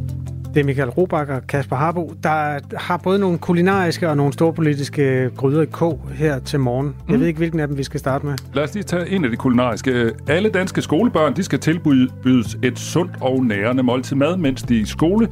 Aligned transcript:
Det 0.53 0.59
er 0.59 0.63
Michael 0.63 0.89
Robach 0.89 1.31
og 1.31 1.47
Kasper 1.47 1.75
Harbo, 1.75 2.13
der 2.23 2.59
har 2.77 2.97
både 2.97 3.19
nogle 3.19 3.37
kulinariske 3.37 4.09
og 4.09 4.17
nogle 4.17 4.33
storpolitiske 4.33 5.29
gryder 5.37 5.61
i 5.61 5.65
kog 5.65 6.09
her 6.13 6.39
til 6.39 6.59
morgen. 6.59 6.87
Mm. 6.87 7.11
Jeg 7.11 7.19
ved 7.19 7.27
ikke, 7.27 7.37
hvilken 7.37 7.59
af 7.59 7.67
dem 7.67 7.77
vi 7.77 7.83
skal 7.83 7.99
starte 7.99 8.25
med. 8.25 8.35
Lad 8.53 8.63
os 8.63 8.73
lige 8.73 8.83
tage 8.83 9.09
en 9.09 9.23
af 9.25 9.31
de 9.31 9.37
kulinariske. 9.37 10.11
Alle 10.27 10.49
danske 10.49 10.81
skolebørn 10.81 11.35
de 11.35 11.43
skal 11.43 11.59
tilbydes 11.59 12.57
et 12.63 12.79
sundt 12.79 13.11
og 13.21 13.45
nærende 13.45 13.83
måltid 13.83 14.15
mad, 14.15 14.37
mens 14.37 14.63
de 14.63 14.77
er 14.77 14.81
i 14.81 14.85
skole. 14.85 15.27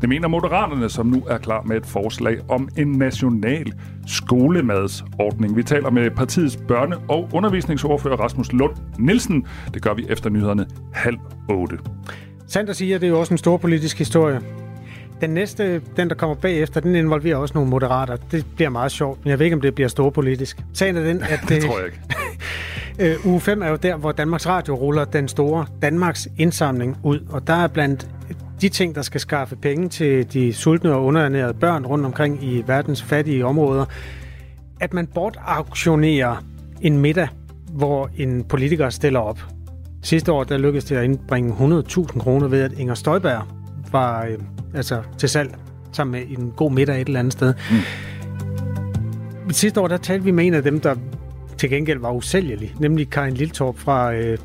Det 0.00 0.08
mener 0.08 0.28
Moderaterne, 0.28 0.88
som 0.88 1.06
nu 1.06 1.22
er 1.28 1.38
klar 1.38 1.62
med 1.62 1.76
et 1.76 1.86
forslag 1.86 2.38
om 2.48 2.68
en 2.76 2.88
national 2.88 3.72
skolemadsordning. 4.06 5.56
Vi 5.56 5.62
taler 5.62 5.90
med 5.90 6.10
partiets 6.10 6.56
børne- 6.56 7.00
og 7.08 7.28
undervisningsordfører 7.32 8.16
Rasmus 8.16 8.52
Lund 8.52 8.72
Nielsen. 8.98 9.46
Det 9.74 9.82
gør 9.82 9.94
vi 9.94 10.06
efter 10.08 10.30
nyhederne 10.30 10.66
halv 10.92 11.16
otte. 11.48 11.78
Sandt 12.46 12.70
at 12.70 12.76
sige, 12.76 12.94
at 12.94 13.00
det 13.00 13.06
er 13.06 13.10
jo 13.10 13.20
også 13.20 13.34
en 13.34 13.38
stor 13.38 13.56
politisk 13.56 13.98
historie. 13.98 14.40
Den 15.20 15.30
næste, 15.30 15.82
den 15.96 16.08
der 16.08 16.14
kommer 16.14 16.36
bagefter, 16.36 16.80
den 16.80 16.94
involverer 16.94 17.36
også 17.36 17.54
nogle 17.54 17.70
moderater. 17.70 18.16
Det 18.16 18.46
bliver 18.56 18.70
meget 18.70 18.92
sjovt, 18.92 19.24
men 19.24 19.30
jeg 19.30 19.38
ved 19.38 19.46
ikke, 19.46 19.54
om 19.54 19.60
det 19.60 19.74
bliver 19.74 19.88
storpolitisk. 19.88 20.64
Sagen 20.72 20.96
er 20.96 21.02
den, 21.02 21.22
at... 21.32 21.40
det 21.48 21.62
tror 21.62 21.78
jeg 21.78 21.86
ikke. 21.86 22.00
Øh, 22.98 23.26
uge 23.26 23.40
5 23.40 23.62
er 23.62 23.68
jo 23.68 23.76
der, 23.76 23.96
hvor 23.96 24.12
Danmarks 24.12 24.46
Radio 24.46 24.74
ruller 24.74 25.04
den 25.04 25.28
store 25.28 25.66
Danmarks 25.82 26.28
indsamling 26.38 26.96
ud, 27.02 27.20
og 27.30 27.46
der 27.46 27.54
er 27.54 27.66
blandt 27.66 28.08
de 28.60 28.68
ting, 28.68 28.94
der 28.94 29.02
skal 29.02 29.20
skaffe 29.20 29.56
penge 29.56 29.88
til 29.88 30.32
de 30.32 30.52
sultne 30.52 30.92
og 30.92 31.04
underernærede 31.04 31.54
børn 31.54 31.86
rundt 31.86 32.06
omkring 32.06 32.44
i 32.44 32.62
verdens 32.66 33.02
fattige 33.02 33.46
områder, 33.46 33.84
at 34.80 34.94
man 34.94 35.06
bortauktionerer 35.06 36.44
en 36.80 36.98
middag, 36.98 37.28
hvor 37.70 38.10
en 38.16 38.44
politiker 38.44 38.90
stiller 38.90 39.20
op. 39.20 39.40
Sidste 40.02 40.32
år 40.32 40.44
der 40.44 40.58
lykkedes 40.58 40.84
det 40.84 40.96
at 40.96 41.04
indbringe 41.04 41.82
100.000 41.88 42.18
kroner 42.18 42.48
ved, 42.48 42.62
at 42.62 42.72
Inger 42.72 42.94
Støjberg 42.94 43.42
var 43.92 44.24
øh, 44.24 44.38
altså 44.74 45.02
til 45.18 45.28
salg 45.28 45.54
sammen 45.92 46.12
med 46.12 46.38
en 46.38 46.52
god 46.56 46.72
middag 46.72 47.00
et 47.00 47.06
eller 47.06 47.20
andet 47.20 47.32
sted. 47.32 47.54
Mm. 47.70 49.52
Sidste 49.52 49.80
år 49.80 49.88
der 49.88 49.96
talte 49.96 50.24
vi 50.24 50.30
med 50.30 50.46
en 50.46 50.54
af 50.54 50.62
dem, 50.62 50.80
der 50.80 50.94
til 51.58 51.70
gengæld 51.70 51.98
var 51.98 52.12
usælgelig, 52.12 52.74
nemlig 52.78 53.10
Karin 53.10 53.34
Liltorp 53.34 53.78
fra 53.78 54.14
øh, 54.14 54.38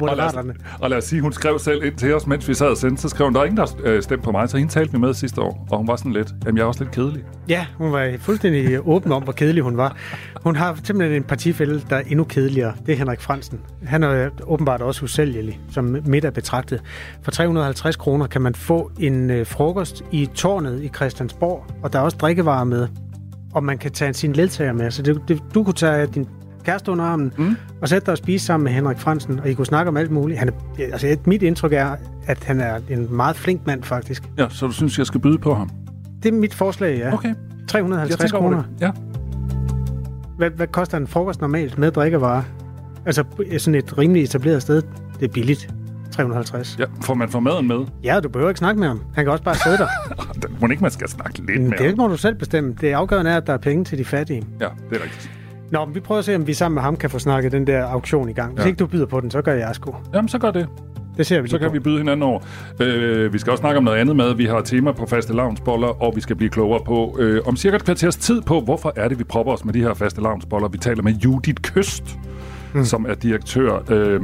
Moderaterne. 0.00 0.54
og, 0.54 0.56
lad 0.60 0.74
os, 0.74 0.80
og 0.80 0.90
lad 0.90 0.98
os 0.98 1.04
sige, 1.04 1.22
hun 1.22 1.32
skrev 1.32 1.58
selv 1.58 1.84
ind 1.84 1.94
til 1.94 2.14
os, 2.14 2.26
mens 2.26 2.48
vi 2.48 2.54
sad 2.54 2.66
og 2.66 2.76
sendte, 2.76 3.02
så 3.02 3.08
skrev 3.08 3.26
hun, 3.26 3.34
der 3.34 3.40
er 3.40 3.44
ingen, 3.44 3.56
der 3.56 3.66
øh, 3.84 4.02
stemte 4.02 4.24
på 4.24 4.32
mig, 4.32 4.48
så 4.48 4.56
hende 4.56 4.72
talte 4.72 4.92
vi 4.92 4.98
med 4.98 5.14
sidste 5.14 5.40
år, 5.40 5.66
og 5.70 5.78
hun 5.78 5.88
var 5.88 5.96
sådan 5.96 6.12
lidt, 6.12 6.34
jamen 6.46 6.56
jeg 6.56 6.62
er 6.62 6.66
også 6.66 6.84
lidt 6.84 6.94
kedelig. 6.94 7.24
Ja, 7.48 7.66
hun 7.76 7.92
var 7.92 8.14
fuldstændig 8.20 8.88
åben 8.88 9.12
om, 9.12 9.22
hvor 9.22 9.32
kedelig 9.32 9.62
hun 9.62 9.76
var. 9.76 9.96
Hun 10.42 10.56
har 10.56 10.78
simpelthen 10.84 11.16
en 11.16 11.24
partifælde, 11.24 11.82
der 11.90 11.96
er 11.96 12.02
endnu 12.06 12.24
kedeligere. 12.24 12.72
Det 12.86 12.92
er 12.92 12.96
Henrik 12.96 13.20
Fransen. 13.20 13.60
Han 13.84 14.02
er 14.02 14.30
åbenbart 14.46 14.82
også 14.82 15.04
usælgelig, 15.04 15.60
som 15.70 15.96
midt 16.06 16.24
er 16.24 16.30
betragtet. 16.30 16.82
For 17.22 17.30
350 17.30 17.96
kroner 17.96 18.26
kan 18.26 18.42
man 18.42 18.54
få 18.54 18.90
en 18.98 19.30
øh, 19.30 19.46
frokost 19.46 20.04
i 20.12 20.26
tårnet 20.34 20.82
i 20.82 20.88
Christiansborg, 20.88 21.66
og 21.82 21.92
der 21.92 21.98
er 21.98 22.02
også 22.02 22.16
drikkevarer 22.16 22.64
med 22.64 22.88
og 23.54 23.64
man 23.64 23.78
kan 23.78 23.90
tage 23.90 24.14
sin 24.14 24.32
ledsager 24.32 24.72
med. 24.72 24.90
Så 24.90 25.02
det, 25.02 25.22
det, 25.28 25.42
du 25.54 25.64
kunne 25.64 25.74
tage 25.74 26.06
din 26.06 26.28
kæreste 26.64 26.92
under 26.92 27.04
armen, 27.04 27.32
mm. 27.38 27.56
og 27.80 27.88
sætte 27.88 28.06
dig 28.06 28.12
og 28.12 28.18
spise 28.18 28.46
sammen 28.46 28.64
med 28.64 28.72
Henrik 28.72 28.98
Fransen, 28.98 29.40
og 29.40 29.50
I 29.50 29.54
kunne 29.54 29.66
snakke 29.66 29.88
om 29.88 29.96
alt 29.96 30.10
muligt. 30.10 30.38
Han 30.38 30.48
er, 30.48 30.52
altså, 30.78 31.16
mit 31.24 31.42
indtryk 31.42 31.72
er, 31.72 31.96
at 32.26 32.44
han 32.44 32.60
er 32.60 32.80
en 32.90 33.16
meget 33.16 33.36
flink 33.36 33.66
mand, 33.66 33.82
faktisk. 33.82 34.22
Ja, 34.38 34.46
så 34.48 34.66
du 34.66 34.72
synes, 34.72 34.98
jeg 34.98 35.06
skal 35.06 35.20
byde 35.20 35.38
på 35.38 35.54
ham? 35.54 35.70
Det 36.22 36.34
er 36.34 36.38
mit 36.38 36.54
forslag, 36.54 36.98
ja. 36.98 37.14
Okay. 37.14 37.34
350 37.68 38.32
kroner. 38.32 38.62
Ja. 38.80 38.90
Hvad, 40.36 40.50
hvad 40.50 40.66
koster 40.66 40.96
en 40.96 41.06
frokost 41.06 41.40
normalt 41.40 41.78
med 41.78 41.90
drikkevarer? 41.90 42.42
Altså 43.06 43.24
sådan 43.58 43.74
et 43.74 43.98
rimelig 43.98 44.22
etableret 44.22 44.62
sted, 44.62 44.82
det 45.20 45.28
er 45.28 45.32
billigt. 45.32 45.74
350. 46.12 46.76
Ja, 46.78 46.84
får 47.02 47.14
man 47.14 47.28
får 47.28 47.40
maden 47.40 47.68
med? 47.68 47.86
Ja, 48.04 48.20
du 48.20 48.28
behøver 48.28 48.50
ikke 48.50 48.58
snakke 48.58 48.80
med 48.80 48.88
ham. 48.88 49.00
Han 49.14 49.24
kan 49.24 49.32
også 49.32 49.44
bare 49.44 49.54
sidde 49.54 49.78
der. 49.78 49.86
må 50.60 50.68
ikke, 50.68 50.82
man 50.82 50.90
skal 50.90 51.08
snakke 51.08 51.38
lidt 51.38 51.62
med 51.62 51.78
Det 51.78 51.96
må 51.96 52.08
du 52.08 52.16
selv 52.16 52.34
bestemme. 52.34 52.74
Det 52.80 52.92
afgørende 52.92 53.30
er, 53.30 53.36
at 53.36 53.46
der 53.46 53.52
er 53.52 53.58
penge 53.58 53.84
til 53.84 53.98
de 53.98 54.04
fattige. 54.04 54.46
Ja, 54.60 54.68
det 54.90 54.98
er 54.98 55.04
rigtigt. 55.04 55.30
Nå, 55.72 55.84
men 55.84 55.94
vi 55.94 56.00
prøver 56.00 56.18
at 56.18 56.24
se, 56.24 56.36
om 56.36 56.46
vi 56.46 56.54
sammen 56.54 56.74
med 56.74 56.82
ham 56.82 56.96
kan 56.96 57.10
få 57.10 57.18
snakket 57.18 57.52
den 57.52 57.66
der 57.66 57.84
auktion 57.84 58.28
i 58.28 58.32
gang. 58.32 58.52
Hvis 58.52 58.62
ja. 58.62 58.66
ikke 58.66 58.78
du 58.78 58.86
byder 58.86 59.06
på 59.06 59.20
den, 59.20 59.30
så 59.30 59.42
gør 59.42 59.52
jeg 59.52 59.74
sgu. 59.74 59.94
Jamen, 60.14 60.28
så 60.28 60.38
gør 60.38 60.50
det. 60.50 60.68
Det 61.16 61.26
ser 61.26 61.40
vi 61.40 61.48
Så 61.48 61.58
kan 61.58 61.68
på. 61.68 61.72
vi 61.72 61.78
byde 61.78 61.98
hinanden 61.98 62.22
over. 62.22 62.40
Øh, 62.80 63.32
vi 63.32 63.38
skal 63.38 63.50
også 63.50 63.60
snakke 63.60 63.78
om 63.78 63.84
noget 63.84 63.98
andet 63.98 64.16
med. 64.16 64.34
Vi 64.34 64.46
har 64.46 64.60
tema 64.60 64.92
på 64.92 65.06
faste 65.06 65.32
lavnsboller, 65.34 66.02
og 66.02 66.12
vi 66.16 66.20
skal 66.20 66.36
blive 66.36 66.50
klogere 66.50 66.80
på 66.84 67.16
øh, 67.18 67.40
om 67.46 67.56
cirka 67.56 67.76
et 67.76 67.84
kvarters 67.84 68.16
tid 68.16 68.40
på, 68.40 68.60
hvorfor 68.60 68.92
er 68.96 69.08
det, 69.08 69.18
vi 69.18 69.24
propper 69.24 69.52
os 69.52 69.64
med 69.64 69.74
de 69.74 69.80
her 69.80 69.94
faste 69.94 70.20
lavnsboller. 70.20 70.68
Vi 70.68 70.78
taler 70.78 71.02
med 71.02 71.12
Judith 71.12 71.62
Køst, 71.62 72.18
mm. 72.74 72.84
som 72.84 73.06
er 73.08 73.14
direktør 73.14 73.78
øh, 73.90 74.20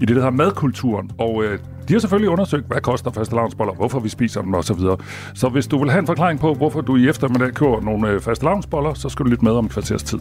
i 0.00 0.04
det, 0.04 0.08
der 0.08 0.14
hedder 0.14 0.30
madkulturen. 0.30 1.10
Og 1.18 1.44
øh, 1.44 1.58
de 1.88 1.92
har 1.94 2.00
selvfølgelig 2.00 2.30
undersøgt, 2.30 2.66
hvad 2.66 2.80
koster 2.80 3.10
faste 3.10 3.34
lavnsboller, 3.34 3.74
hvorfor 3.74 4.00
vi 4.00 4.08
spiser 4.08 4.42
dem 4.42 4.54
osv. 4.54 4.76
Så, 4.76 4.96
så 5.34 5.48
hvis 5.48 5.66
du 5.66 5.78
vil 5.78 5.90
have 5.90 6.00
en 6.00 6.06
forklaring 6.06 6.40
på, 6.40 6.54
hvorfor 6.54 6.80
du 6.80 6.96
i 6.96 7.08
eftermiddag 7.08 7.54
køber 7.54 7.80
nogle 7.80 8.08
øh, 8.08 8.20
faste 8.20 8.44
lavnsboller, 8.44 8.94
så 8.94 9.08
skal 9.08 9.24
du 9.24 9.30
lytte 9.30 9.44
med 9.44 9.52
om 9.52 9.64
et 9.64 9.70
kvarters 9.72 10.02
tid. 10.02 10.18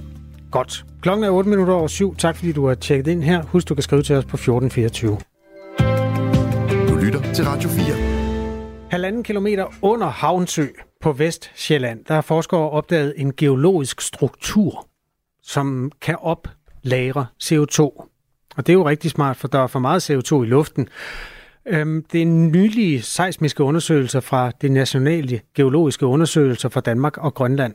Godt. 0.52 0.86
Klokken 1.02 1.24
er 1.24 1.30
8 1.30 1.50
minutter 1.50 1.74
over 1.74 1.88
syv. 1.88 2.16
Tak 2.16 2.36
fordi 2.36 2.52
du 2.52 2.68
har 2.68 2.76
tjekket 2.76 3.12
ind 3.12 3.24
her. 3.24 3.44
Husk, 3.44 3.70
du 3.70 3.76
kan 3.76 3.84
skrive 3.84 4.04
til 4.04 4.16
os 4.16 4.26
på 4.26 4.38
1424. 4.38 5.18
Du 6.90 6.96
lytter 6.96 7.34
til 7.34 7.46
Radio 7.46 7.70
4. 7.70 8.18
Halvanden 8.92 9.24
kilometer 9.24 9.66
under 9.82 10.08
Havnsø 10.08 10.66
på 11.02 11.12
Vestjylland, 11.12 12.06
der 12.06 12.14
har 12.14 12.22
forskere 12.22 12.70
opdaget 12.70 13.14
en 13.18 13.34
geologisk 13.36 14.02
struktur, 14.02 14.88
som 15.44 15.92
kan 16.02 16.16
oplagre 16.22 17.26
CO2. 17.44 17.82
Og 18.58 18.68
det 18.68 18.70
er 18.70 18.74
jo 18.74 18.90
rigtig 18.90 19.12
smart, 19.12 19.38
for 19.38 19.48
der 19.48 19.60
er 19.60 19.68
for 19.68 19.80
meget 19.80 20.10
CO2 20.10 20.44
i 20.44 20.46
luften. 20.46 20.88
Øhm, 21.68 22.06
det 22.12 22.22
er 22.22 22.26
nylige 22.26 23.02
seismiske 23.02 23.64
undersøgelser 23.64 24.20
fra 24.20 24.52
det 24.62 24.72
nationale 24.72 25.42
geologiske 25.56 26.06
undersøgelser 26.06 26.70
for 26.70 26.80
Danmark 26.80 27.18
og 27.18 27.34
Grønland. 27.34 27.74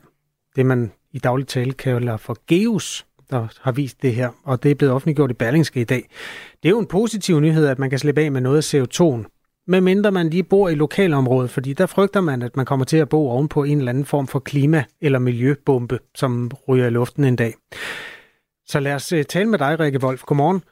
Det 0.57 0.67
man 0.67 0.93
i 1.13 1.19
daglig 1.19 1.47
tale 1.47 1.73
kalder 1.73 2.17
for 2.17 2.37
GEOS, 2.47 3.07
der 3.31 3.47
har 3.61 3.73
vist 3.73 4.03
det 4.03 4.15
her, 4.15 4.31
og 4.45 4.63
det 4.63 4.71
er 4.71 4.75
blevet 4.75 4.95
offentliggjort 4.95 5.31
i 5.31 5.35
Berlingske 5.35 5.81
i 5.81 5.85
dag. 5.85 6.09
Det 6.63 6.69
er 6.69 6.71
jo 6.71 6.79
en 6.79 6.87
positiv 6.87 7.41
nyhed, 7.41 7.67
at 7.67 7.79
man 7.79 7.91
kan 7.91 7.99
slippe 7.99 8.21
af 8.21 8.33
med 8.33 8.41
noget 8.41 8.75
af 8.75 8.75
CO2'en, 8.75 9.25
medmindre 9.67 10.13
man 10.13 10.31
lige 10.31 10.43
bor 10.43 10.69
i 10.69 10.75
lokalområdet, 10.75 11.51
fordi 11.51 11.73
der 11.73 11.87
frygter 11.87 12.21
man, 12.21 12.43
at 12.43 12.57
man 12.57 12.67
kommer 12.67 12.85
til 12.85 12.97
at 12.97 13.09
bo 13.09 13.29
ovenpå 13.29 13.65
en 13.65 13.79
eller 13.79 13.91
anden 13.91 14.05
form 14.05 14.27
for 14.27 14.39
klima- 14.39 14.85
eller 15.01 15.19
miljøbombe, 15.19 15.99
som 16.15 16.51
ryger 16.69 16.87
i 16.87 16.91
luften 16.91 17.25
en 17.25 17.37
dag. 17.37 17.55
Så 18.67 18.81
lad 18.81 18.95
os 18.95 19.13
øh, 19.13 19.25
tale 19.25 19.49
med 19.49 19.59
dig, 19.59 19.81
Rikke 19.81 20.05
Wolf. 20.05 20.23
Godmorgen. 20.23 20.63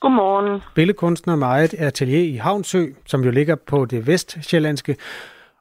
Godmorgen. 0.00 0.60
Billedkunstner 0.74 1.36
med 1.36 1.46
eget 1.46 1.74
atelier 1.74 2.32
i 2.32 2.36
Havnsø, 2.36 2.86
som 3.06 3.24
jo 3.24 3.30
ligger 3.30 3.54
på 3.54 3.84
det 3.84 4.06
vestsjællandske, 4.06 4.96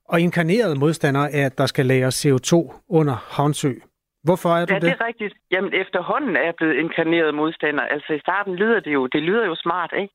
og 0.10 0.22
inkarneret 0.22 0.78
modstander 0.78 1.28
af, 1.28 1.40
at 1.40 1.58
der 1.58 1.66
skal 1.66 1.86
lagres 1.86 2.26
CO2 2.26 2.84
under 2.90 3.16
Havnsø. 3.30 3.74
Hvorfor 4.24 4.50
er 4.50 4.66
du 4.66 4.74
ja, 4.74 4.80
det? 4.80 4.90
det 4.90 4.96
er 5.00 5.06
rigtigt. 5.08 5.34
Jamen, 5.52 5.74
efterhånden 5.74 6.36
er 6.36 6.44
jeg 6.44 6.56
blevet 6.56 6.76
inkarneret 6.76 7.36
modstander. 7.36 7.84
Altså, 7.84 8.14
i 8.14 8.20
starten 8.20 8.56
lyder 8.56 8.80
det 8.80 8.94
jo, 8.94 9.08
det 9.08 9.22
lyder 9.24 9.46
jo 9.46 9.56
smart, 9.56 9.94
ikke? 9.98 10.14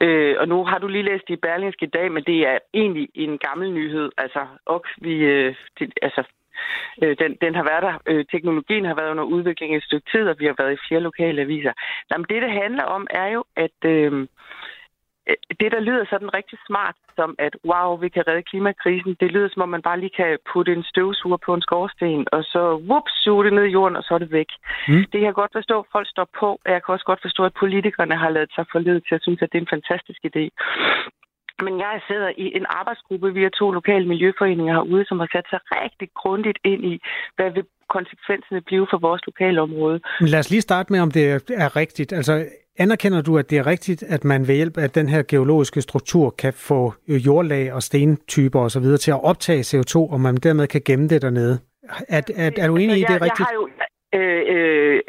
Øh, 0.00 0.36
og 0.40 0.48
nu 0.48 0.64
har 0.64 0.78
du 0.78 0.86
lige 0.88 1.08
læst 1.10 1.24
i 1.28 1.36
Berlingske 1.36 1.84
i 1.86 1.94
dag, 1.98 2.12
men 2.12 2.24
det 2.24 2.38
er 2.48 2.58
egentlig 2.74 3.08
en 3.14 3.38
gammel 3.38 3.72
nyhed. 3.72 4.10
Altså, 4.18 4.46
og 4.66 4.84
vi, 4.98 5.14
øh, 5.14 5.54
det, 5.78 5.92
altså, 6.02 6.22
øh, 7.02 7.16
den, 7.18 7.36
den 7.40 7.54
har 7.54 7.64
været 7.70 7.82
der. 7.82 7.94
Øh, 8.06 8.24
teknologien 8.32 8.84
har 8.84 8.94
været 8.94 9.10
under 9.10 9.24
udvikling 9.24 9.72
i 9.72 9.76
et 9.76 9.84
stykke 9.84 10.10
tid, 10.12 10.28
og 10.28 10.36
vi 10.38 10.46
har 10.46 10.54
været 10.58 10.72
i 10.74 10.84
fire 10.88 11.00
lokale 11.00 11.42
aviser. 11.42 11.72
Jamen, 12.10 12.26
det, 12.30 12.42
det 12.42 12.52
handler 12.62 12.84
om, 12.84 13.06
er 13.10 13.28
jo, 13.36 13.44
at 13.56 13.78
øh, 13.84 14.26
det, 15.60 15.72
der 15.72 15.80
lyder 15.80 16.04
sådan 16.10 16.34
rigtig 16.34 16.58
smart, 16.66 16.96
som 17.16 17.34
at 17.38 17.54
wow, 17.70 17.96
vi 17.96 18.08
kan 18.08 18.24
redde 18.28 18.42
klimakrisen, 18.42 19.16
det 19.20 19.32
lyder 19.32 19.48
som 19.52 19.62
om 19.62 19.68
man 19.68 19.82
bare 19.82 20.00
lige 20.00 20.16
kan 20.16 20.38
putte 20.52 20.72
en 20.72 20.84
støvsuger 20.84 21.36
på 21.46 21.54
en 21.54 21.62
skorsten, 21.62 22.26
og 22.32 22.44
så 22.44 22.62
whoops, 22.88 23.12
suge 23.24 23.44
det 23.44 23.52
ned 23.52 23.64
i 23.64 23.74
jorden, 23.78 23.96
og 23.96 24.02
så 24.02 24.14
er 24.14 24.18
det 24.18 24.32
væk. 24.32 24.50
Mm. 24.88 25.04
Det 25.10 25.18
kan 25.20 25.30
jeg 25.30 25.34
godt 25.34 25.56
forstå, 25.58 25.78
at 25.78 25.90
folk 25.92 26.08
står 26.08 26.28
på, 26.40 26.48
og 26.64 26.72
jeg 26.72 26.82
kan 26.82 26.92
også 26.92 27.04
godt 27.04 27.22
forstå, 27.22 27.44
at 27.44 27.58
politikerne 27.62 28.16
har 28.16 28.30
lavet 28.30 28.50
sig 28.54 28.64
forledet 28.72 29.02
til 29.08 29.14
at 29.14 29.22
synes, 29.22 29.42
at 29.42 29.48
det 29.52 29.58
er 29.58 29.62
en 29.62 29.74
fantastisk 29.76 30.20
idé. 30.30 30.44
Men 31.66 31.80
jeg 31.80 32.00
sidder 32.08 32.30
i 32.36 32.56
en 32.56 32.66
arbejdsgruppe 32.68 33.34
via 33.34 33.48
to 33.48 33.70
lokale 33.70 34.08
miljøforeninger 34.08 34.74
herude, 34.74 35.04
som 35.08 35.18
har 35.20 35.28
sat 35.32 35.46
sig 35.50 35.60
rigtig 35.70 36.08
grundigt 36.14 36.58
ind 36.64 36.84
i, 36.84 36.94
hvad 37.36 37.50
vil 37.50 37.64
konsekvenserne 37.88 38.60
blive 38.60 38.86
for 38.90 38.98
vores 38.98 39.22
lokale 39.26 39.60
område. 39.60 40.00
Men 40.20 40.28
lad 40.28 40.38
os 40.38 40.50
lige 40.50 40.60
starte 40.60 40.92
med, 40.92 41.00
om 41.00 41.10
det 41.10 41.24
er 41.50 41.76
rigtigt. 41.76 42.12
Altså, 42.12 42.44
anerkender 42.78 43.22
du, 43.22 43.38
at 43.38 43.50
det 43.50 43.58
er 43.58 43.66
rigtigt, 43.66 44.02
at 44.02 44.24
man 44.24 44.48
ved 44.48 44.54
hjælp 44.54 44.78
af 44.78 44.90
den 44.90 45.08
her 45.08 45.22
geologiske 45.22 45.80
struktur 45.80 46.30
kan 46.30 46.52
få 46.52 46.94
jordlag 47.08 47.72
og 47.72 47.82
stentyper 47.82 48.60
osv. 48.60 48.84
til 49.00 49.10
at 49.10 49.24
optage 49.24 49.60
CO2, 49.60 50.12
og 50.12 50.20
man 50.20 50.36
dermed 50.36 50.66
kan 50.66 50.82
gemme 50.84 51.08
det 51.08 51.22
dernede? 51.22 51.58
Er, 52.08 52.22
er, 52.36 52.50
er 52.56 52.66
du 52.68 52.76
enig 52.76 52.96
i, 52.96 53.00
jeg, 53.00 53.08
det 53.08 53.16
er 53.16 53.22
rigtigt? 53.22 53.38
Jeg 53.38 53.46
har 53.46 53.54
jo, 53.54 53.68
øh, 54.14 54.94
øh, 54.94 55.00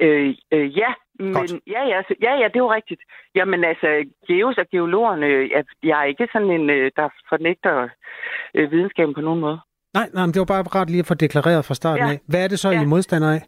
Øh, 0.00 0.34
øh, 0.52 0.78
ja, 0.78 0.92
Men 1.18 1.32
Godt. 1.34 1.52
ja, 1.66 1.82
ja, 1.92 2.02
så, 2.08 2.14
ja, 2.22 2.32
ja, 2.40 2.48
det 2.48 2.56
er 2.56 2.66
jo 2.66 2.72
rigtigt. 2.72 3.00
Jamen 3.34 3.64
altså, 3.64 4.04
geos 4.26 4.58
og 4.58 4.66
geologerne, 4.70 5.26
jeg, 5.26 5.64
jeg 5.82 6.00
er 6.00 6.04
ikke 6.04 6.28
sådan 6.32 6.50
en, 6.50 6.70
øh, 6.70 6.90
der 6.96 7.08
fornægter 7.28 7.88
øh, 8.54 8.70
videnskaben 8.70 9.14
på 9.14 9.20
nogen 9.20 9.40
måde. 9.40 9.60
Nej, 9.94 10.08
nej, 10.14 10.26
men 10.26 10.32
det 10.34 10.40
var 10.40 10.52
bare 10.54 10.62
rart 10.62 10.90
lige 10.90 10.98
at 11.04 11.06
få 11.06 11.14
deklareret 11.14 11.64
fra 11.64 11.74
starten 11.74 12.06
Ja. 12.06 12.12
af. 12.12 12.18
Hvad 12.30 12.44
er 12.44 12.48
det 12.48 12.58
så, 12.58 12.68
I 12.70 12.74
Ja. 12.74 12.82
er 12.82 12.86
modstandere 12.86 13.34
af? 13.34 13.42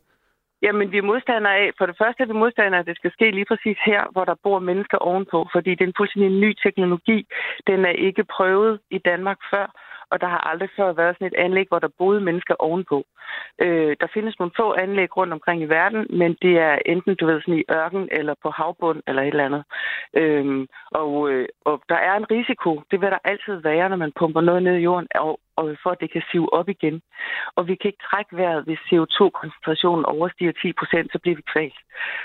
Jamen, 0.62 0.92
vi 0.92 0.98
er 0.98 1.02
modstandere 1.12 1.56
af, 1.56 1.70
for 1.78 1.86
det 1.86 1.96
første 2.02 2.22
er 2.22 2.26
vi 2.26 2.32
modstandere 2.32 2.80
at 2.80 2.86
det 2.86 2.96
skal 2.96 3.12
ske 3.12 3.30
lige 3.30 3.44
præcis 3.50 3.78
her, 3.90 4.02
hvor 4.12 4.24
der 4.24 4.34
bor 4.42 4.58
mennesker 4.58 4.98
ovenpå, 4.98 5.48
fordi 5.54 5.70
det 5.70 5.80
er 5.82 5.86
en 5.86 5.98
fuldstændig 6.00 6.30
ny 6.44 6.50
teknologi. 6.64 7.18
Den 7.66 7.84
er 7.84 7.94
ikke 8.08 8.24
prøvet 8.36 8.80
i 8.90 8.98
Danmark 8.98 9.38
før, 9.52 9.66
og 10.10 10.20
der 10.20 10.28
har 10.34 10.40
aldrig 10.50 10.70
før 10.76 10.92
været 10.92 11.16
sådan 11.16 11.26
et 11.32 11.34
anlæg, 11.44 11.66
hvor 11.68 11.78
der 11.78 11.88
boede 11.98 12.20
mennesker 12.20 12.54
ovenpå. 12.58 12.98
Øh, 13.64 13.96
der 14.00 14.06
findes 14.14 14.38
nogle 14.38 14.52
få 14.56 14.74
anlæg 14.82 15.16
rundt 15.16 15.32
omkring 15.32 15.62
i 15.62 15.72
verden, 15.78 16.06
men 16.10 16.36
det 16.42 16.54
er 16.58 16.78
enten, 16.86 17.14
du 17.14 17.26
ved, 17.26 17.40
sådan 17.40 17.58
i 17.58 17.70
ørken 17.70 18.08
eller 18.12 18.34
på 18.42 18.50
havbund 18.50 19.02
eller 19.08 19.22
et 19.22 19.28
eller 19.28 19.44
andet. 19.44 19.64
Øhm, 20.14 20.66
og, 20.90 21.30
øh, 21.30 21.48
og 21.64 21.82
der 21.88 22.00
er 22.08 22.14
en 22.16 22.30
risiko, 22.30 22.82
det 22.90 23.00
vil 23.00 23.10
der 23.10 23.18
altid 23.24 23.56
være, 23.70 23.88
når 23.88 23.96
man 23.96 24.12
pumper 24.18 24.40
noget 24.40 24.62
ned 24.62 24.76
i 24.76 24.86
jorden, 24.88 25.08
og, 25.14 25.40
og 25.56 25.76
for 25.82 25.90
at 25.90 26.00
det 26.00 26.12
kan 26.12 26.22
sive 26.30 26.52
op 26.52 26.68
igen. 26.68 27.02
Og 27.56 27.68
vi 27.68 27.74
kan 27.74 27.88
ikke 27.88 28.06
trække 28.10 28.36
vejret, 28.36 28.64
hvis 28.64 28.86
CO2-koncentrationen 28.88 30.04
overstiger 30.04 30.52
10 30.52 30.72
procent, 30.72 31.12
så 31.12 31.18
bliver 31.18 31.36
vi 31.36 31.42
kvalt. 31.52 31.78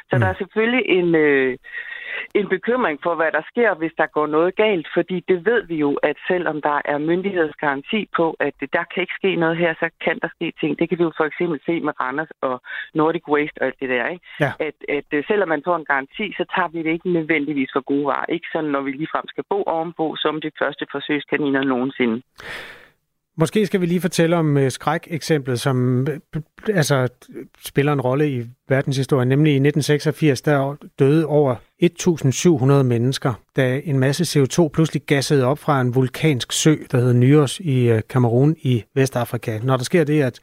Så 0.10 0.16
mm. 0.16 0.19
der 0.19 0.28
er 0.28 0.38
selvfølgelig 0.42 0.84
en, 1.00 1.16
øh, 1.16 1.58
en 2.40 2.48
bekymring 2.50 3.00
for, 3.04 3.16
hvad 3.16 3.31
der 3.31 3.44
sker, 3.51 3.74
hvis 3.75 3.96
der 3.98 4.08
går 4.18 4.28
noget 4.28 4.56
galt, 4.56 4.88
fordi 4.94 5.18
det 5.30 5.46
ved 5.46 5.62
vi 5.68 5.75
jo, 5.75 5.92
at 6.10 6.18
selvom 6.28 6.62
der 6.62 6.81
er 6.86 6.98
myndighedsgaranti 6.98 8.10
på, 8.16 8.36
at 8.40 8.54
der 8.74 8.84
kan 8.92 9.01
ikke 9.01 9.19
ske 9.19 9.36
noget 9.36 9.58
her, 9.58 9.74
så 9.80 9.90
kan 10.06 10.19
der 10.22 10.30
ske 10.36 10.54
ting. 10.60 10.80
Det 10.80 10.90
kan 10.90 10.94
vi 10.97 11.03
jo 11.03 11.12
for 11.19 11.25
eksempel 11.31 11.59
se 11.65 11.74
med 11.88 11.94
Randers 12.01 12.31
og 12.42 12.56
Nordic 12.94 13.25
Waste 13.33 13.57
og 13.62 13.65
alt 13.68 13.80
det 13.81 13.89
der, 13.89 14.07
ikke? 14.07 14.25
Ja. 14.39 14.51
At, 14.68 14.77
at 14.97 15.09
øh, 15.18 15.24
selvom 15.27 15.50
man 15.50 15.62
får 15.65 15.75
en 15.75 15.89
garanti, 15.92 16.25
så 16.38 16.44
tager 16.56 16.69
vi 16.74 16.80
det 16.83 16.92
ikke 16.95 17.09
nødvendigvis 17.18 17.69
for 17.74 17.83
gode 17.92 18.06
varer. 18.06 18.33
Ikke 18.36 18.47
sådan, 18.53 18.69
når 18.75 18.81
vi 18.81 18.92
ligefrem 18.92 19.27
skal 19.27 19.44
bo 19.50 19.59
ovenpå, 19.63 20.15
som 20.24 20.42
de 20.42 20.51
første 20.62 20.86
forsøgskaniner 20.92 21.63
nogensinde. 21.63 22.21
Måske 23.38 23.65
skal 23.65 23.81
vi 23.81 23.86
lige 23.86 24.01
fortælle 24.01 24.36
om 24.38 24.57
uh, 24.57 24.68
skrækeksemplet, 24.69 25.59
som 25.59 26.07
uh, 26.36 26.42
altså, 26.74 27.07
spiller 27.65 27.94
en 27.94 28.01
rolle 28.01 28.30
i 28.30 28.45
verdenshistorien. 28.69 29.30
Nemlig 29.30 29.51
i 29.51 29.56
1986, 29.56 30.41
der 30.41 30.75
døde 31.00 31.25
over 31.25 31.56
1.700 31.83 32.83
mennesker, 32.83 33.33
da 33.56 33.81
en 33.83 34.00
masse 34.00 34.39
CO2 34.39 34.68
pludselig 34.68 35.01
gassede 35.01 35.45
op 35.45 35.59
fra 35.59 35.81
en 35.81 35.95
vulkansk 35.95 36.51
sø, 36.51 36.75
der 36.91 36.98
hedder 36.98 37.13
Nyos 37.13 37.59
i 37.59 38.00
Kamerun 38.09 38.56
i 38.62 38.83
Vestafrika. 38.94 39.59
Når 39.63 39.77
der 39.77 39.83
sker 39.83 40.03
det, 40.03 40.21
at 40.21 40.39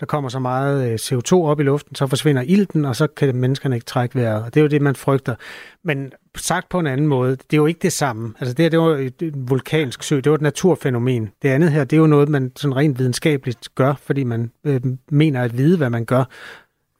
der 0.00 0.06
kommer 0.06 0.28
så 0.28 0.38
meget 0.38 0.88
uh, 0.88 0.94
CO2 0.94 1.34
op 1.34 1.60
i 1.60 1.62
luften, 1.62 1.94
så 1.94 2.06
forsvinder 2.06 2.42
ilten, 2.42 2.84
og 2.84 2.96
så 2.96 3.06
kan 3.06 3.36
menneskerne 3.36 3.76
ikke 3.76 3.86
trække 3.86 4.18
vejret. 4.18 4.44
Og 4.44 4.54
det 4.54 4.60
er 4.60 4.62
jo 4.62 4.68
det, 4.68 4.82
man 4.82 4.94
frygter. 4.94 5.34
Men 5.82 6.12
sagt 6.36 6.68
på 6.68 6.78
en 6.78 6.86
anden 6.86 7.06
måde, 7.06 7.30
det 7.30 7.52
er 7.52 7.56
jo 7.56 7.66
ikke 7.66 7.80
det 7.82 7.92
samme. 7.92 8.34
Altså 8.40 8.54
det 8.54 8.62
her, 8.62 8.70
det 8.70 8.78
var 8.78 8.86
et 8.86 9.22
et 9.22 9.34
vulkansk 9.50 10.02
sø, 10.02 10.16
det 10.16 10.30
var 10.30 10.34
et 10.34 10.40
naturfænomen. 10.40 11.32
Det 11.42 11.48
andet 11.48 11.72
her, 11.72 11.84
det 11.84 11.96
er 11.96 12.00
jo 12.00 12.06
noget, 12.06 12.28
man 12.28 12.52
sådan 12.56 12.76
rent 12.76 12.98
videnskabeligt 12.98 13.74
gør, 13.74 13.94
fordi 13.94 14.24
man 14.24 14.52
øh, 14.64 14.80
mener 15.10 15.42
at 15.42 15.56
vide, 15.56 15.78
hvad 15.78 15.90
man 15.90 16.04
gør. 16.04 16.24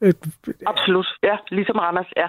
Øh, 0.01 0.13
Absolut. 0.65 1.07
Ja, 1.23 1.35
ligesom 1.51 1.75
Randers, 1.75 2.07
ja. 2.17 2.27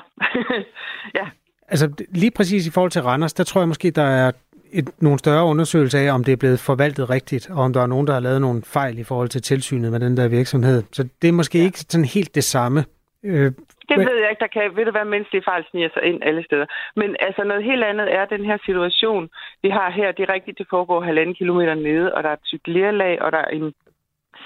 ja. 1.21 1.27
altså 1.69 2.05
lige 2.09 2.31
præcis 2.31 2.67
i 2.67 2.71
forhold 2.71 2.91
til 2.91 3.03
Randers, 3.03 3.33
der 3.33 3.45
tror 3.45 3.61
jeg 3.61 3.69
måske, 3.69 3.91
der 3.91 4.03
er 4.03 4.33
et, 4.73 4.89
nogle 5.03 5.19
større 5.19 5.45
undersøgelser 5.45 5.99
af, 5.99 6.15
om 6.15 6.25
det 6.25 6.33
er 6.33 6.37
blevet 6.37 6.61
forvaltet 6.61 7.11
rigtigt, 7.11 7.51
og 7.51 7.59
om 7.65 7.73
der 7.73 7.83
er 7.83 7.87
nogen, 7.87 8.07
der 8.07 8.13
har 8.13 8.21
lavet 8.21 8.41
nogle 8.41 8.63
fejl 8.65 8.99
i 8.99 9.05
forhold 9.05 9.29
til 9.29 9.43
tilsynet 9.43 9.93
med 9.93 10.01
den 10.01 10.17
der 10.17 10.29
virksomhed. 10.29 10.83
Så 10.93 11.09
det 11.23 11.29
er 11.29 11.33
måske 11.33 11.59
ja. 11.59 11.65
ikke 11.65 11.79
sådan 11.79 12.05
helt 12.05 12.35
det 12.35 12.45
samme. 12.45 12.85
Øh, 13.25 13.53
Det 13.89 13.99
ved 13.99 14.17
jeg 14.23 14.31
ikke, 14.31 14.41
der 14.41 14.55
kan, 14.57 14.77
ved 14.77 14.85
du 14.85 14.91
hvad, 14.91 15.05
menneskelige 15.05 15.47
fejl 15.51 15.65
sniger 15.71 15.89
sig 15.95 16.03
ind 16.03 16.23
alle 16.23 16.45
steder. 16.45 16.67
Men 16.97 17.17
altså 17.21 17.45
noget 17.45 17.65
helt 17.65 17.85
andet 17.85 18.15
er 18.15 18.25
den 18.25 18.45
her 18.45 18.59
situation, 18.65 19.29
vi 19.63 19.69
har 19.71 19.91
her. 19.91 20.13
Det 20.13 20.23
er 20.29 20.35
rigtigt, 20.35 20.59
det 20.59 20.67
foregår 20.71 21.01
halvanden 21.01 21.35
kilometer 21.35 21.75
nede, 21.75 22.15
og 22.15 22.23
der 22.23 22.29
er 22.29 22.33
et 22.33 22.49
tykt 22.51 22.69
lerlag, 22.69 23.23
og 23.23 23.33
der 23.33 23.39
er 23.39 23.51
en 23.59 23.73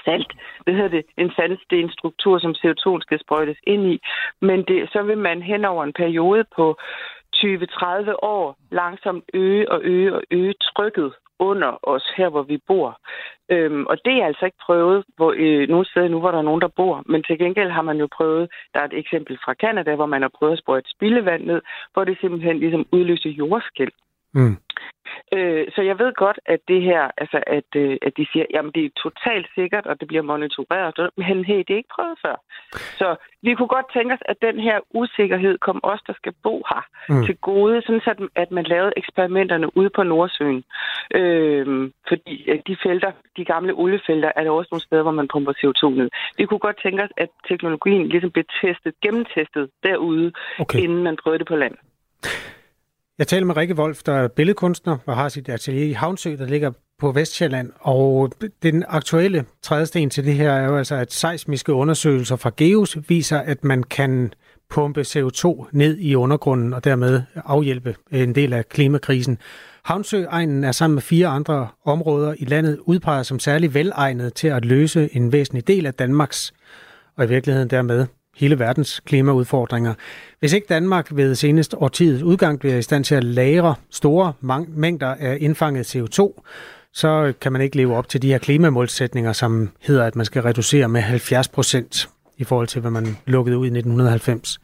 salt, 0.05 0.31
hvad 0.63 0.73
hedder 0.73 0.89
det, 0.97 1.05
en 1.17 1.31
sandstenstruktur, 1.35 2.39
som 2.39 2.51
CO2 2.61 2.85
skal 3.01 3.19
sprøjtes 3.19 3.57
ind 3.63 3.83
i. 3.93 4.01
Men 4.41 4.63
det, 4.67 4.89
så 4.93 5.01
vil 5.03 5.17
man 5.17 5.41
hen 5.41 5.65
over 5.65 5.83
en 5.83 5.93
periode 5.93 6.43
på 6.55 6.77
20-30 7.43 8.15
år 8.35 8.55
langsomt 8.71 9.23
øge 9.33 9.71
og 9.71 9.79
øge 9.83 10.15
og 10.15 10.21
øge 10.31 10.53
trykket 10.53 11.13
under 11.39 11.71
os 11.83 12.05
her, 12.17 12.29
hvor 12.29 12.43
vi 12.43 12.57
bor. 12.67 12.99
Øhm, 13.49 13.85
og 13.91 13.97
det 14.05 14.13
er 14.21 14.25
altså 14.25 14.45
ikke 14.45 14.63
prøvet 14.67 15.03
hvor, 15.15 15.33
øh, 15.37 15.69
nogle 15.69 15.85
steder 15.85 16.07
nu, 16.07 16.19
hvor 16.19 16.31
der 16.31 16.37
er 16.37 16.49
nogen, 16.49 16.61
der 16.61 16.77
bor. 16.79 17.03
Men 17.05 17.23
til 17.23 17.37
gengæld 17.37 17.71
har 17.71 17.81
man 17.81 17.97
jo 17.97 18.07
prøvet, 18.17 18.49
der 18.73 18.79
er 18.79 18.85
et 18.85 18.99
eksempel 19.03 19.37
fra 19.45 19.53
Kanada, 19.53 19.95
hvor 19.95 20.05
man 20.05 20.21
har 20.21 20.31
prøvet 20.37 20.53
at 20.53 20.59
sprøjte 20.59 20.89
spildevand 20.89 21.43
ned, 21.45 21.61
hvor 21.93 22.03
det 22.03 22.17
simpelthen 22.21 22.59
ligesom 22.59 22.85
udløser 22.91 23.29
jordskæld 23.29 23.91
mm. 24.33 24.57
Øh, 25.33 25.67
så 25.75 25.81
jeg 25.81 25.99
ved 25.99 26.13
godt, 26.13 26.39
at 26.45 26.59
det 26.67 26.81
her, 26.81 27.11
altså 27.17 27.43
at, 27.47 27.69
øh, 27.75 27.97
at 28.01 28.13
de 28.17 28.25
siger, 28.31 28.45
jamen 28.53 28.71
det 28.75 28.85
er 28.85 28.89
totalt 29.03 29.47
sikkert, 29.55 29.85
og 29.85 29.99
det 29.99 30.07
bliver 30.07 30.23
monitoreret, 30.23 31.09
men 31.17 31.45
hey, 31.45 31.57
det 31.57 31.69
er 31.73 31.81
ikke 31.81 31.95
prøvet 31.95 32.17
før. 32.25 32.35
Så 32.99 33.15
vi 33.43 33.53
kunne 33.55 33.67
godt 33.67 33.85
tænke 33.93 34.13
os, 34.13 34.19
at 34.25 34.37
den 34.41 34.59
her 34.59 34.79
usikkerhed 34.93 35.57
kom 35.57 35.79
os, 35.83 36.01
der 36.07 36.13
skal 36.13 36.33
bo 36.43 36.63
her, 36.69 36.83
Mm. 37.09 37.25
til 37.25 37.37
gode, 37.37 37.81
sådan 37.81 38.01
så 38.01 38.27
at, 38.35 38.51
man 38.51 38.63
lavede 38.63 38.93
eksperimenterne 38.97 39.77
ude 39.77 39.89
på 39.95 40.03
Nordsøen. 40.03 40.63
Øh, 41.15 41.91
fordi 42.07 42.49
at 42.49 42.61
de 42.67 42.77
felter, 42.83 43.11
de 43.37 43.45
gamle 43.45 43.73
oliefelter, 43.73 44.31
er 44.35 44.43
der 44.43 44.51
også 44.51 44.69
nogle 44.71 44.83
steder, 44.87 45.01
hvor 45.01 45.11
man 45.11 45.27
pumper 45.27 45.53
CO2 45.59 45.89
ned. 45.89 46.09
Vi 46.37 46.45
kunne 46.45 46.59
godt 46.59 46.81
tænke 46.83 47.03
os, 47.03 47.09
at 47.17 47.29
teknologien 47.47 48.07
ligesom 48.07 48.31
blev 48.31 48.45
testet, 48.61 48.93
gennemtestet 49.03 49.69
derude, 49.83 50.31
Okay. 50.59 50.79
inden 50.79 51.03
man 51.03 51.17
prøvede 51.23 51.39
det 51.39 51.47
på 51.47 51.55
land. 51.55 51.75
Jeg 53.21 53.27
taler 53.27 53.45
med 53.45 53.57
Rikke 53.57 53.75
Wolf, 53.75 54.03
der 54.03 54.13
er 54.13 54.27
billedkunstner 54.27 54.97
og 55.05 55.15
har 55.15 55.29
sit 55.29 55.49
atelier 55.49 55.85
i 55.85 55.91
Havnsø, 55.91 56.35
der 56.39 56.45
ligger 56.45 56.71
på 56.99 57.11
Vestjylland. 57.11 57.71
Og 57.79 58.31
den 58.63 58.83
aktuelle 58.87 59.45
trædesten 59.61 60.09
til 60.09 60.25
det 60.25 60.33
her 60.33 60.51
er 60.51 60.65
jo 60.65 60.77
altså, 60.77 60.95
at 60.95 61.13
seismiske 61.13 61.73
undersøgelser 61.73 62.35
fra 62.35 62.51
GEOS 62.57 62.97
viser, 63.07 63.39
at 63.39 63.63
man 63.63 63.83
kan 63.83 64.33
pumpe 64.69 65.01
CO2 65.01 65.69
ned 65.71 65.97
i 65.97 66.15
undergrunden 66.15 66.73
og 66.73 66.83
dermed 66.83 67.21
afhjælpe 67.35 67.95
en 68.11 68.35
del 68.35 68.53
af 68.53 68.69
klimakrisen. 68.69 69.37
Havnsøegnen 69.83 70.63
er 70.63 70.71
sammen 70.71 70.95
med 70.95 71.01
fire 71.01 71.27
andre 71.27 71.67
områder 71.85 72.35
i 72.39 72.45
landet 72.45 72.79
udpeget 72.85 73.25
som 73.25 73.39
særlig 73.39 73.73
velegnet 73.73 74.33
til 74.33 74.47
at 74.47 74.65
løse 74.65 75.09
en 75.15 75.31
væsentlig 75.31 75.67
del 75.67 75.85
af 75.85 75.93
Danmarks 75.93 76.53
og 77.17 77.25
i 77.25 77.27
virkeligheden 77.27 77.69
dermed 77.69 78.05
hele 78.37 78.59
verdens 78.59 78.99
klimaudfordringer. 78.99 79.93
Hvis 80.39 80.53
ikke 80.53 80.67
Danmark 80.69 81.07
ved 81.11 81.35
senest 81.35 81.75
årtiets 81.77 82.23
udgang 82.23 82.59
bliver 82.59 82.77
i 82.77 82.81
stand 82.81 83.03
til 83.03 83.15
at 83.15 83.23
lagre 83.23 83.75
store 83.89 84.33
mængder 84.67 85.15
af 85.19 85.37
indfanget 85.41 85.95
CO2, 85.95 86.41
så 86.93 87.33
kan 87.41 87.51
man 87.51 87.61
ikke 87.61 87.77
leve 87.77 87.95
op 87.95 88.09
til 88.09 88.21
de 88.21 88.27
her 88.27 88.37
klimamålsætninger, 88.37 89.33
som 89.33 89.69
hedder, 89.79 90.05
at 90.05 90.15
man 90.15 90.25
skal 90.25 90.41
reducere 90.41 90.87
med 90.89 91.01
70 91.01 91.47
procent 91.47 92.09
i 92.37 92.43
forhold 92.43 92.67
til, 92.67 92.81
hvad 92.81 92.91
man 92.91 93.17
lukkede 93.25 93.57
ud 93.57 93.65
i 93.65 93.67
1990. 93.67 94.59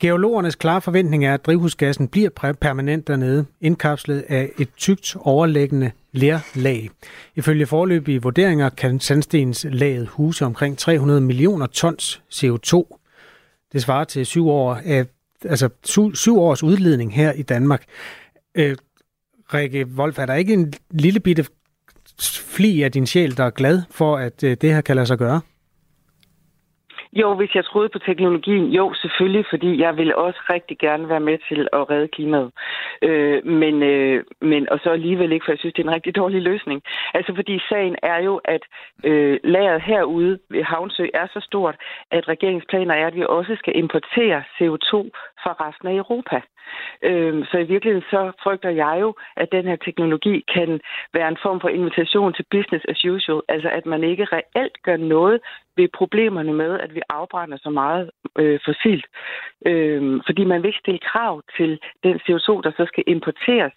Geologernes 0.00 0.54
klare 0.54 0.80
forventning 0.80 1.26
er, 1.26 1.34
at 1.34 1.46
drivhusgassen 1.46 2.08
bliver 2.08 2.30
permanent 2.60 3.06
dernede, 3.06 3.44
indkapslet 3.60 4.24
af 4.28 4.50
et 4.58 4.68
tykt 4.76 5.16
overlæggende 5.20 5.90
lerlag. 6.12 6.90
Ifølge 7.34 7.66
forløbige 7.66 8.22
vurderinger 8.22 8.68
kan 8.68 9.00
sandstenslaget 9.00 10.08
huse 10.08 10.44
omkring 10.44 10.78
300 10.78 11.20
millioner 11.20 11.66
tons 11.66 12.22
CO2. 12.32 12.98
Det 13.72 13.82
svarer 13.82 14.04
til 14.04 14.26
syv 14.26 14.48
år 14.48 14.74
af, 14.84 15.06
altså 15.44 15.68
syv, 15.84 16.14
syv 16.14 16.38
års 16.38 16.62
udledning 16.62 17.14
her 17.14 17.32
i 17.32 17.42
Danmark. 17.42 17.84
Øh, 18.54 18.76
Rikke 19.54 19.86
Wolf, 19.96 20.18
er 20.18 20.26
der 20.26 20.34
ikke 20.34 20.52
en 20.52 20.72
lille 20.90 21.20
bitte 21.20 21.46
fli 22.20 22.82
af 22.82 22.92
din 22.92 23.06
sjæl, 23.06 23.36
der 23.36 23.44
er 23.44 23.50
glad 23.50 23.82
for, 23.90 24.16
at 24.16 24.44
øh, 24.44 24.56
det 24.60 24.74
her 24.74 24.80
kan 24.80 24.96
lade 24.96 25.06
sig 25.06 25.18
gøre? 25.18 25.40
Jo, 27.20 27.34
hvis 27.34 27.54
jeg 27.54 27.64
troede 27.64 27.88
på 27.88 27.98
teknologien, 27.98 28.66
jo, 28.78 28.94
selvfølgelig, 28.94 29.44
fordi 29.50 29.80
jeg 29.80 29.96
ville 29.96 30.18
også 30.18 30.40
rigtig 30.50 30.78
gerne 30.78 31.08
være 31.08 31.20
med 31.20 31.38
til 31.48 31.68
at 31.72 31.90
redde 31.90 32.08
klimaet. 32.08 32.50
Øh, 33.02 33.46
men, 33.46 33.82
øh, 33.82 34.24
men, 34.40 34.68
og 34.68 34.78
så 34.82 34.90
alligevel 34.90 35.32
ikke, 35.32 35.44
for 35.44 35.52
jeg 35.52 35.58
synes, 35.58 35.74
det 35.74 35.82
er 35.82 35.88
en 35.88 35.94
rigtig 35.94 36.16
dårlig 36.16 36.42
løsning. 36.42 36.82
Altså, 37.14 37.32
fordi 37.34 37.60
sagen 37.68 37.96
er 38.02 38.18
jo, 38.22 38.40
at 38.44 38.62
øh, 39.04 39.38
lageret 39.44 39.82
herude 39.82 40.38
ved 40.50 40.62
Havnsø 40.62 41.06
er 41.14 41.26
så 41.32 41.40
stort, 41.40 41.76
at 42.10 42.28
regeringsplaner 42.28 42.94
er, 42.94 43.06
at 43.06 43.16
vi 43.16 43.24
også 43.28 43.56
skal 43.58 43.76
importere 43.76 44.42
CO2 44.56 45.10
fra 45.42 45.52
resten 45.60 45.88
af 45.88 45.94
Europa. 45.94 46.40
Øhm, 47.02 47.44
så 47.44 47.56
i 47.58 47.70
virkeligheden 47.72 48.08
så 48.10 48.32
frygter 48.42 48.70
jeg 48.70 48.98
jo, 49.00 49.14
at 49.36 49.52
den 49.52 49.64
her 49.64 49.76
teknologi 49.76 50.44
kan 50.54 50.80
være 51.14 51.28
en 51.28 51.38
form 51.42 51.60
for 51.60 51.68
invitation 51.68 52.32
til 52.32 52.44
business 52.50 52.84
as 52.88 53.04
usual. 53.04 53.42
Altså 53.48 53.68
at 53.68 53.86
man 53.86 54.04
ikke 54.04 54.24
reelt 54.24 54.82
gør 54.82 54.96
noget 54.96 55.40
ved 55.76 55.88
problemerne 55.94 56.52
med, 56.52 56.80
at 56.80 56.94
vi 56.94 57.00
afbrænder 57.08 57.58
så 57.60 57.70
meget 57.70 58.10
øh, 58.38 58.60
fossilt. 58.64 59.06
Øhm, 59.66 60.20
fordi 60.26 60.44
man 60.44 60.62
vil 60.62 60.68
ikke 60.68 60.84
stille 60.84 61.06
krav 61.10 61.42
til 61.56 61.80
den 62.04 62.16
CO2, 62.24 62.48
der 62.64 62.72
så 62.76 62.84
skal 62.86 63.04
importeres 63.06 63.72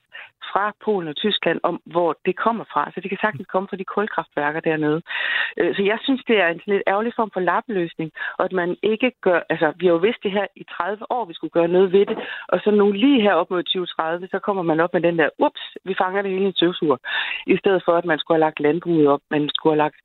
fra 0.52 0.74
Polen 0.86 1.10
og 1.10 1.16
Tyskland 1.16 1.60
om, 1.64 1.82
hvor 1.86 2.10
det 2.26 2.36
kommer 2.46 2.66
fra. 2.74 2.92
Så 2.94 2.98
det 3.02 3.10
kan 3.10 3.20
sagtens 3.22 3.48
komme 3.54 3.68
fra 3.70 3.78
de 3.82 3.92
kulkraftværker 3.96 4.60
dernede. 4.60 5.02
Øh, 5.58 5.76
så 5.76 5.82
jeg 5.92 6.00
synes, 6.06 6.22
det 6.28 6.38
er 6.44 6.48
en 6.48 6.62
lidt 6.66 6.84
ærgerlig 6.88 7.14
form 7.16 7.32
for 7.34 7.40
lappeløsning, 7.40 8.12
og 8.38 8.46
at 8.46 8.52
man 8.52 8.70
ikke 8.84 9.12
gør... 9.22 9.40
Altså, 9.50 9.74
vi 9.80 9.86
har 9.86 9.94
jo 9.94 10.06
vidst 10.08 10.24
det 10.24 10.32
her 10.32 10.48
i 10.56 10.64
30 10.64 11.12
år, 11.12 11.26
vi 11.26 11.34
skulle 11.34 11.56
gøre 11.58 11.68
noget 11.68 11.92
ved 11.92 12.06
det, 12.06 12.18
og 12.48 12.60
så 12.64 12.72
nu 12.72 12.92
lige 12.92 13.22
her 13.22 13.34
op 13.34 13.50
mod 13.50 13.64
2030, 13.64 14.28
så 14.32 14.40
kommer 14.40 14.64
man 14.64 14.80
op 14.80 14.94
med 14.94 15.02
den 15.02 15.20
der, 15.20 15.30
ups, 15.40 15.64
vi 15.86 15.96
fanger 16.02 16.22
det 16.22 16.32
hele 16.32 16.50
i 16.50 16.52
20 16.52 16.74
i 17.48 17.58
stedet 17.58 17.82
for, 17.86 17.94
at 17.98 18.06
man 18.06 18.20
skulle 18.20 18.36
have 18.38 18.48
lagt 18.48 18.60
landbruget 18.60 19.08
op, 19.08 19.22
man 19.32 19.50
skulle 19.56 19.74
have 19.74 19.84
lagt 19.86 20.00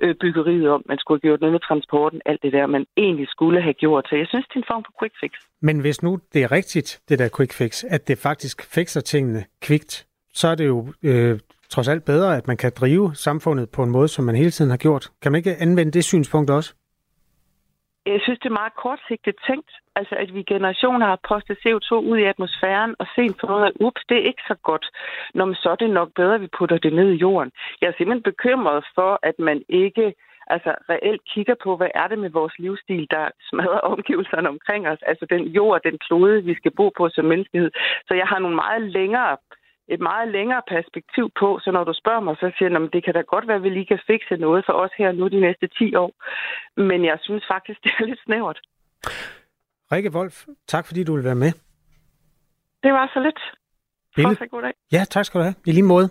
øh, 0.00 0.14
byggeriet 0.14 0.68
op, 0.68 0.80
man 0.86 0.98
skulle 0.98 1.18
have 1.18 1.28
gjort 1.28 1.40
noget 1.40 1.52
med 1.52 1.60
transporten, 1.60 2.20
alt 2.26 2.42
det 2.42 2.52
der, 2.52 2.66
man 2.66 2.86
egentlig 2.96 3.28
skulle 3.28 3.62
have 3.62 3.74
gjort. 3.74 4.06
Så 4.08 4.16
jeg 4.16 4.26
synes, 4.26 4.46
det 4.46 4.56
er 4.56 4.60
en 4.60 4.72
form 4.72 4.84
for 4.84 4.94
quick 5.00 5.14
fix. 5.20 5.49
Men 5.62 5.80
hvis 5.80 6.02
nu 6.02 6.18
det 6.32 6.42
er 6.42 6.52
rigtigt, 6.52 7.00
det 7.08 7.18
der 7.18 7.28
quick 7.36 7.52
fix, 7.52 7.84
at 7.84 8.08
det 8.08 8.18
faktisk 8.18 8.74
fikser 8.74 9.00
tingene 9.00 9.44
kvikt, 9.62 10.06
så 10.34 10.48
er 10.48 10.54
det 10.54 10.66
jo 10.66 10.86
øh, 11.02 11.38
trods 11.70 11.88
alt 11.88 12.04
bedre, 12.04 12.36
at 12.36 12.46
man 12.46 12.56
kan 12.56 12.72
drive 12.80 13.14
samfundet 13.14 13.70
på 13.70 13.82
en 13.82 13.90
måde, 13.90 14.08
som 14.08 14.24
man 14.24 14.36
hele 14.36 14.50
tiden 14.50 14.70
har 14.70 14.76
gjort. 14.76 15.10
Kan 15.22 15.32
man 15.32 15.38
ikke 15.38 15.56
anvende 15.56 15.92
det 15.92 16.04
synspunkt 16.04 16.50
også? 16.50 16.74
Jeg 18.06 18.20
synes, 18.22 18.38
det 18.38 18.48
er 18.48 18.60
meget 18.62 18.74
kortsigtet 18.82 19.34
tænkt. 19.48 19.70
Altså, 19.96 20.14
at 20.14 20.34
vi 20.34 20.42
generationer 20.42 21.06
har 21.06 21.18
postet 21.28 21.58
CO2 21.64 21.90
ud 22.10 22.18
i 22.18 22.30
atmosfæren 22.32 22.94
og 22.98 23.06
set 23.14 23.36
på 23.40 23.46
noget 23.46 23.66
at 23.66 23.72
ups, 23.80 24.02
det 24.08 24.16
er 24.18 24.28
ikke 24.30 24.42
så 24.48 24.56
godt. 24.62 24.86
Når 25.34 25.44
man 25.44 25.54
så 25.54 25.70
er 25.70 25.74
det 25.74 25.90
nok 25.90 26.10
bedre, 26.14 26.34
at 26.34 26.40
vi 26.40 26.56
putter 26.58 26.78
det 26.78 26.92
ned 26.92 27.08
i 27.12 27.20
jorden. 27.24 27.50
Jeg 27.80 27.88
er 27.88 27.92
simpelthen 27.96 28.22
bekymret 28.22 28.84
for, 28.94 29.18
at 29.22 29.38
man 29.38 29.62
ikke 29.68 30.14
altså 30.54 30.70
reelt 30.92 31.22
kigger 31.32 31.56
på, 31.64 31.70
hvad 31.76 31.90
er 31.94 32.06
det 32.08 32.18
med 32.18 32.30
vores 32.30 32.54
livsstil, 32.58 33.06
der 33.10 33.24
smadrer 33.48 33.80
omgivelserne 33.94 34.48
omkring 34.48 34.88
os. 34.88 35.02
Altså 35.10 35.26
den 35.34 35.42
jord, 35.56 35.80
den 35.88 35.98
klode, 36.06 36.44
vi 36.44 36.54
skal 36.54 36.72
bo 36.78 36.86
på 36.98 37.08
som 37.08 37.24
menneskehed. 37.24 37.70
Så 38.08 38.14
jeg 38.14 38.26
har 38.26 38.38
nogle 38.38 38.56
meget 38.56 38.82
længere 38.82 39.36
et 39.94 40.00
meget 40.00 40.28
længere 40.28 40.62
perspektiv 40.68 41.30
på, 41.40 41.48
så 41.64 41.70
når 41.70 41.84
du 41.84 41.92
spørger 42.02 42.20
mig, 42.20 42.36
så 42.36 42.52
siger 42.56 42.70
jeg, 42.70 42.82
at 42.82 42.92
det 42.92 43.04
kan 43.04 43.14
da 43.14 43.20
godt 43.20 43.48
være, 43.48 43.56
at 43.56 43.62
vi 43.62 43.70
lige 43.70 43.86
kan 43.86 44.00
fikse 44.06 44.36
noget 44.36 44.64
for 44.66 44.72
os 44.72 44.90
her 44.98 45.12
nu 45.12 45.28
de 45.28 45.40
næste 45.40 45.66
10 45.78 45.94
år. 45.94 46.12
Men 46.80 47.04
jeg 47.04 47.18
synes 47.22 47.44
faktisk, 47.52 47.78
det 47.84 47.92
er 47.98 48.04
lidt 48.04 48.20
snævert. 48.24 48.60
Rikke 49.92 50.10
Wolf, 50.14 50.36
tak 50.66 50.86
fordi 50.86 51.04
du 51.04 51.14
vil 51.14 51.24
være 51.24 51.40
med. 51.44 51.52
Det 52.82 52.92
var 52.92 53.10
så 53.14 53.20
lidt. 53.20 53.40
Bille... 54.16 54.28
Fortsat 54.28 54.50
god 54.50 54.62
dag. 54.62 54.72
Ja, 54.92 55.02
tak 55.04 55.24
skal 55.24 55.38
du 55.38 55.42
have. 55.42 55.54
I 55.66 55.72
lige 55.72 55.82
måde. 55.94 56.08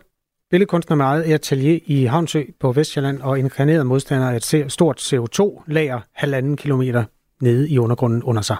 Billedkunstner 0.51 0.97
med 0.97 1.05
eget 1.05 1.23
atelier 1.23 1.79
i 1.85 2.05
Havnsø 2.05 2.43
på 2.59 2.71
Vestjylland 2.71 3.21
og 3.21 3.39
inkarneret 3.39 3.85
modstander 3.85 4.29
af 4.29 4.35
et 4.35 4.71
stort 4.71 5.13
CO2-lager 5.13 5.99
halvanden 6.13 6.57
kilometer 6.57 7.03
nede 7.41 7.69
i 7.69 7.77
undergrunden 7.77 8.23
under 8.23 8.41
sig. 8.41 8.57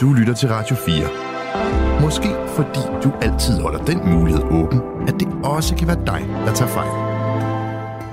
Du 0.00 0.12
lytter 0.12 0.34
til 0.34 0.48
Radio 0.48 0.76
4. 0.76 2.00
Måske 2.00 2.28
fordi 2.56 2.80
du 3.04 3.12
altid 3.22 3.60
holder 3.60 3.84
den 3.84 3.98
mulighed 4.14 4.42
åben, 4.42 4.80
at 5.08 5.14
det 5.20 5.28
også 5.44 5.76
kan 5.76 5.86
være 5.86 6.06
dig, 6.06 6.20
der 6.46 6.54
tager 6.54 6.70
fejl. 6.70 6.90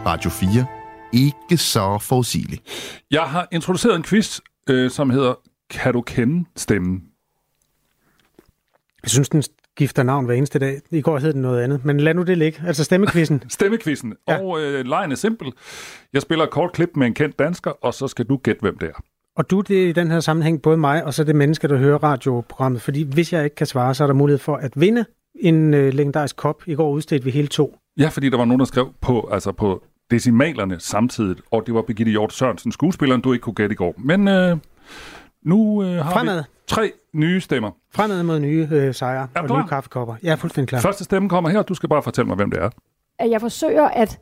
Radio 0.05 0.29
4. 0.29 0.65
Ikke 1.13 1.57
så 1.57 1.97
forudsigeligt. 2.01 2.61
Jeg 3.11 3.23
har 3.23 3.47
introduceret 3.51 3.95
en 3.95 4.03
quiz, 4.03 4.39
øh, 4.69 4.91
som 4.91 5.09
hedder 5.09 5.33
Kan 5.69 5.93
du 5.93 6.01
kende 6.01 6.49
stemmen? 6.55 7.03
Jeg 9.03 9.09
synes, 9.09 9.29
den 9.29 9.43
skifter 9.77 10.03
navn 10.03 10.25
hver 10.25 10.33
eneste 10.35 10.59
dag. 10.59 10.81
I 10.91 11.01
går 11.01 11.19
hed 11.19 11.33
den 11.33 11.41
noget 11.41 11.61
andet, 11.61 11.85
men 11.85 11.99
lad 11.99 12.13
nu 12.13 12.23
det 12.23 12.37
ligge. 12.37 12.61
Altså 12.67 12.83
stemmekvisten. 12.83 13.43
Stemmekvisten. 13.49 14.13
Ja. 14.27 14.43
Og 14.43 14.61
øh, 14.61 14.85
lejen 14.85 15.11
er 15.11 15.15
simpel. 15.15 15.47
Jeg 16.13 16.21
spiller 16.21 16.45
et 16.45 16.51
kort 16.51 16.71
klip 16.71 16.89
med 16.95 17.07
en 17.07 17.13
kendt 17.13 17.39
dansker, 17.39 17.71
og 17.85 17.93
så 17.93 18.07
skal 18.07 18.25
du 18.25 18.37
gætte, 18.37 18.61
hvem 18.61 18.77
det 18.77 18.89
er. 18.89 19.03
Og 19.35 19.49
du, 19.49 19.61
det 19.61 19.83
er 19.83 19.87
i 19.87 19.91
den 19.91 20.11
her 20.11 20.19
sammenhæng 20.19 20.61
både 20.61 20.77
mig 20.77 21.05
og 21.05 21.13
så 21.13 21.23
det 21.23 21.35
menneske, 21.35 21.67
der 21.67 21.77
hører 21.77 22.03
radioprogrammet. 22.03 22.81
Fordi 22.81 23.03
hvis 23.03 23.33
jeg 23.33 23.43
ikke 23.43 23.55
kan 23.55 23.67
svare, 23.67 23.93
så 23.93 24.03
er 24.03 24.07
der 24.07 24.13
mulighed 24.13 24.39
for 24.39 24.55
at 24.55 24.71
vinde 24.75 25.05
en 25.35 25.73
øh, 25.73 25.93
legendarisk 25.93 26.35
kop. 26.35 26.63
I 26.67 26.75
går 26.75 26.89
udstedte 26.89 27.25
vi 27.25 27.31
hele 27.31 27.47
to. 27.47 27.77
Ja, 27.99 28.07
fordi 28.07 28.29
der 28.29 28.37
var 28.37 28.45
nogen, 28.45 28.59
der 28.59 28.65
skrev 28.65 28.93
på, 29.01 29.29
altså 29.31 29.51
på 29.51 29.83
decimalerne 30.11 30.79
samtidig, 30.79 31.35
og 31.51 31.63
det 31.65 31.73
var 31.73 31.81
Birgitte 31.81 32.09
Hjort 32.09 32.33
Sørensen, 32.33 32.71
skuespilleren, 32.71 33.21
du 33.21 33.33
ikke 33.33 33.43
kunne 33.43 33.53
gætte 33.53 33.73
i 33.73 33.75
går. 33.75 33.95
Men 33.97 34.27
øh, 34.27 34.57
nu 35.45 35.83
øh, 35.83 36.05
har 36.05 36.11
Fremad. 36.11 36.37
vi 36.37 36.43
tre 36.67 36.91
nye 37.13 37.41
stemmer. 37.41 37.71
Fremad 37.95 38.23
mod 38.23 38.39
nye 38.39 38.67
øh, 38.71 38.93
sejre 38.93 39.27
Er 39.35 39.39
og 39.41 39.47
klar? 39.47 39.61
nye 39.61 39.67
kaffekopper. 39.67 40.15
Jeg 40.23 40.31
er 40.31 40.35
fuldstændig 40.35 40.69
klar. 40.69 40.79
Første 40.79 41.03
stemme 41.03 41.29
kommer 41.29 41.49
her, 41.49 41.61
du 41.61 41.73
skal 41.73 41.89
bare 41.89 42.03
fortælle 42.03 42.27
mig, 42.27 42.35
hvem 42.35 42.51
det 42.51 42.59
er. 42.61 42.69
at 43.19 43.29
jeg 43.29 43.41
forsøger 43.41 43.87
at, 43.87 44.19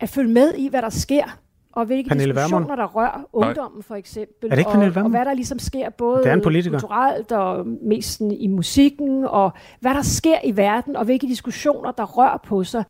at 0.00 0.08
følge 0.08 0.32
med 0.32 0.54
i, 0.54 0.68
hvad 0.68 0.82
der 0.82 0.88
sker, 0.88 1.24
og 1.72 1.84
hvilke 1.86 2.08
Pernille 2.08 2.34
diskussioner, 2.34 2.66
Vermund? 2.66 2.80
der 2.80 2.86
rører 2.86 3.28
ungdommen 3.32 3.82
for 3.82 3.94
eksempel. 3.94 4.46
Er 4.46 4.50
det 4.50 4.58
ikke 4.58 4.68
og, 4.68 4.72
Pernille 4.74 5.02
og 5.02 5.10
hvad 5.10 5.24
der 5.24 5.34
ligesom 5.34 5.58
sker 5.58 5.90
både 5.90 6.18
Det 6.22 6.26
er 6.30 6.32
en 6.34 6.40
politiker. 6.42 6.78
kulturelt 6.80 7.32
og 7.32 7.66
mest 7.82 8.20
i 8.40 8.46
musikken, 8.46 9.24
og 9.24 9.50
hvad 9.80 9.94
der 9.94 10.02
sker 10.02 10.38
i 10.44 10.56
verden, 10.56 10.96
og 10.96 11.04
hvilke 11.04 11.26
diskussioner, 11.26 11.92
der 11.92 12.04
rører 12.04 12.38
på 12.46 12.64
sig. 12.64 12.84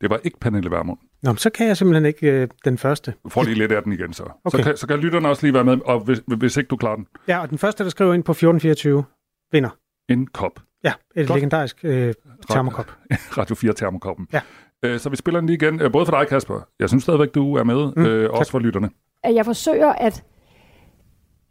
Det 0.00 0.10
var 0.10 0.20
ikke 0.24 0.38
Pernille 0.40 0.70
Vermund. 0.70 0.98
Nå, 1.22 1.30
men 1.30 1.36
så 1.38 1.50
kan 1.50 1.66
jeg 1.66 1.76
simpelthen 1.76 2.04
ikke 2.06 2.26
øh, 2.32 2.48
den 2.64 2.78
første. 2.78 3.14
Du 3.24 3.28
får 3.28 3.42
lige 3.42 3.54
lidt 3.54 3.72
af 3.72 3.82
den 3.82 3.92
igen, 3.92 4.12
så. 4.12 4.22
Okay. 4.44 4.58
Så, 4.58 4.64
kan, 4.64 4.76
så 4.76 4.86
kan 4.86 4.98
lytterne 4.98 5.28
også 5.28 5.46
lige 5.46 5.54
være 5.54 5.64
med, 5.64 5.78
og 5.84 6.00
hvis, 6.00 6.20
hvis 6.26 6.56
ikke 6.56 6.68
du 6.68 6.76
klarer 6.76 6.96
den, 6.96 7.06
Ja, 7.28 7.38
og 7.38 7.50
den 7.50 7.58
første, 7.58 7.84
der 7.84 7.90
skriver 7.90 8.14
ind 8.14 8.24
på 8.24 8.32
1424, 8.32 9.04
vinder. 9.52 9.70
en 10.08 10.26
kop. 10.26 10.52
Ja, 10.84 10.92
et 11.16 11.26
Godt. 11.28 11.36
legendarisk 11.38 11.76
øh, 11.84 12.14
termokop. 12.50 12.92
Radio 13.38 13.54
4 13.54 13.72
termokoppen. 13.72 14.28
Ja. 14.32 14.40
Øh, 14.84 14.98
så 15.00 15.08
vi 15.10 15.16
spiller 15.16 15.40
den 15.40 15.46
lige 15.46 15.54
igen, 15.56 15.80
øh, 15.80 15.92
både 15.92 16.06
for 16.06 16.18
dig, 16.18 16.28
Kasper. 16.28 16.60
Jeg 16.78 16.88
synes 16.88 17.02
stadigvæk, 17.02 17.34
du 17.34 17.54
er 17.54 17.64
med, 17.64 17.92
Mm, 17.96 18.06
øh, 18.06 18.22
tak. 18.22 18.30
også 18.38 18.52
for 18.52 18.58
lytterne. 18.58 18.90
At 19.24 19.34
jeg 19.34 19.44
forsøger 19.44 19.92
at, 19.92 20.24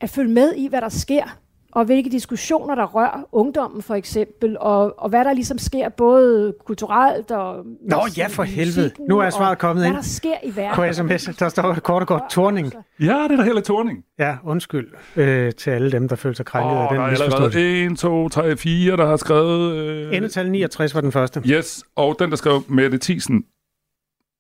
at 0.02 0.10
følge 0.10 0.34
med 0.34 0.54
i, 0.56 0.68
hvad 0.70 0.82
der 0.82 0.90
sker, 0.90 1.38
og 1.72 1.86
hvilke 1.86 2.10
diskussioner, 2.10 2.76
der 2.76 2.86
rører 2.86 3.24
ungdommen 3.32 3.82
for 3.82 3.96
eksempel, 3.96 4.58
og, 4.60 5.00
og 5.00 5.10
hvad 5.10 5.26
der 5.26 5.34
ligesom 5.34 5.58
sker 5.58 5.90
både 5.90 6.54
kulturelt 6.66 7.32
og... 7.32 7.66
Nå, 7.82 7.98
ja, 8.18 8.28
for 8.28 8.44
helvede. 8.44 8.92
Nu 9.10 9.20
er 9.20 9.30
svaret 9.30 9.58
kommet 9.58 9.82
Hvad 9.84 9.88
ind. 9.90 9.96
der 9.96 10.02
sker 10.04 10.36
i 10.44 10.56
verden. 10.56 10.76
På 10.76 10.94
sms, 10.94 11.36
der 11.40 11.50
står 11.50 11.74
kort 11.74 12.02
og 12.02 12.08
godt 12.08 12.24
torning. 12.30 12.74
Ja, 13.00 13.06
det 13.06 13.32
er 13.32 13.36
da 13.38 13.44
hele 13.44 13.62
Torning. 13.62 14.04
Ja, 14.20 14.38
undskyld 14.44 14.88
øh, 15.16 15.52
til 15.54 15.72
alle 15.72 15.92
dem, 15.92 16.08
der 16.08 16.16
føler 16.16 16.36
sig 16.36 16.46
krænket 16.46 16.72
Åh, 16.72 16.82
af 16.84 16.88
der 16.90 16.96
den 16.96 17.02
er 17.06 17.10
misforståelse. 17.10 17.60
allerede 17.60 17.92
1, 17.94 17.98
2, 17.98 18.30
3, 18.30 18.58
4, 18.58 18.98
der 18.98 19.06
har 19.06 19.18
skrevet... 19.18 19.74
Øh... 19.76 20.16
Endetal 20.16 20.52
69 20.52 20.96
var 20.96 21.02
den 21.02 21.12
første. 21.12 21.42
Yes, 21.46 21.84
og 21.96 22.16
den, 22.20 22.30
der 22.30 22.36
skrev 22.36 22.62
Mette 22.68 22.98
Thiesen, 23.02 23.44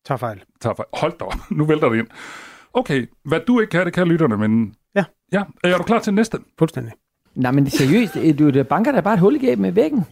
Tag 0.06 0.20
fejl. 0.20 0.44
tager 0.62 0.74
fejl. 0.76 0.88
Hold 0.94 1.14
da 1.20 1.26
op, 1.26 1.34
nu 1.58 1.66
vælter 1.66 1.90
det 1.90 2.00
ind. 2.00 2.08
Okay, 2.74 3.06
hvad 3.26 3.40
du 3.48 3.60
ikke 3.60 3.72
kan, 3.72 3.86
det 3.86 3.94
kan 3.94 4.08
lytterne, 4.08 4.38
men... 4.38 4.74
Ja. 4.96 5.04
Ja, 5.34 5.44
er 5.64 5.78
du 5.78 5.84
klar 5.84 6.00
til 6.00 6.14
næste? 6.14 6.38
Fuldstændig. 6.60 6.94
Nej, 7.40 7.52
men 7.52 7.70
seriøst, 7.70 8.18
øh, 8.18 8.40
du 8.40 8.50
der 8.50 8.64
banker 8.64 8.92
der 8.92 9.02
bare 9.02 9.14
et 9.14 9.20
hul 9.20 9.36
igennem 9.36 9.62
med 9.62 9.72
væggen. 9.72 10.06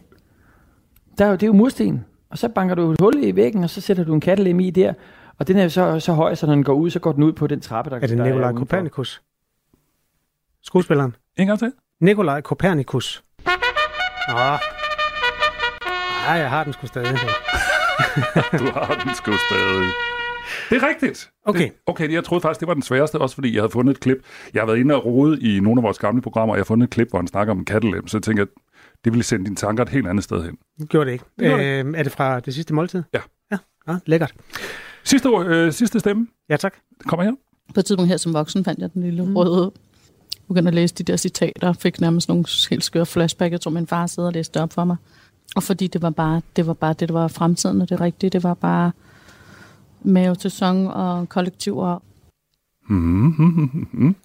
Der 1.18 1.24
er 1.24 1.28
jo, 1.28 1.34
det 1.34 1.42
er 1.42 1.46
jo 1.46 1.52
mursten. 1.52 2.04
Og 2.30 2.38
så 2.38 2.48
banker 2.48 2.74
du 2.74 2.90
et 2.90 2.96
hul 3.00 3.24
i 3.24 3.36
væggen, 3.36 3.64
og 3.64 3.70
så 3.70 3.80
sætter 3.80 4.04
du 4.04 4.14
en 4.14 4.20
kattelem 4.20 4.60
i 4.60 4.70
der. 4.70 4.92
Og 5.38 5.48
den 5.48 5.56
er 5.56 5.62
jo 5.62 5.68
så, 5.68 6.00
så 6.00 6.12
høj, 6.12 6.34
så 6.34 6.46
når 6.46 6.54
den 6.54 6.64
går 6.64 6.74
ud, 6.74 6.90
så 6.90 6.98
går 6.98 7.12
den 7.12 7.22
ud 7.22 7.32
på 7.32 7.46
den 7.46 7.60
trappe, 7.60 7.90
der, 7.90 7.96
Er 7.96 8.00
det 8.00 8.18
der 8.18 8.24
Nikolaj. 8.24 8.52
Kopernikus? 8.52 9.22
Skuespilleren. 10.62 11.16
En 11.36 11.46
gang 11.46 11.58
til. 11.58 11.72
Nikolaj 12.00 12.40
Kopernikus. 12.40 13.24
Nå. 14.28 14.34
Nej, 14.34 14.58
jeg 16.36 16.50
har 16.50 16.64
den 16.64 16.72
sgu 16.72 16.86
stadig. 16.86 17.08
Du 18.58 18.64
har 18.64 19.02
den 19.04 19.14
sgu 19.14 19.32
stadig. 19.32 20.07
Det 20.70 20.82
er 20.82 20.88
rigtigt. 20.88 21.30
Okay. 21.44 21.62
Det, 21.62 21.72
okay, 21.86 22.12
jeg 22.12 22.24
troede 22.24 22.40
faktisk, 22.42 22.60
det 22.60 22.68
var 22.68 22.74
den 22.74 22.82
sværeste, 22.82 23.18
også 23.18 23.34
fordi 23.34 23.54
jeg 23.54 23.62
havde 23.62 23.70
fundet 23.70 23.94
et 23.94 24.00
klip. 24.00 24.18
Jeg 24.54 24.62
har 24.62 24.66
været 24.66 24.78
inde 24.78 24.94
og 24.94 25.04
rode 25.04 25.40
i 25.40 25.60
nogle 25.60 25.78
af 25.78 25.82
vores 25.82 25.98
gamle 25.98 26.22
programmer, 26.22 26.52
og 26.52 26.56
jeg 26.56 26.60
har 26.60 26.64
fundet 26.64 26.84
et 26.86 26.90
klip, 26.90 27.10
hvor 27.10 27.18
han 27.18 27.26
snakker 27.26 27.50
om 27.50 27.58
en 27.58 27.64
kattelem, 27.64 28.06
så 28.08 28.16
jeg 28.16 28.22
tænker, 28.22 28.42
at 28.42 28.48
det 29.04 29.12
ville 29.12 29.22
sende 29.22 29.44
dine 29.44 29.56
tanker 29.56 29.82
et 29.84 29.88
helt 29.88 30.06
andet 30.06 30.24
sted 30.24 30.42
hen. 30.42 30.58
Det 30.78 30.88
gjorde 30.88 31.06
det 31.06 31.12
ikke. 31.12 31.24
Det 31.38 31.46
gjorde 31.46 31.64
Øh, 31.64 31.94
er 31.96 32.02
det 32.02 32.12
fra 32.12 32.40
det 32.40 32.54
sidste 32.54 32.74
måltid? 32.74 33.02
Ja. 33.14 33.20
Ja, 33.52 33.58
ja 33.88 33.98
lækkert. 34.06 34.34
Sidste, 35.04 35.26
ord, 35.26 35.46
øh, 35.46 35.72
sidste 35.72 36.00
stemme 36.00 36.26
Ja, 36.50 36.56
tak. 36.56 36.74
kommer 37.06 37.24
her. 37.24 37.32
På 37.74 37.80
et 37.80 37.86
tidspunkt 37.86 38.08
her 38.08 38.16
som 38.16 38.34
voksen 38.34 38.64
fandt 38.64 38.80
jeg 38.80 38.94
den 38.94 39.02
lille 39.02 39.24
mm. 39.24 39.36
røde. 39.36 39.72
Begyndte 40.48 40.68
at 40.68 40.74
læse 40.74 40.94
de 40.94 41.02
der 41.02 41.16
citater, 41.16 41.72
fik 41.72 42.00
nærmest 42.00 42.28
nogle 42.28 42.44
helt 42.70 42.84
skøre 42.84 43.06
flashback. 43.06 43.52
Jeg 43.52 43.60
tror, 43.60 43.70
min 43.70 43.86
far 43.86 44.06
sidder 44.06 44.26
og 44.26 44.32
læste 44.32 44.54
det 44.54 44.62
op 44.62 44.72
for 44.72 44.84
mig. 44.84 44.96
Og 45.56 45.62
fordi 45.62 45.86
det 45.86 46.02
var 46.02 46.10
bare 46.10 46.40
det, 46.56 46.66
var 46.66 46.72
bare 46.72 46.92
det 46.92 47.08
der 47.08 47.12
var 47.14 47.28
fremtiden, 47.28 47.80
og 47.80 47.88
det 47.88 48.00
rigtige, 48.00 48.30
det 48.30 48.42
var 48.42 48.54
bare 48.54 48.92
mave 50.02 50.34
til 50.34 50.50
sang 50.50 50.90
og 50.90 51.28
kollektiver. 51.28 51.98
Mm-hmm. 52.88 54.16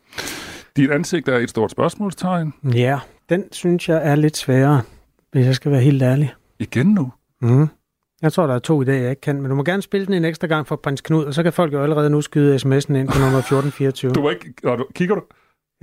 Dit 0.78 0.92
ansigt 0.92 1.28
er 1.28 1.38
et 1.38 1.50
stort 1.50 1.72
spørgsmålstegn. 1.72 2.54
Ja, 2.74 3.00
den 3.30 3.44
synes 3.52 3.90
jeg 3.90 4.02
er 4.04 4.16
lidt 4.16 4.38
sværere, 4.38 4.82
hvis 5.32 5.46
jeg 5.46 5.56
skal 5.56 5.72
være 5.72 5.82
helt 5.82 6.02
ærlig. 6.04 6.34
Igen 6.60 6.88
nu. 6.88 7.12
Mm. 7.42 7.68
Jeg 8.22 8.34
tror, 8.34 8.48
der 8.48 8.56
er 8.56 8.60
to 8.60 8.82
i 8.82 8.86
dag, 8.86 9.02
jeg 9.02 9.10
ikke 9.10 9.22
kan, 9.22 9.42
men 9.42 9.50
du 9.50 9.56
må 9.56 9.64
gerne 9.64 9.82
spille 9.82 10.06
den 10.06 10.14
en 10.14 10.26
ekstra 10.26 10.48
gang 10.48 10.68
for 10.68 10.76
prins 10.76 11.02
Knud, 11.02 11.24
og 11.24 11.34
så 11.34 11.44
kan 11.44 11.54
folk 11.54 11.74
jo 11.74 11.84
allerede 11.84 12.10
nu 12.10 12.22
skyde 12.22 12.56
sms'en 12.56 12.94
ind 12.94 13.08
på 13.08 13.20
nummer 13.20 13.40
1424. 13.48 14.12
Du 14.12 14.22
var 14.22 14.30
ikke... 14.30 14.54
Nå, 14.64 14.76
du, 14.76 14.86
kigger 14.96 15.16
du? 15.16 15.22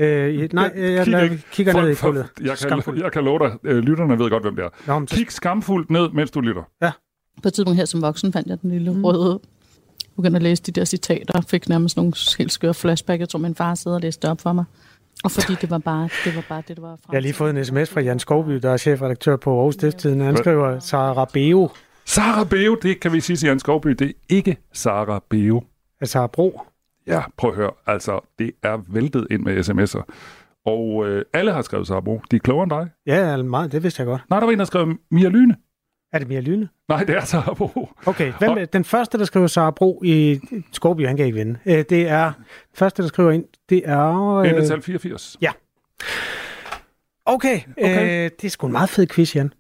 Øh, 0.01 0.49
nej, 0.53 0.73
jeg, 0.77 0.83
jeg, 0.83 1.05
Kigger 1.05 1.19
jeg 1.19 1.31
ikke. 1.33 1.45
kigger 1.53 1.83
ned 1.83 1.91
i 1.91 1.95
kullet. 1.95 2.27
Jeg 2.41 2.57
kan, 2.59 2.97
jeg 2.97 3.13
kan 3.13 3.25
love 3.25 3.39
dig, 3.39 3.53
øh, 3.65 3.79
lytterne 3.79 4.19
ved 4.19 4.31
godt, 4.31 4.43
hvem 4.43 4.57
det 4.57 4.65
er. 4.65 4.69
Nå, 4.87 5.07
Kig 5.07 5.33
skamfuldt 5.33 5.91
ned, 5.91 6.11
mens 6.11 6.31
du 6.31 6.41
lytter. 6.41 6.63
På 7.43 7.49
et 7.49 7.55
tidspunkt 7.55 7.77
her 7.77 7.85
som 7.85 8.03
voksen 8.03 8.33
fandt 8.33 8.49
jeg 8.49 8.63
den 8.63 8.71
lille 8.71 8.93
mm. 8.93 9.05
røde. 9.05 9.41
Begyndte 10.21 10.37
at 10.37 10.43
læse 10.43 10.63
de 10.63 10.73
der 10.73 10.85
citater, 10.85 11.41
fik 11.41 11.69
nærmest 11.69 11.97
nogle 11.97 12.13
helt 12.39 12.53
skøre 12.53 12.75
flashback. 12.75 13.21
Jeg 13.21 13.29
tror, 13.29 13.39
min 13.39 13.55
far 13.55 13.75
sidder 13.75 13.95
og 13.97 14.01
læste 14.01 14.23
det 14.23 14.31
op 14.31 14.41
for 14.41 14.53
mig. 14.53 14.65
Og 15.25 15.31
fordi 15.31 15.55
det 15.61 15.71
var 15.71 15.79
bare 15.79 16.09
det, 16.25 16.37
var 16.37 16.45
bare 16.49 16.63
det, 16.69 16.77
der 16.77 16.83
var 16.83 16.89
Jeg 16.91 17.17
har 17.17 17.21
lige 17.21 17.33
fået 17.33 17.57
en 17.59 17.65
sms 17.65 17.91
fra 17.91 18.01
Jan 18.01 18.19
Skovby, 18.19 18.53
der 18.53 18.71
er 18.71 18.77
chefredaktør 18.77 19.37
på 19.37 19.57
Aarhus 19.59 19.75
Stiftstiden. 19.75 20.21
Han 20.21 20.37
skriver, 20.37 20.79
Sara 20.79 21.25
Beo, 21.33 21.71
Sara 22.05 22.45
Beo, 22.45 22.75
det 22.83 23.01
kan 23.01 23.13
vi 23.13 23.21
sige 23.21 23.37
til 23.37 23.47
Jan 23.47 23.59
Skovby, 23.59 23.91
det 23.91 24.09
er 24.09 24.13
ikke 24.29 24.57
Sara 24.73 25.23
Beo. 25.31 25.63
altså 26.01 26.13
Sara 26.13 26.27
Bro. 26.27 26.61
Ja, 27.07 27.23
prøv 27.37 27.51
at 27.51 27.57
høre. 27.57 27.71
Altså, 27.87 28.21
det 28.39 28.51
er 28.63 28.79
væltet 28.89 29.27
ind 29.31 29.43
med 29.43 29.69
sms'er. 29.69 30.03
Og 30.67 31.09
øh, 31.09 31.25
alle 31.33 31.53
har 31.53 31.63
skrevet 31.63 31.87
Sara 31.87 32.01
Bro. 32.01 32.21
De 32.31 32.37
er 32.37 32.41
klogere 32.41 32.63
end 32.63 32.71
dig. 32.71 32.89
Ja, 33.07 33.37
meget, 33.37 33.73
det 33.73 33.83
vidste 33.83 34.01
jeg 34.01 34.07
godt. 34.07 34.23
Nej, 34.31 34.41
der 34.41 34.47
var 34.47 34.53
en, 34.53 34.59
der 34.59 34.65
skrev 34.65 34.97
Mia 35.11 35.29
Lyne. 35.29 35.57
Er 36.13 36.19
det 36.19 36.29
Mia 36.29 36.41
Lyne? 36.41 36.69
Nej, 36.89 37.05
det 37.05 37.17
er 37.17 37.25
Sara 37.25 37.55
Bro. 37.55 37.89
Okay, 38.07 38.33
hvem, 38.39 38.51
er 38.51 38.65
den 38.65 38.85
første, 38.85 39.19
der 39.19 39.25
skriver 39.25 39.47
Sara 39.47 39.71
Bro 39.71 40.01
i 40.05 40.41
Skorby, 40.73 41.07
han 41.07 41.17
kan 41.17 41.27
ikke 41.27 41.39
vinde. 41.39 41.59
Øh, 41.67 41.85
Det 41.91 42.09
er, 42.09 42.33
første, 42.75 43.03
der 43.03 43.09
skriver 43.09 43.31
ind, 43.31 43.45
det 43.69 43.83
er... 43.85 44.35
Øh, 44.37 44.49
Endetal 44.51 44.83
84. 44.83 45.37
okay, 47.27 47.61
Okay. 47.77 48.25
Øh, 48.25 48.31
det 48.41 48.45
er 48.45 48.49
sgu 48.49 48.67
en 48.67 48.73
meget 48.73 48.91
fed 48.91 49.07
quiz, 49.07 49.37
Jan. 49.37 49.53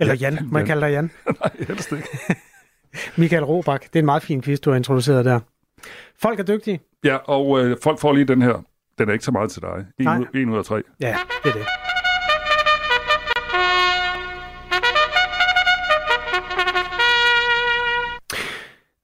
Eller 0.00 0.14
Jan, 0.14 0.38
må 0.52 0.58
jeg 0.58 0.66
kalde 0.66 0.86
dig 0.86 0.92
Jan. 0.92 1.10
Nej, 1.40 1.50
helst 1.68 1.92
ikke. 1.92 2.08
Michael 3.20 3.44
Robach, 3.44 3.82
det 3.86 3.96
er 3.96 3.98
en 4.00 4.06
meget 4.06 4.22
fin 4.22 4.42
quiz, 4.42 4.58
du 4.60 4.70
har 4.70 4.76
introduceret 4.76 5.24
der. 5.24 5.40
Folk 6.18 6.38
er 6.40 6.44
dygtige. 6.44 6.80
Ja, 7.04 7.16
og 7.16 7.60
øh, 7.64 7.76
folk 7.82 7.98
får 8.00 8.12
lige 8.12 8.24
den 8.24 8.42
her. 8.42 8.64
Den 8.98 9.08
er 9.08 9.12
ikke 9.12 9.24
så 9.24 9.30
meget 9.32 9.50
til 9.50 9.62
dig. 9.62 9.86
En, 9.98 10.04
Nej. 10.04 10.18
ud, 10.18 10.26
en 10.34 10.48
ud 10.50 10.58
af 10.58 10.64
tre. 10.64 10.82
Ja, 11.00 11.16
det 11.44 11.50
er 11.50 11.54
det. 11.54 11.66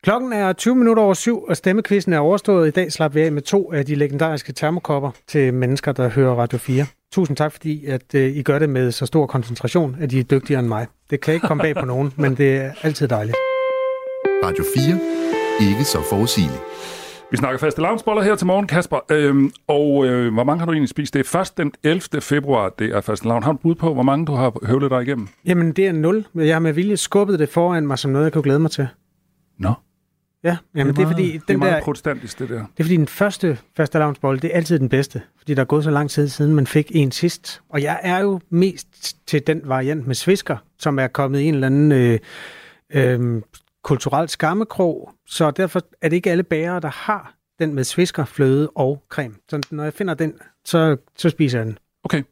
Klokken 0.02 0.32
er 0.32 0.52
20 0.52 0.74
minutter 0.74 1.02
over 1.02 1.14
syv, 1.14 1.44
og 1.44 1.56
stemmekvisten 1.56 2.12
er 2.12 2.18
overstået. 2.18 2.68
I 2.68 2.70
dag 2.70 2.92
slap 2.92 3.14
vi 3.14 3.20
af 3.20 3.32
med 3.32 3.42
to 3.42 3.72
af 3.72 3.86
de 3.86 3.94
legendariske 3.94 4.52
termokopper 4.52 5.10
til 5.26 5.54
mennesker, 5.54 5.92
der 5.92 6.08
hører 6.08 6.34
Radio 6.34 6.58
4. 6.58 6.86
Tusind 7.12 7.36
tak, 7.36 7.52
fordi 7.52 7.86
at, 7.86 8.14
øh, 8.14 8.36
I 8.36 8.42
gør 8.42 8.58
det 8.58 8.68
med 8.68 8.92
så 8.92 9.06
stor 9.06 9.26
koncentration, 9.26 9.96
at 10.00 10.12
I 10.12 10.18
er 10.18 10.22
dygtigere 10.22 10.60
end 10.60 10.68
mig. 10.68 10.86
Det 11.10 11.20
kan 11.20 11.34
ikke 11.34 11.46
komme 11.46 11.62
bag 11.62 11.74
på 11.74 11.86
nogen, 11.86 12.12
men 12.16 12.34
det 12.34 12.56
er 12.56 12.72
altid 12.82 13.08
dejligt. 13.08 13.36
Radio 14.44 14.64
4. 14.76 15.68
Ikke 15.70 15.84
så 15.84 15.98
forudsigeligt. 16.10 16.60
Vi 17.30 17.36
snakker 17.36 17.58
faste 17.58 17.80
lavnsboller 17.80 18.22
her 18.22 18.34
til 18.34 18.46
morgen, 18.46 18.66
Kasper. 18.66 18.98
Øhm, 19.10 19.52
og 19.66 20.06
øh, 20.06 20.32
hvor 20.32 20.44
mange 20.44 20.58
har 20.58 20.66
du 20.66 20.72
egentlig 20.72 20.90
spist? 20.90 21.14
Det 21.14 21.20
er 21.20 21.28
først 21.28 21.58
den 21.58 21.72
11. 21.84 22.20
februar, 22.20 22.68
det 22.68 22.96
er 22.96 23.00
faste 23.00 23.28
lavn. 23.28 23.42
Har 23.42 23.52
du 23.52 23.58
bud 23.58 23.74
på, 23.74 23.94
hvor 23.94 24.02
mange 24.02 24.26
du 24.26 24.32
har 24.32 24.66
høvlet 24.66 24.90
dig 24.90 25.02
igennem? 25.02 25.28
Jamen, 25.44 25.72
det 25.72 25.86
er 25.86 25.92
nul. 25.92 26.26
Jeg 26.34 26.54
har 26.54 26.60
med 26.60 26.72
vilje 26.72 26.96
skubbet 26.96 27.38
det 27.38 27.48
foran 27.48 27.86
mig 27.86 27.98
som 27.98 28.10
noget, 28.10 28.24
jeg 28.24 28.32
kunne 28.32 28.42
glæde 28.42 28.58
mig 28.58 28.70
til. 28.70 28.88
Nå, 29.58 29.72
Ja, 30.44 30.56
jamen, 30.74 30.96
det 30.96 31.02
er, 31.02 31.06
fordi, 31.06 31.32
det 31.32 31.34
er 31.34 31.46
den 31.48 31.58
meget 31.58 31.74
der, 31.74 31.82
protestantisk, 31.82 32.38
det 32.38 32.48
der. 32.48 32.54
det 32.54 32.64
er 32.78 32.84
fordi 32.84 32.96
den 32.96 33.06
første 33.06 33.58
fastelavnsbolle, 33.76 34.40
det 34.40 34.50
er 34.52 34.56
altid 34.56 34.78
den 34.78 34.88
bedste. 34.88 35.22
Fordi 35.38 35.54
der 35.54 35.60
er 35.60 35.66
gået 35.66 35.84
så 35.84 35.90
lang 35.90 36.10
tid 36.10 36.28
siden, 36.28 36.54
man 36.54 36.66
fik 36.66 36.90
en 36.94 37.12
sidst. 37.12 37.62
Og 37.68 37.82
jeg 37.82 38.00
er 38.02 38.18
jo 38.18 38.40
mest 38.50 39.16
til 39.26 39.46
den 39.46 39.60
variant 39.64 40.06
med 40.06 40.14
svisker, 40.14 40.56
som 40.78 40.98
er 40.98 41.06
kommet 41.06 41.40
i 41.40 41.44
en 41.44 41.54
eller 41.54 41.66
anden 41.66 41.92
øh, 41.92 42.18
øh, 42.90 43.42
kulturel 43.82 44.28
skammekrog. 44.28 45.12
Så 45.26 45.50
derfor 45.50 45.82
er 46.02 46.08
det 46.08 46.16
ikke 46.16 46.30
alle 46.30 46.42
bærere, 46.42 46.80
der 46.80 46.90
har 46.90 47.34
den 47.58 47.74
med 47.74 47.84
svisker, 47.84 48.24
fløde 48.24 48.70
og 48.74 49.02
creme. 49.08 49.34
Så 49.48 49.60
når 49.70 49.84
jeg 49.84 49.92
finder 49.92 50.14
den, 50.14 50.34
så, 50.64 50.96
så 51.16 51.30
spiser 51.30 51.58
jeg 51.58 51.66
den. 51.66 51.78
Okay. 52.04 52.22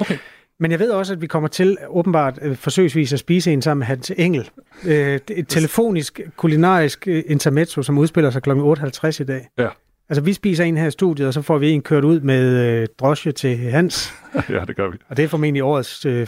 Okay. 0.00 0.18
Men 0.60 0.70
jeg 0.70 0.78
ved 0.78 0.90
også, 0.90 1.12
at 1.12 1.20
vi 1.20 1.26
kommer 1.26 1.48
til 1.48 1.76
åbenbart 1.88 2.38
øh, 2.42 2.56
forsøgsvis 2.56 3.12
at 3.12 3.18
spise 3.18 3.52
en 3.52 3.62
sammen 3.62 3.78
med 3.78 3.86
Hans 3.86 4.12
Engel. 4.16 4.50
Øh, 4.86 5.18
et 5.30 5.48
telefonisk, 5.48 6.20
kulinarisk 6.36 7.08
øh, 7.08 7.22
intermezzo, 7.26 7.82
som 7.82 7.98
udspiller 7.98 8.30
sig 8.30 8.42
kl. 8.42 8.50
8.50 8.50 9.22
i 9.22 9.24
dag. 9.24 9.48
Ja. 9.58 9.68
Altså, 10.08 10.22
vi 10.22 10.32
spiser 10.32 10.64
en 10.64 10.76
her 10.76 10.86
i 10.86 10.90
studiet, 10.90 11.28
og 11.28 11.34
så 11.34 11.42
får 11.42 11.58
vi 11.58 11.70
en 11.70 11.82
kørt 11.82 12.04
ud 12.04 12.20
med 12.20 12.66
øh, 12.66 12.88
drosje 12.98 13.32
til 13.32 13.56
Hans. 13.56 14.14
ja, 14.48 14.64
det 14.64 14.76
gør 14.76 14.90
vi. 14.90 14.98
Og 15.08 15.16
det 15.16 15.24
er 15.24 15.28
formentlig 15.28 15.62
årets 15.62 16.06
øh, 16.06 16.26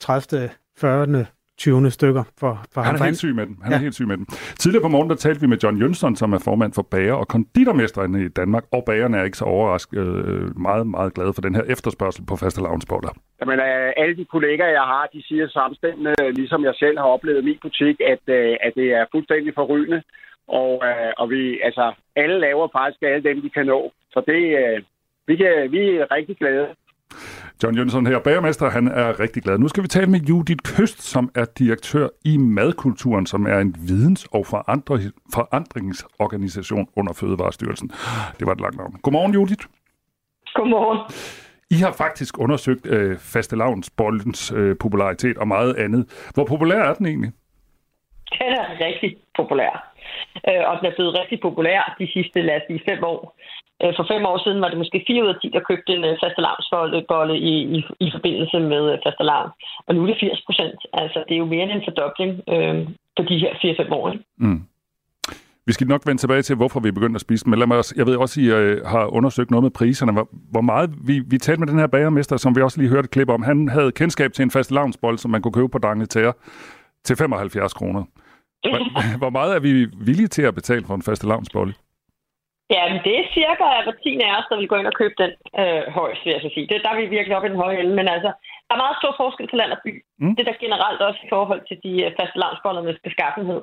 30., 0.00 0.50
40., 0.78 1.26
20. 1.58 1.90
stykker 1.90 2.24
for, 2.40 2.52
for 2.72 2.80
Han 2.80 2.86
ham. 2.86 2.94
er 2.94 2.98
For 2.98 3.04
helt 3.04 3.18
syg 3.18 3.34
med 3.34 3.46
den. 3.46 3.58
Han 3.62 3.72
ja. 3.72 3.76
Er 3.76 3.80
helt 3.80 3.94
syg 3.94 4.06
med 4.06 4.16
den. 4.16 4.26
Tidligere 4.62 4.82
på 4.82 4.88
morgen, 4.88 5.10
der 5.10 5.16
talte 5.16 5.40
vi 5.40 5.46
med 5.46 5.58
John 5.62 5.76
Jønsson, 5.82 6.16
som 6.16 6.32
er 6.32 6.38
formand 6.38 6.72
for 6.72 6.82
bager- 6.82 7.14
og 7.22 7.28
konditormesterne 7.28 8.24
i 8.24 8.28
Danmark. 8.28 8.64
Og 8.72 8.82
bagerne 8.86 9.18
er 9.18 9.24
ikke 9.24 9.38
så 9.38 9.44
overrasket 9.44 9.98
øh, 9.98 10.58
meget, 10.58 10.86
meget 10.86 11.14
glade 11.14 11.32
for 11.34 11.42
den 11.42 11.54
her 11.54 11.62
efterspørgsel 11.62 12.26
på 12.26 12.36
faste 12.36 12.60
lavnsboller. 12.62 13.12
Jamen, 13.40 13.58
øh, 13.60 13.92
alle 13.96 14.16
de 14.16 14.24
kollegaer, 14.24 14.72
jeg 14.80 14.86
har, 14.92 15.08
de 15.12 15.22
siger 15.28 15.48
samstemmende, 15.48 16.14
ligesom 16.32 16.64
jeg 16.64 16.74
selv 16.74 16.98
har 16.98 17.04
oplevet 17.04 17.42
i 17.42 17.44
min 17.44 17.58
butik, 17.62 17.96
at, 18.12 18.24
øh, 18.26 18.56
at 18.62 18.72
det 18.74 18.88
er 18.92 19.04
fuldstændig 19.12 19.52
forrygende. 19.54 20.02
Og, 20.48 20.82
øh, 20.88 21.12
og 21.18 21.30
vi, 21.30 21.60
altså, 21.68 21.92
alle 22.16 22.38
laver 22.40 22.68
faktisk 22.72 23.02
alle 23.02 23.22
dem, 23.28 23.42
de 23.42 23.50
kan 23.50 23.66
nå. 23.66 23.92
Så 24.10 24.22
det, 24.26 24.42
øh, 24.62 24.82
vi, 25.28 25.36
kan, 25.36 25.72
vi 25.72 25.80
er 25.96 26.10
rigtig 26.10 26.36
glade. 26.36 26.68
John 27.62 27.76
Jønsson 27.76 28.06
her, 28.06 28.18
bagermester, 28.18 28.70
han 28.70 28.88
er 28.88 29.20
rigtig 29.20 29.42
glad. 29.42 29.58
Nu 29.58 29.68
skal 29.68 29.82
vi 29.82 29.88
tale 29.88 30.06
med 30.06 30.20
Judith 30.20 30.76
Køst, 30.76 31.02
som 31.02 31.30
er 31.34 31.44
direktør 31.58 32.08
i 32.24 32.36
Madkulturen, 32.36 33.26
som 33.26 33.46
er 33.46 33.58
en 33.58 33.74
videns- 33.78 34.26
og 34.32 34.46
forandringsorganisation 35.34 36.88
under 36.96 37.12
Fødevarestyrelsen. 37.12 37.88
Det 38.38 38.46
var 38.46 38.52
et 38.52 38.60
langt 38.60 38.76
navn. 38.76 38.92
Godmorgen, 39.02 39.34
Judith. 39.34 39.64
Godmorgen. 40.54 40.98
I 41.70 41.74
har 41.74 41.92
faktisk 41.92 42.38
undersøgt 42.38 42.86
øh, 42.86 43.18
fastelavnsbollens 43.18 44.52
øh, 44.56 44.76
popularitet 44.80 45.38
og 45.38 45.48
meget 45.48 45.76
andet. 45.76 46.30
Hvor 46.34 46.44
populær 46.44 46.82
er 46.82 46.94
den 46.94 47.06
egentlig? 47.06 47.32
Den 48.38 48.52
er 48.52 48.86
rigtig 48.86 49.16
populær. 49.36 49.92
Øh, 50.48 50.62
og 50.68 50.78
den 50.78 50.86
er 50.90 50.94
blevet 50.96 51.18
rigtig 51.20 51.38
populær 51.42 51.96
de 51.98 52.06
sidste, 52.12 52.42
lad 52.42 52.56
os 52.56 52.62
sige, 52.66 52.80
fem 52.88 53.04
år. 53.04 53.38
Øh, 53.82 53.92
for 53.96 54.04
fem 54.12 54.22
år 54.30 54.38
siden 54.44 54.60
var 54.62 54.68
det 54.70 54.78
måske 54.78 55.04
4 55.06 55.24
ud 55.24 55.34
af 55.34 55.38
10, 55.42 55.48
der 55.56 55.68
købte 55.70 55.92
en 55.96 56.04
øh, 56.04 56.16
fastelavnsbolle 56.22 57.34
i, 57.52 57.54
i, 57.76 57.78
i 58.06 58.08
forbindelse 58.16 58.58
med 58.72 58.82
øh, 58.92 58.98
fastelavn. 59.04 59.50
Og 59.86 59.94
nu 59.94 60.02
er 60.02 60.06
det 60.06 60.16
80 60.20 60.42
procent. 60.46 60.80
Altså, 60.92 61.18
det 61.26 61.34
er 61.34 61.42
jo 61.44 61.52
mere 61.52 61.64
end 61.64 61.72
en 61.72 61.86
fordobling 61.88 62.32
øh, 62.54 62.76
på 63.16 63.22
de 63.28 63.38
her 63.42 63.52
4-5 63.54 63.94
år. 64.00 64.14
Mm. 64.36 64.62
Vi 65.68 65.72
skal 65.72 65.86
nok 65.86 66.06
vende 66.06 66.22
tilbage 66.22 66.42
til, 66.42 66.56
hvorfor 66.56 66.80
vi 66.80 66.88
er 66.88 66.92
begyndt 66.92 67.16
at 67.16 67.20
spise 67.20 67.44
den, 67.44 67.50
men 67.50 67.58
lad 67.58 67.66
mig 67.66 67.76
også, 67.76 67.94
jeg 67.96 68.06
ved 68.06 68.16
også, 68.16 68.40
at 68.40 68.44
I 68.44 68.50
øh, 68.50 68.86
har 68.86 69.06
undersøgt 69.06 69.50
noget 69.50 69.62
med 69.62 69.70
priserne. 69.70 70.12
Hvor, 70.12 70.28
hvor 70.50 70.60
meget, 70.60 70.90
vi, 71.06 71.22
vi 71.26 71.38
talte 71.38 71.60
med 71.60 71.68
den 71.68 71.78
her 71.78 71.86
bagermester, 71.86 72.36
som 72.36 72.56
vi 72.56 72.62
også 72.62 72.80
lige 72.80 72.90
hørte 72.90 73.04
et 73.04 73.10
klip 73.10 73.28
om, 73.28 73.42
han 73.42 73.68
havde 73.68 73.92
kendskab 73.92 74.32
til 74.32 74.42
en 74.42 74.50
fast 74.50 74.70
lavnsbold, 74.70 75.18
som 75.18 75.30
man 75.30 75.42
kunne 75.42 75.52
købe 75.52 75.68
på 75.68 75.78
Dangletære 75.78 76.32
til 77.04 77.16
75 77.16 77.72
kroner. 77.74 78.04
Hvor, 78.70 79.18
hvor 79.22 79.30
meget 79.30 79.56
er 79.56 79.60
vi 79.60 79.84
villige 79.84 80.28
til 80.28 80.42
at 80.42 80.54
betale 80.54 80.84
for 80.86 80.94
en 80.94 81.02
fast 81.02 81.24
lavnsbolle? 81.24 81.74
Ja, 82.74 82.82
men 82.92 83.00
det 83.06 83.14
er 83.16 83.32
cirka 83.38 83.64
hver 83.84 83.96
tiende 84.02 84.26
af 84.28 84.38
os, 84.38 84.48
der 84.50 84.56
vil 84.58 84.70
gå 84.70 84.76
ind 84.78 84.90
og 84.92 84.98
købe 85.00 85.16
den 85.22 85.32
øh, 85.60 85.84
højst, 85.98 86.22
vil 86.24 86.34
jeg 86.34 86.42
så 86.44 86.50
sige. 86.54 86.68
Det, 86.70 86.84
der 86.84 86.90
er 86.90 87.00
vi 87.00 87.14
virkelig 87.16 87.36
oppe 87.36 87.48
i 87.48 87.52
den 87.52 87.62
høje 87.64 87.80
ende, 87.80 87.94
men 87.98 88.08
altså, 88.14 88.30
der 88.66 88.72
er 88.74 88.84
meget 88.84 89.00
stor 89.00 89.12
forskel 89.22 89.48
på 89.48 89.56
land 89.58 89.72
og 89.76 89.80
by. 89.84 89.92
Mm. 90.20 90.32
Det 90.34 90.40
er 90.42 90.50
der 90.50 90.64
generelt 90.64 91.00
også 91.08 91.20
i 91.26 91.32
forhold 91.34 91.62
til 91.68 91.76
de 91.86 91.92
øh, 92.04 92.10
faste 92.18 92.38
lavnsbollernes 92.42 92.98
beskaffenhed. 93.06 93.60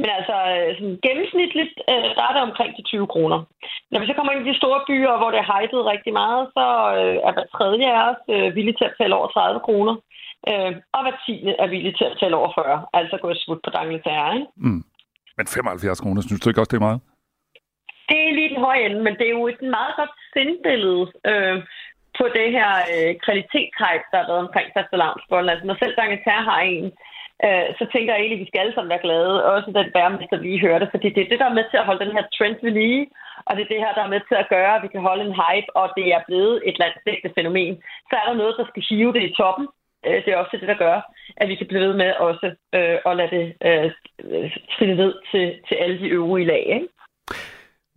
Men 0.00 0.08
altså, 0.18 0.36
øh, 0.54 0.68
sådan 0.78 0.98
gennemsnitligt, 1.06 1.74
øh, 1.90 2.08
der 2.16 2.24
er 2.26 2.32
det 2.34 2.42
omkring 2.48 2.70
de 2.78 2.82
20 2.82 3.06
kroner. 3.14 3.38
Når 3.90 3.98
vi 4.00 4.06
så 4.08 4.14
kommer 4.14 4.32
ind 4.32 4.42
i 4.42 4.50
de 4.50 4.60
store 4.62 4.80
byer, 4.88 5.14
hvor 5.18 5.30
det 5.32 5.40
er 5.40 5.50
hypet 5.52 5.90
rigtig 5.92 6.12
meget, 6.22 6.42
så 6.56 6.64
øh, 7.00 7.16
er 7.26 7.32
hver 7.34 7.48
tredje 7.56 7.86
af 7.94 8.00
os 8.10 8.20
øh, 8.34 8.48
villig 8.56 8.74
til 8.76 8.88
at 8.88 8.92
betale 8.94 9.16
over 9.18 9.28
30 9.28 9.60
kroner. 9.66 9.94
Øh, 10.50 10.72
og 10.94 11.00
hver 11.02 11.16
tiende 11.24 11.52
er 11.62 11.68
villig 11.74 11.92
til 11.96 12.04
at 12.08 12.14
betale 12.14 12.36
over 12.40 12.50
40. 12.54 12.86
Altså 12.98 13.14
gå 13.22 13.28
et 13.34 13.42
smut 13.44 13.60
på 13.64 13.70
Dangletære, 13.76 14.28
ikke? 14.36 14.48
Mm. 14.66 14.82
Men 15.38 15.46
75 15.46 16.00
kroner, 16.04 16.20
synes 16.22 16.40
du 16.40 16.48
ikke 16.48 16.60
også, 16.62 16.72
det 16.74 16.80
er 16.82 16.88
meget? 16.88 17.00
Det 18.08 18.18
er 18.22 18.34
lige 18.34 18.52
den 18.54 18.64
høje 18.66 18.84
ende, 18.86 19.00
men 19.06 19.14
det 19.18 19.26
er 19.26 19.36
jo 19.38 19.46
et 19.46 19.62
meget 19.76 19.94
godt 20.00 20.14
sindbillede 20.32 21.04
øh, 21.30 21.56
på 22.18 22.24
det 22.36 22.48
her 22.56 22.70
øh, 22.94 23.12
kvalitetshype, 23.24 24.06
der 24.10 24.18
har 24.20 24.28
været 24.30 24.44
omkring 24.46 24.68
fastelavnsbollen. 24.76 25.50
Altså 25.52 25.66
når 25.66 25.76
selv 25.78 25.94
Dangetær 25.96 26.40
har 26.50 26.60
en, 26.60 26.86
øh, 27.46 27.66
så 27.78 27.84
tænker 27.92 28.10
jeg 28.12 28.20
egentlig, 28.20 28.38
at 28.38 28.44
vi 28.44 28.50
skal 28.50 28.60
alle 28.62 28.74
sammen 28.74 28.92
være 28.94 29.06
glade. 29.06 29.44
Også 29.52 29.66
den 29.78 29.90
bæremester, 29.96 30.38
vi 30.46 30.64
hørte, 30.66 30.86
fordi 30.92 31.08
det 31.14 31.22
er 31.22 31.30
det, 31.30 31.38
der 31.42 31.48
er 31.48 31.58
med 31.58 31.66
til 31.68 31.78
at 31.80 31.88
holde 31.88 32.04
den 32.04 32.16
her 32.16 32.24
trend 32.36 32.56
ved 32.62 32.72
lige. 32.80 33.02
Og 33.46 33.52
det 33.56 33.62
er 33.62 33.72
det 33.72 33.82
her, 33.84 33.92
der 33.94 34.02
er 34.04 34.14
med 34.14 34.22
til 34.28 34.36
at 34.42 34.50
gøre, 34.54 34.74
at 34.76 34.82
vi 34.84 34.88
kan 34.94 35.06
holde 35.08 35.24
en 35.24 35.38
hype, 35.42 35.70
og 35.80 35.86
det 35.96 36.06
er 36.16 36.20
blevet 36.28 36.56
et 36.68 36.76
landsdækkende 36.82 37.34
fænomen. 37.36 37.74
Så 38.08 38.14
er 38.16 38.24
der 38.28 38.40
noget, 38.42 38.54
der 38.58 38.66
skal 38.68 38.82
hive 38.88 39.12
det 39.16 39.22
i 39.22 39.34
toppen. 39.40 39.66
Øh, 40.06 40.18
det 40.24 40.30
er 40.30 40.36
også 40.36 40.56
det, 40.60 40.68
der 40.72 40.84
gør, 40.86 40.96
at 41.36 41.48
vi 41.48 41.54
kan 41.54 41.66
blive 41.66 41.84
ved 41.86 41.94
med 42.02 42.10
også 42.28 42.46
øh, 42.76 42.98
at 43.08 43.16
lade 43.16 43.32
det 43.36 43.46
øh, 43.68 43.90
øh 44.24 44.50
trille 44.72 44.96
ned 45.02 45.12
til, 45.30 45.44
til 45.68 45.74
alle 45.74 45.98
de 46.02 46.08
øvrige 46.18 46.46
lag. 46.46 46.64
Ikke? 46.76 46.88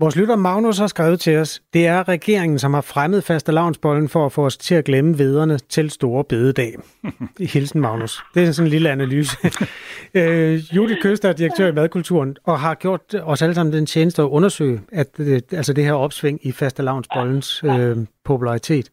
Vores 0.01 0.15
lytter 0.15 0.35
Magnus 0.35 0.77
har 0.77 0.88
skrevet 0.88 1.19
til 1.19 1.38
os, 1.38 1.62
det 1.73 1.88
er 1.88 2.07
regeringen, 2.07 2.59
som 2.59 2.73
har 2.73 2.81
fremmet 2.81 3.23
faste 3.23 3.51
lavnsbollen 3.51 4.09
for 4.09 4.25
at 4.25 4.31
få 4.31 4.45
os 4.45 4.57
til 4.57 4.75
at 4.75 4.85
glemme 4.85 5.17
vederne 5.17 5.57
til 5.57 5.89
store 5.89 6.23
bededag. 6.23 6.75
Hilsen 7.53 7.81
Magnus. 7.81 8.23
Det 8.33 8.43
er 8.43 8.51
sådan 8.51 8.67
en 8.67 8.71
lille 8.71 8.89
analyse. 8.89 9.38
øh, 10.13 10.75
Judith 10.75 11.01
Køster 11.01 11.29
er 11.29 11.33
direktør 11.33 11.67
i 11.67 11.71
Madkulturen 11.71 12.38
og 12.43 12.59
har 12.59 12.75
gjort 12.75 13.15
os 13.23 13.41
alle 13.41 13.55
sammen 13.55 13.73
den 13.73 13.85
tjeneste 13.85 14.21
at 14.21 14.25
undersøge 14.25 14.81
at, 14.91 15.07
øh, 15.17 15.41
altså 15.51 15.73
det 15.73 15.83
her 15.83 15.93
opsving 15.93 16.39
i 16.43 16.51
faste 16.51 16.83
lavnsbollens 16.83 17.63
øh, 17.63 17.97
popularitet. 18.25 18.89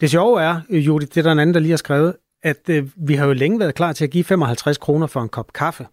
Det 0.00 0.10
sjove 0.10 0.42
er, 0.42 0.60
Judith, 0.70 1.08
det 1.08 1.16
er 1.16 1.22
der 1.22 1.32
en 1.32 1.38
anden, 1.38 1.54
der 1.54 1.60
lige 1.60 1.72
har 1.72 1.76
skrevet, 1.76 2.14
at 2.42 2.68
øh, 2.68 2.86
vi 2.96 3.14
har 3.14 3.26
jo 3.26 3.32
længe 3.32 3.58
været 3.58 3.74
klar 3.74 3.92
til 3.92 4.04
at 4.04 4.10
give 4.10 4.24
55 4.24 4.78
kroner 4.78 5.06
for 5.06 5.20
en 5.20 5.28
kop 5.28 5.52
kaffe. 5.52 5.86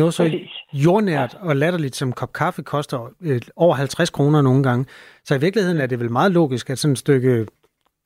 Noget 0.00 0.14
så 0.14 0.22
Præcis. 0.22 0.50
jordnært 0.72 1.32
og 1.40 1.56
latterligt 1.56 1.96
som 1.96 2.12
kop 2.12 2.32
kaffe 2.32 2.62
koster 2.62 2.98
øh, 3.28 3.40
over 3.56 3.74
50 3.74 4.10
kroner 4.10 4.42
nogle 4.42 4.62
gange. 4.62 4.84
Så 5.24 5.34
i 5.34 5.40
virkeligheden 5.40 5.80
er 5.80 5.86
det 5.86 6.00
vel 6.00 6.10
meget 6.10 6.32
logisk, 6.32 6.70
at 6.70 6.78
sådan 6.78 6.92
et 6.92 6.98
stykke 6.98 7.46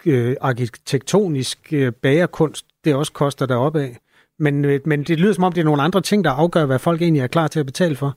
øh, 0.07 0.37
arkitektonisk 0.41 1.59
øh, 1.73 1.93
bagerkunst, 2.03 2.67
det 2.85 2.95
også 2.95 3.13
koster 3.13 3.47
derop 3.47 3.77
af. 3.77 3.91
Men, 4.39 4.65
øh, 4.65 4.81
men 4.85 4.99
det 5.03 5.21
lyder 5.21 5.33
som 5.33 5.45
om, 5.45 5.53
det 5.53 5.61
er 5.61 5.71
nogle 5.71 5.83
andre 5.83 6.01
ting, 6.01 6.25
der 6.25 6.31
afgør, 6.31 6.67
hvad 6.67 6.79
folk 6.79 7.03
egentlig 7.03 7.23
er 7.23 7.35
klar 7.37 7.49
til 7.49 7.61
at 7.61 7.67
betale 7.67 7.97
for. 7.97 8.11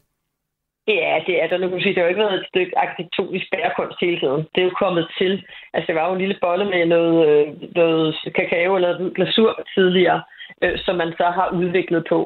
Ja, 0.88 1.14
det 1.28 1.36
er 1.44 1.48
der. 1.48 1.58
Nu 1.58 1.70
kan 1.70 1.82
sige, 1.82 1.94
det 1.94 2.02
har 2.02 2.08
jo 2.08 2.14
ikke 2.14 2.26
været 2.26 2.40
et 2.40 2.50
stykke 2.52 2.78
arkitektonisk 2.84 3.46
bærekunst 3.54 3.98
hele 4.02 4.20
tiden. 4.20 4.42
Det 4.54 4.60
er 4.62 4.70
jo 4.70 4.82
kommet 4.84 5.06
til. 5.20 5.32
Altså, 5.74 5.88
det 5.88 5.96
var 5.96 6.08
jo 6.08 6.14
en 6.14 6.24
lille 6.24 6.38
bolle 6.42 6.66
med 6.74 6.86
noget, 6.86 7.18
øh, 7.30 7.48
noget 7.76 8.16
kakao 8.36 8.76
eller 8.76 9.14
glasur 9.18 9.52
tidligere, 9.76 10.22
øh, 10.64 10.78
som 10.86 10.96
man 10.96 11.12
så 11.20 11.28
har 11.38 11.48
udviklet 11.60 12.06
på. 12.10 12.20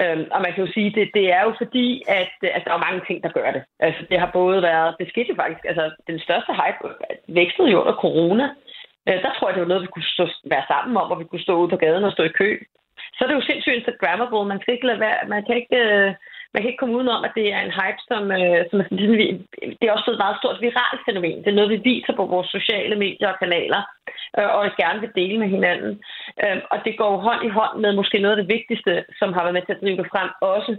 Øh, 0.00 0.18
og 0.34 0.40
man 0.42 0.52
kan 0.52 0.64
jo 0.64 0.72
sige, 0.72 0.90
det, 0.90 1.10
det 1.14 1.32
er 1.32 1.42
jo 1.46 1.52
fordi, 1.62 2.02
at 2.08 2.34
øh, 2.44 2.50
at 2.56 2.62
der 2.64 2.72
er 2.74 2.86
mange 2.86 3.02
ting, 3.06 3.22
der 3.22 3.36
gør 3.38 3.50
det. 3.50 3.62
Altså, 3.80 4.02
det 4.10 4.18
har 4.20 4.30
både 4.32 4.62
været, 4.62 4.96
det 5.00 5.08
skete 5.08 5.34
faktisk, 5.36 5.64
altså 5.64 5.84
den 6.06 6.18
største 6.18 6.52
hype 6.60 6.78
vækstede 7.28 7.70
jo 7.70 7.80
under 7.80 7.96
corona. 8.04 8.46
Øh, 9.08 9.22
der 9.24 9.30
tror 9.32 9.48
jeg, 9.48 9.54
det 9.54 9.62
var 9.62 9.72
noget, 9.72 9.86
vi 9.86 9.94
kunne 9.94 10.12
stå, 10.16 10.24
være 10.44 10.64
sammen 10.68 10.96
om, 10.96 11.10
og 11.12 11.18
vi 11.20 11.24
kunne 11.24 11.46
stå 11.46 11.54
ude 11.60 11.70
på 11.70 11.76
gaden 11.76 12.04
og 12.04 12.12
stå 12.12 12.22
i 12.22 12.38
kø. 12.40 12.50
Så 13.14 13.18
er 13.24 13.28
det 13.28 13.34
jo 13.34 13.48
sindssygt 13.48 13.74
Instagrammable. 13.74 14.44
Man 14.52 14.60
skal 14.60 14.74
ikke 14.74 14.86
lade 14.86 15.00
være, 15.00 15.18
man 15.28 15.44
kan 15.46 15.56
ikke... 15.56 15.76
Øh, 15.76 16.14
man 16.52 16.60
kan 16.60 16.70
ikke 16.70 16.82
komme 16.82 16.96
udenom, 16.96 17.24
at 17.24 17.36
det 17.38 17.46
er 17.56 17.60
en 17.60 17.76
hype, 17.80 18.02
som, 18.10 18.22
øh, 18.38 18.60
som 18.68 18.76
er 18.80 18.84
sådan, 18.84 18.98
ligesom, 18.98 19.46
det 19.78 19.84
er 19.86 19.96
også 19.96 20.10
et 20.10 20.22
meget 20.24 20.36
stort 20.40 20.58
viralt 20.66 21.00
fænomen. 21.06 21.38
Det 21.42 21.50
er 21.50 21.58
noget, 21.58 21.74
vi 21.74 21.88
viser 21.90 22.12
på 22.16 22.24
vores 22.34 22.48
sociale 22.56 22.96
medier 23.04 23.28
og 23.32 23.38
kanaler, 23.42 23.82
øh, 24.38 24.48
og 24.56 24.62
gerne 24.82 25.00
vil 25.00 25.16
dele 25.20 25.38
med 25.42 25.48
hinanden. 25.56 25.92
Øh, 26.44 26.58
og 26.72 26.78
det 26.84 26.94
går 27.00 27.12
hånd 27.26 27.40
i 27.48 27.54
hånd 27.58 27.74
med 27.82 27.92
måske 28.00 28.18
noget 28.18 28.36
af 28.36 28.40
det 28.42 28.52
vigtigste, 28.56 28.92
som 29.18 29.28
har 29.32 29.42
været 29.42 29.56
med 29.56 29.64
til 29.64 29.76
at 29.76 29.82
drive 29.82 29.98
det 30.00 30.12
frem, 30.12 30.30
også 30.40 30.72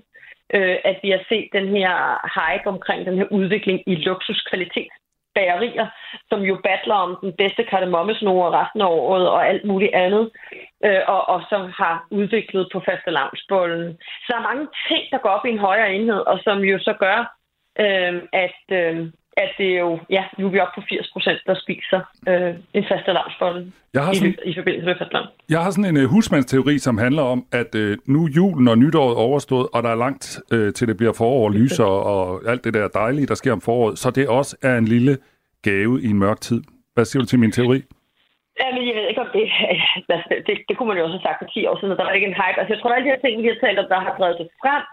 øh, 0.56 0.78
at 0.90 0.98
vi 1.04 1.10
har 1.16 1.22
set 1.30 1.48
den 1.58 1.68
her 1.76 1.94
hype 2.38 2.68
omkring 2.74 3.06
den 3.06 3.18
her 3.20 3.28
udvikling 3.40 3.78
i 3.92 3.96
luksuskvalitet 3.96 4.94
bagerier, 5.36 5.88
som 6.30 6.42
jo 6.42 6.56
battler 6.64 6.96
om 6.96 7.18
den 7.22 7.34
bedste 7.42 7.64
kardemommesnore 7.64 8.52
resten 8.60 8.82
af 8.82 8.86
året 8.86 9.30
og 9.30 9.48
alt 9.48 9.66
muligt 9.66 9.94
andet, 9.94 10.32
øh, 10.86 11.02
og, 11.08 11.30
og 11.30 11.42
som 11.50 11.62
har 11.82 12.08
udviklet 12.12 12.70
på 12.74 12.80
faste 12.80 13.12
lavnsbollen. 13.12 13.98
Så 14.24 14.28
der 14.30 14.38
er 14.38 14.50
mange 14.52 14.68
ting, 14.88 15.04
der 15.12 15.18
går 15.18 15.30
op 15.30 15.46
i 15.46 15.50
en 15.50 15.66
højere 15.68 15.94
enhed, 15.94 16.22
og 16.32 16.40
som 16.44 16.60
jo 16.60 16.80
så 16.80 16.94
gør, 16.94 17.20
øh, 17.80 18.22
at, 18.34 18.62
øh, 18.72 19.08
at 19.38 19.50
det 19.58 19.70
er 19.76 19.80
jo, 19.80 20.00
ja, 20.10 20.24
nu 20.38 20.46
er 20.46 20.52
vi 20.52 20.60
oppe 20.60 20.82
på 20.82 20.86
80 20.90 21.10
procent, 21.14 21.40
der 21.46 21.56
spiser 21.64 22.00
øh, 22.28 22.54
en 22.74 22.86
faste 22.90 23.12
lavnsbolle 23.14 23.62
i, 23.94 24.50
i 24.50 24.54
forbindelse 24.58 24.86
med 24.86 24.96
faste 24.98 25.18
Jeg 25.50 25.64
har 25.64 25.72
sådan 25.72 25.96
en 25.96 26.04
uh, 26.04 26.10
husmandsteori, 26.10 26.80
som 26.80 26.98
handler 26.98 27.22
om, 27.22 27.46
at 27.52 27.76
uh, 27.76 27.94
nu 28.06 28.28
julen 28.28 28.68
og 28.68 28.78
nytåret 28.78 29.16
overstået, 29.16 29.68
og 29.74 29.84
der 29.84 29.90
er 29.90 29.96
langt 29.96 30.40
uh, 30.54 30.74
til 30.74 30.88
det 30.88 30.98
bliver 30.98 31.14
forår, 31.14 31.50
lyser 31.50 31.92
og 32.14 32.42
alt 32.48 32.64
det 32.64 32.74
der 32.74 32.88
dejlige, 32.88 33.28
der 33.28 33.36
sker 33.36 33.54
om 33.54 33.62
foråret, 33.62 34.00
så 34.00 34.12
det 34.12 34.28
også 34.28 34.58
er 34.64 34.78
en 34.78 34.86
lille 34.86 35.18
gave 35.64 36.02
i 36.02 36.08
en 36.10 36.20
mørk 36.20 36.42
tid. 36.42 36.62
Hvad 36.94 37.06
siger 37.06 37.22
du 37.22 37.28
til 37.28 37.40
min 37.40 37.52
teori? 37.52 37.82
men 38.74 38.88
jeg 38.88 38.96
ved 38.96 39.08
ikke, 39.10 39.26
om 39.26 39.32
det, 39.38 39.46
altså, 40.16 40.30
det, 40.48 40.56
det 40.68 40.74
kunne 40.76 40.90
man 40.90 40.98
jo 40.98 41.04
også 41.04 41.18
have 41.18 41.28
sagt 41.28 41.40
for 41.42 41.50
10 41.54 41.66
år 41.70 41.76
siden, 41.78 41.92
at 41.94 41.98
der 42.00 42.08
var 42.08 42.18
ikke 42.18 42.32
en 42.32 42.40
hype. 42.42 42.60
Altså, 42.60 42.74
jeg 42.74 42.80
tror, 42.80 42.90
at 42.90 42.96
alle 42.96 43.06
de 43.08 43.14
her 43.14 43.24
ting, 43.24 43.34
vi 43.44 43.52
har 43.52 43.60
talt 43.66 43.80
om, 43.82 43.88
der 43.94 44.00
har 44.08 44.14
drevet 44.20 44.38
det 44.42 44.50
frem. 44.64 44.84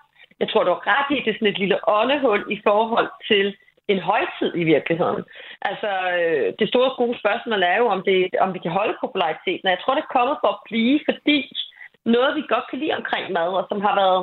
Jeg 0.40 0.48
tror, 0.48 0.62
du 0.64 0.72
har 0.76 0.85
ret 0.92 1.09
i, 1.14 1.16
det 1.24 1.31
er 1.31 1.38
sådan 1.38 1.53
et 1.55 1.62
lille 1.62 1.79
åndehul 1.98 2.42
i 2.57 2.59
forhold 2.68 3.09
til 3.31 3.44
en 3.92 4.00
højtid 4.11 4.50
i 4.62 4.64
virkeligheden. 4.74 5.22
Altså, 5.70 5.90
øh, 6.18 6.46
det 6.59 6.66
store 6.68 6.90
gode 7.00 7.16
spørgsmål 7.22 7.62
er 7.62 7.76
jo, 7.83 7.87
om, 7.94 8.00
det, 8.09 8.16
om 8.44 8.55
vi 8.55 8.61
kan 8.64 8.76
holde 8.79 8.96
populariteten. 9.00 9.66
Og 9.66 9.72
jeg 9.74 9.81
tror, 9.81 9.94
det 9.94 10.05
er 10.05 10.16
kommet 10.18 10.37
for 10.42 10.50
at 10.53 10.62
blive, 10.68 11.00
fordi 11.09 11.38
noget, 12.05 12.37
vi 12.37 12.53
godt 12.55 12.66
kan 12.70 12.79
lide 12.79 12.98
omkring 13.00 13.33
mad, 13.33 13.50
og 13.61 13.66
som 13.68 13.81
har 13.87 13.94
været 14.03 14.22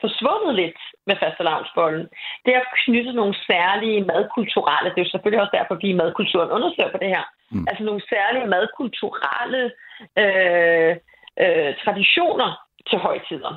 forsvundet 0.00 0.54
lidt 0.62 0.80
med 1.06 1.16
fastelavnsbollen, 1.22 2.06
det 2.44 2.52
er 2.54 2.72
knyttet 2.82 3.14
nogle 3.14 3.34
særlige 3.50 4.00
madkulturelle, 4.12 4.90
det 4.90 4.98
er 4.98 5.06
jo 5.06 5.14
selvfølgelig 5.14 5.42
også 5.42 5.56
derfor, 5.58 5.74
at 5.74 5.82
vi 5.82 5.88
i 5.90 6.00
madkulturen 6.02 6.50
undersøger 6.56 6.90
på 6.92 6.98
det 7.02 7.08
her, 7.16 7.24
mm. 7.50 7.66
altså 7.68 7.82
nogle 7.84 8.02
særlige 8.12 8.46
madkulturelle 8.54 9.62
øh, 10.22 10.92
øh, 11.44 11.70
traditioner 11.84 12.50
til 12.88 12.98
højtider. 12.98 13.52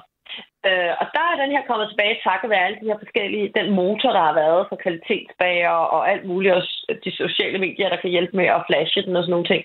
Øh, 0.69 0.91
og 1.01 1.05
der 1.15 1.25
er 1.27 1.41
den 1.43 1.53
her 1.55 1.63
kommet 1.69 1.87
tilbage 1.89 2.21
takket 2.27 2.49
være 2.53 2.65
alle 2.65 2.79
de 2.81 2.89
her 2.89 2.99
forskellige, 3.03 3.55
den 3.59 3.67
motor, 3.81 4.09
der 4.17 4.23
har 4.27 4.35
været 4.43 4.61
for 4.69 4.77
kvalitetsbager 4.83 5.77
og 5.95 6.01
alt 6.11 6.25
muligt, 6.31 6.53
og 6.57 6.61
de 7.05 7.11
sociale 7.23 7.57
medier, 7.65 7.89
der 7.89 7.99
kan 8.01 8.13
hjælpe 8.15 8.33
med 8.39 8.47
at 8.57 8.65
flashe 8.67 9.01
den 9.05 9.15
og 9.15 9.23
sådan 9.23 9.33
nogle 9.35 9.51
ting. 9.53 9.63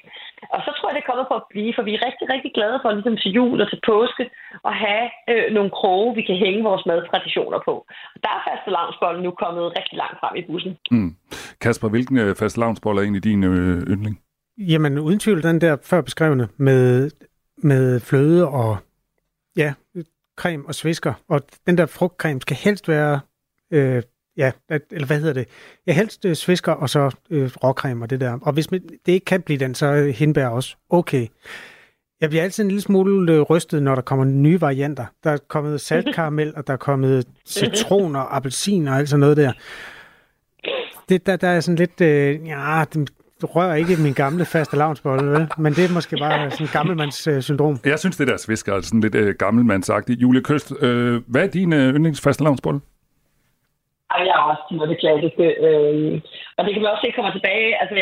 Og 0.54 0.60
så 0.64 0.70
tror 0.72 0.88
jeg, 0.88 0.94
det 0.96 1.02
er 1.02 1.10
kommet 1.10 1.26
for 1.30 1.38
at 1.40 1.48
blive, 1.52 1.72
for 1.76 1.82
vi 1.88 1.92
er 1.94 2.06
rigtig, 2.08 2.26
rigtig 2.34 2.52
glade 2.58 2.78
for 2.82 2.88
ligesom 2.90 3.16
til 3.22 3.30
jul 3.38 3.58
og 3.62 3.68
til 3.70 3.80
påske 3.90 4.24
at 4.70 4.74
have 4.84 5.06
øh, 5.32 5.46
nogle 5.56 5.70
kroge, 5.78 6.14
vi 6.18 6.22
kan 6.28 6.36
hænge 6.44 6.62
vores 6.70 6.84
madtraditioner 6.90 7.60
på. 7.68 7.74
Og 8.14 8.18
der 8.24 8.32
er 8.36 8.40
faste 8.48 8.70
nu 9.26 9.30
kommet 9.44 9.74
rigtig 9.78 9.96
langt 10.02 10.16
frem 10.20 10.34
i 10.40 10.42
bussen. 10.48 10.72
Mm. 10.90 11.10
Kasper, 11.64 11.88
hvilken 11.88 12.16
øh, 12.18 12.30
faste 12.40 12.58
er 12.98 13.02
egentlig 13.02 13.24
din 13.24 13.44
øh, 13.44 13.78
yndling? 13.92 14.16
Jamen 14.58 14.98
uden 14.98 15.18
tvivl 15.18 15.42
den 15.42 15.60
der 15.60 15.76
før 15.90 16.00
beskrevne 16.00 16.48
med, 16.56 17.10
med 17.56 18.00
fløde 18.00 18.48
og 18.48 18.76
ja, 19.56 19.74
creme 20.36 20.64
og 20.66 20.74
svisker, 20.74 21.14
og 21.28 21.40
den 21.66 21.78
der 21.78 21.86
frugtcreme 21.86 22.40
skal 22.40 22.56
helst 22.56 22.88
være, 22.88 23.20
øh, 23.70 24.02
ja, 24.36 24.52
eller 24.90 25.06
hvad 25.06 25.18
hedder 25.18 25.32
det, 25.32 25.48
ja, 25.86 25.92
helst 25.92 26.24
øh, 26.24 26.34
svisker 26.34 26.72
og 26.72 26.90
så 26.90 27.10
øh, 27.30 27.50
råcreme 27.64 28.04
og 28.04 28.10
det 28.10 28.20
der. 28.20 28.38
Og 28.42 28.52
hvis 28.52 28.66
det 28.66 29.12
ikke 29.12 29.24
kan 29.24 29.42
blive 29.42 29.58
den, 29.58 29.74
så 29.74 30.12
hindbær 30.16 30.46
også 30.46 30.76
okay. 30.90 31.26
Jeg 32.20 32.30
bliver 32.30 32.42
altid 32.42 32.64
en 32.64 32.68
lille 32.68 32.82
smule 32.82 33.32
øh, 33.32 33.40
rystet, 33.40 33.82
når 33.82 33.94
der 33.94 34.02
kommer 34.02 34.24
nye 34.24 34.60
varianter. 34.60 35.06
Der 35.24 35.30
er 35.30 35.38
kommet 35.48 35.80
saltkaramel, 35.80 36.52
og 36.56 36.66
der 36.66 36.72
er 36.72 36.76
kommet 36.76 37.26
citron 37.46 38.16
og 38.16 38.36
appelsin 38.36 38.88
og 38.88 38.96
alt 38.96 39.08
sådan 39.08 39.20
noget 39.20 39.36
der. 39.36 39.52
Det, 41.08 41.26
der, 41.26 41.36
der 41.36 41.48
er 41.48 41.60
sådan 41.60 41.76
lidt, 41.76 42.00
øh, 42.00 42.46
ja, 42.46 42.84
rører 43.42 43.74
ikke 43.74 43.96
min 44.02 44.12
gamle 44.12 44.44
faste 44.44 44.76
lavnsbolle, 44.76 45.30
vel? 45.30 45.48
Men 45.58 45.72
det 45.72 45.84
er 45.84 45.94
måske 45.94 46.16
bare 46.16 46.50
sådan 46.50 46.66
en 46.66 46.72
gammelmands 46.72 47.28
øh. 47.28 47.76
Jeg 47.84 47.98
synes, 47.98 48.16
det 48.16 48.28
der 48.28 48.36
svisker 48.36 48.74
er 48.74 48.80
sådan 48.80 49.00
lidt 49.00 49.14
øh, 49.14 49.34
gammelmandsagtigt. 49.34 50.20
Julie 50.22 50.42
Køst, 50.42 50.72
øh, 50.80 51.22
hvad 51.26 51.42
er 51.44 51.50
din 51.50 51.72
øh, 51.72 51.94
yndlings 51.94 52.20
faste 52.24 52.44
lavnsbolle? 52.44 52.80
Jeg 54.18 54.34
er 54.38 54.44
også 54.52 54.62
noget 54.70 54.90
det 54.90 55.00
klassiske. 55.00 55.46
Øh, 55.66 56.20
og 56.56 56.64
det 56.64 56.70
kan 56.72 56.82
vi 56.82 56.86
også 56.86 57.04
se 57.04 57.16
kommer 57.16 57.32
tilbage. 57.32 57.80
Altså, 57.80 57.94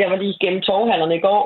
jeg 0.00 0.10
var 0.10 0.16
lige 0.16 0.36
gennem 0.42 0.62
torvhallerne 0.62 1.16
i 1.16 1.24
går, 1.28 1.44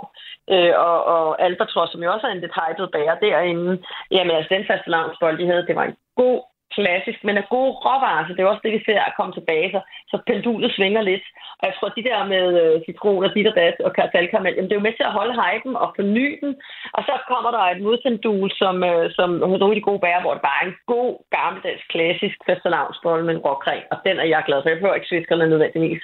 øh, 0.55 0.73
og, 0.89 0.99
og 1.15 1.43
Albatros, 1.45 1.91
som 1.91 2.03
jo 2.03 2.13
også 2.13 2.27
er 2.27 2.33
en 2.35 2.45
lidt 2.45 2.59
hyped 2.59 2.89
bager 2.95 3.15
derinde. 3.25 3.71
Jamen, 4.11 4.37
altså, 4.37 4.51
den 4.55 4.65
faste 4.71 4.91
lavnsbolle, 4.91 5.39
de 5.41 5.47
havde, 5.51 5.67
det 5.69 5.77
var 5.77 5.85
en 5.85 5.97
god 6.23 6.39
klassisk, 6.75 7.19
men 7.25 7.37
af 7.41 7.47
gode 7.55 7.73
råvarer, 7.85 8.25
så 8.27 8.33
det 8.33 8.43
er 8.43 8.53
også 8.53 8.65
det, 8.65 8.73
vi 8.77 8.83
ser 8.87 9.01
at 9.01 9.17
komme 9.19 9.33
tilbage, 9.35 9.69
så, 9.75 9.81
så 10.11 10.17
pendulet 10.27 10.71
svinger 10.77 11.03
lidt. 11.11 11.27
Og 11.59 11.65
jeg 11.69 11.75
tror, 11.75 11.89
de 11.89 12.09
der 12.09 12.21
med 12.35 12.47
øh, 12.63 12.77
citron 12.87 13.25
og 13.25 13.35
dit 13.35 13.47
og 13.51 13.55
dat 13.61 13.77
og 13.87 13.91
saltkaramel, 14.13 14.57
det 14.57 14.73
er 14.73 14.81
jo 14.81 14.87
med 14.89 14.97
til 14.97 15.09
at 15.09 15.17
holde 15.19 15.35
hypen 15.43 15.75
og 15.83 15.89
forny 15.97 16.29
den. 16.43 16.53
Og 16.97 17.03
så 17.09 17.15
kommer 17.31 17.51
der 17.57 17.63
et 17.65 17.81
modpendul, 17.87 18.51
som, 18.63 18.77
øh, 18.91 19.05
som 19.19 19.31
hos 19.51 19.59
nogle 19.61 19.75
af 19.75 19.79
de 19.79 19.89
gode 19.89 20.03
bærer, 20.05 20.23
hvor 20.23 20.35
det 20.35 20.47
bare 20.49 20.61
er 20.63 20.67
en 20.67 20.79
god, 20.95 21.13
gammeldags, 21.37 21.83
klassisk 21.93 22.37
fastelavnsbolle 22.47 23.25
med 23.27 23.35
en 23.35 23.45
råkrem, 23.47 23.83
og 23.93 23.97
den 24.07 24.17
er 24.19 24.29
jeg 24.33 24.43
glad 24.47 24.59
for. 24.61 24.69
Jeg 24.69 24.79
behøver 24.79 24.99
ikke 24.99 25.13
sviskerne 25.13 25.49
nødvendigvis. 25.53 26.03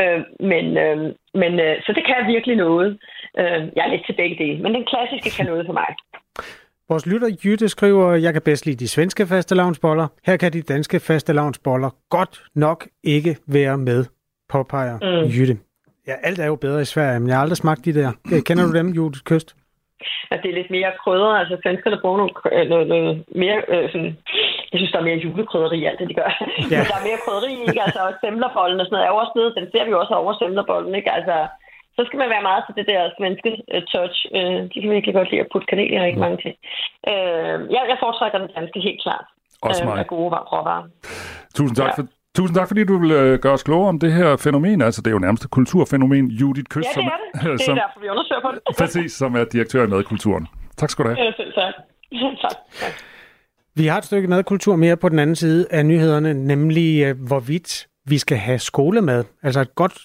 Øh, 0.00 0.20
men, 0.52 0.66
øh, 0.84 0.98
men 1.42 1.52
øh, 1.66 1.74
så 1.84 1.90
det 1.96 2.04
kan 2.06 2.32
virkelig 2.34 2.56
noget. 2.56 2.88
Øh, 3.40 3.60
jeg 3.76 3.82
er 3.84 3.92
lidt 3.92 4.06
til 4.06 4.18
begge 4.20 4.36
dele, 4.44 4.62
men 4.62 4.74
den 4.74 4.84
klassiske 4.90 5.30
kan 5.36 5.46
noget 5.46 5.66
for 5.66 5.76
mig. 5.82 5.90
Vores 6.88 7.06
lytter 7.06 7.30
Jytte 7.44 7.68
skriver, 7.68 8.14
jeg 8.14 8.32
kan 8.32 8.42
bedst 8.42 8.66
lide 8.66 8.76
de 8.76 8.88
svenske 8.88 9.26
fastelavnsboller. 9.26 10.06
Her 10.26 10.36
kan 10.36 10.52
de 10.52 10.62
danske 10.62 11.00
fastelavnsboller 11.00 11.90
godt 12.10 12.42
nok 12.54 12.86
ikke 13.04 13.36
være 13.46 13.78
med, 13.78 14.04
påpeger 14.48 14.96
mm. 15.02 15.28
Jytte. 15.34 15.56
Ja, 16.08 16.14
alt 16.22 16.38
er 16.38 16.46
jo 16.46 16.56
bedre 16.56 16.82
i 16.82 16.84
Sverige, 16.94 17.20
men 17.20 17.28
jeg 17.28 17.36
har 17.36 17.42
aldrig 17.42 17.56
smagt 17.56 17.84
de 17.84 17.94
der. 18.00 18.10
Kender 18.46 18.64
du 18.66 18.72
dem, 18.78 18.88
Jytte 18.96 19.20
Kyst? 19.28 19.56
At 20.30 20.38
det 20.42 20.48
er 20.50 20.58
lidt 20.60 20.70
mere 20.70 20.90
krydder. 21.02 21.32
Altså, 21.40 21.54
svenskerne 21.62 21.98
bruger 22.02 22.18
noget, 22.22 22.32
øh, 22.56 22.68
noget, 22.72 22.86
noget 22.92 23.24
mere... 23.42 23.58
Øh, 23.72 23.84
sådan, 23.92 24.10
jeg 24.70 24.78
synes, 24.78 24.92
der 24.92 25.00
er 25.00 25.08
mere 25.08 25.22
julekrydderi 25.24 25.78
i 25.80 25.86
alt 25.88 25.98
det, 26.00 26.08
de 26.10 26.18
gør. 26.20 26.30
Ja. 26.72 26.78
Men 26.80 26.88
der 26.90 26.98
er 27.00 27.08
mere 27.08 27.22
krydderi, 27.26 27.54
ikke? 27.68 27.82
Altså, 27.86 28.02
semlerbollen 28.22 28.80
og 28.80 28.86
sådan 28.86 28.94
noget 28.94 29.06
er 29.06 29.12
jo 29.12 29.22
også 29.22 29.34
nede. 29.38 29.56
Den 29.58 29.66
ser 29.72 29.84
vi 29.84 29.90
jo 29.94 30.00
også 30.02 30.14
over 30.20 30.32
semlerbollen, 30.40 30.94
ikke? 31.00 31.10
Altså, 31.18 31.36
så 31.96 32.00
skal 32.06 32.18
man 32.22 32.30
være 32.34 32.48
meget 32.48 32.62
til 32.64 32.74
det 32.78 32.86
der 32.92 33.00
svenske 33.18 33.50
uh, 33.74 33.82
touch. 33.92 34.16
Uh, 34.36 34.60
de 34.70 34.76
kan 34.80 34.90
virkelig 34.96 35.14
godt 35.18 35.30
lide 35.30 35.44
at 35.44 35.50
putte 35.52 35.68
kanel 35.70 35.92
i 35.92 35.98
rigtig 36.06 36.22
mange 36.26 36.38
ting. 36.44 36.54
Uh, 37.10 37.58
jeg, 37.74 37.82
jeg 37.90 37.96
foretrækker 38.02 38.38
den 38.42 38.50
danske 38.56 38.78
helt 38.86 39.00
klart. 39.04 39.26
Også 39.68 39.84
mig. 39.84 39.92
Uh, 39.92 40.02
af 40.02 40.06
gode 40.14 40.30
råvarer. 40.52 40.86
Tusind 41.58 41.76
tak 41.76 41.90
ja. 41.92 41.96
for 41.98 42.06
Tusind 42.36 42.56
tak, 42.56 42.68
fordi 42.68 42.84
du 42.84 42.98
vil 42.98 43.12
uh, 43.20 43.38
gøre 43.44 43.52
os 43.52 43.62
klogere 43.62 43.88
om 43.88 43.98
det 43.98 44.12
her 44.12 44.36
fænomen. 44.36 44.82
Altså, 44.82 45.02
det 45.02 45.06
er 45.10 45.16
jo 45.18 45.18
nærmest 45.18 45.44
et 45.44 45.50
kulturfænomen. 45.50 46.26
Judith 46.26 46.68
Køst, 46.74 46.96
ja, 46.96 47.00
det 47.00 47.06
er 47.06 47.16
det. 47.32 47.42
Det 47.42 47.60
er 47.60 47.64
som, 47.64 47.76
derfor, 47.76 48.00
vi 48.00 48.08
undersøger 48.08 48.40
på 48.40 48.50
det. 48.54 48.60
præcis, 48.82 49.12
som 49.12 49.34
er 49.34 49.44
direktør 49.44 49.84
i 49.84 49.86
Madkulturen. 49.86 50.46
Tak 50.76 50.90
skal 50.90 51.04
du 51.04 51.08
have. 51.10 51.24
Ja, 51.24 51.32
selv 51.36 51.52
tak. 51.52 51.74
tak. 52.42 52.56
tak. 52.80 52.92
Vi 53.74 53.86
har 53.86 53.98
et 53.98 54.04
stykke 54.04 54.28
madkultur 54.28 54.76
mere 54.76 54.96
på 54.96 55.08
den 55.08 55.18
anden 55.18 55.36
side 55.36 55.66
af 55.70 55.86
nyhederne, 55.86 56.34
nemlig 56.34 57.12
hvorvidt 57.12 57.86
vi 58.06 58.18
skal 58.18 58.38
have 58.38 58.58
skolemad. 58.58 59.24
Altså 59.42 59.60
et 59.60 59.74
godt 59.74 59.98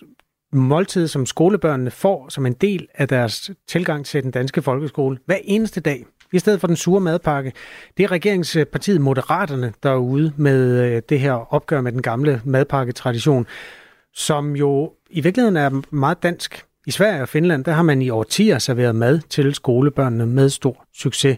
måltid, 0.52 1.08
som 1.08 1.26
skolebørnene 1.26 1.92
får 1.92 2.30
som 2.30 2.46
en 2.46 2.54
del 2.54 2.88
af 2.94 3.08
deres 3.08 3.52
tilgang 3.68 4.06
til 4.06 4.24
den 4.24 4.32
danske 4.32 4.62
folkeskole 4.62 5.18
hver 5.26 5.38
eneste 5.44 5.82
dag, 5.82 6.06
i 6.34 6.40
stedet 6.40 6.60
for 6.60 6.68
den 6.68 6.76
sure 6.76 7.02
madpakke. 7.02 7.54
Det 7.98 8.04
er 8.04 8.12
regeringspartiet 8.12 9.02
Moderaterne, 9.02 9.74
der 9.84 9.92
er 9.92 9.98
ude 9.98 10.34
med 10.38 10.86
øh, 10.86 11.02
det 11.10 11.20
her 11.20 11.54
opgør 11.54 11.82
med 11.82 11.92
den 11.92 12.02
gamle 12.02 12.42
madpakke-tradition, 12.46 13.48
som 14.14 14.56
jo 14.56 14.94
i 15.10 15.22
virkeligheden 15.22 15.58
er 15.58 15.82
meget 15.96 16.24
dansk. 16.24 16.66
I 16.88 16.92
Sverige 16.92 17.22
og 17.22 17.30
Finland, 17.30 17.66
der 17.66 17.72
har 17.72 17.84
man 17.84 18.02
i 18.02 18.10
årtier 18.10 18.60
serveret 18.60 18.96
mad 18.96 19.20
til 19.30 19.56
skolebørnene 19.56 20.26
med 20.26 20.50
stor 20.50 20.86
succes. 20.94 21.38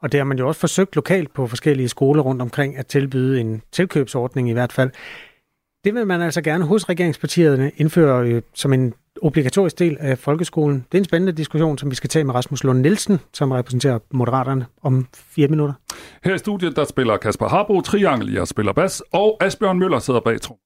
Og 0.00 0.12
det 0.12 0.20
har 0.20 0.24
man 0.24 0.38
jo 0.38 0.48
også 0.48 0.60
forsøgt 0.60 0.96
lokalt 0.96 1.34
på 1.34 1.46
forskellige 1.46 1.88
skoler 1.88 2.22
rundt 2.22 2.42
omkring 2.42 2.76
at 2.76 2.86
tilbyde 2.86 3.40
en 3.40 3.62
tilkøbsordning 3.72 4.50
i 4.50 4.52
hvert 4.52 4.72
fald. 4.72 4.90
Det 5.86 5.94
vil 5.94 6.06
man 6.06 6.22
altså 6.22 6.42
gerne 6.42 6.64
hos 6.64 6.88
regeringspartierne 6.88 7.70
indføre 7.76 8.28
øh, 8.28 8.42
som 8.54 8.72
en 8.72 8.94
obligatorisk 9.22 9.78
del 9.78 9.96
af 10.00 10.18
folkeskolen. 10.18 10.86
Det 10.92 10.98
er 10.98 11.00
en 11.00 11.04
spændende 11.04 11.32
diskussion, 11.32 11.78
som 11.78 11.90
vi 11.90 11.94
skal 11.94 12.10
tage 12.10 12.24
med 12.24 12.34
Rasmus 12.34 12.64
Lund 12.64 12.80
Nielsen, 12.80 13.18
som 13.32 13.52
repræsenterer 13.52 13.98
Moderaterne 14.10 14.66
om 14.82 15.06
fire 15.14 15.48
minutter. 15.48 15.74
Her 16.24 16.34
i 16.34 16.38
studiet, 16.38 16.76
der 16.76 16.84
spiller 16.84 17.16
Kasper 17.16 17.48
Harbo 17.48 17.80
triangel, 17.80 18.32
jeg 18.32 18.46
spiller 18.46 18.72
bas, 18.72 19.02
og 19.12 19.36
Asbjørn 19.40 19.78
Møller 19.78 19.98
sidder 19.98 20.20
bag 20.20 20.40
trum. 20.40 20.56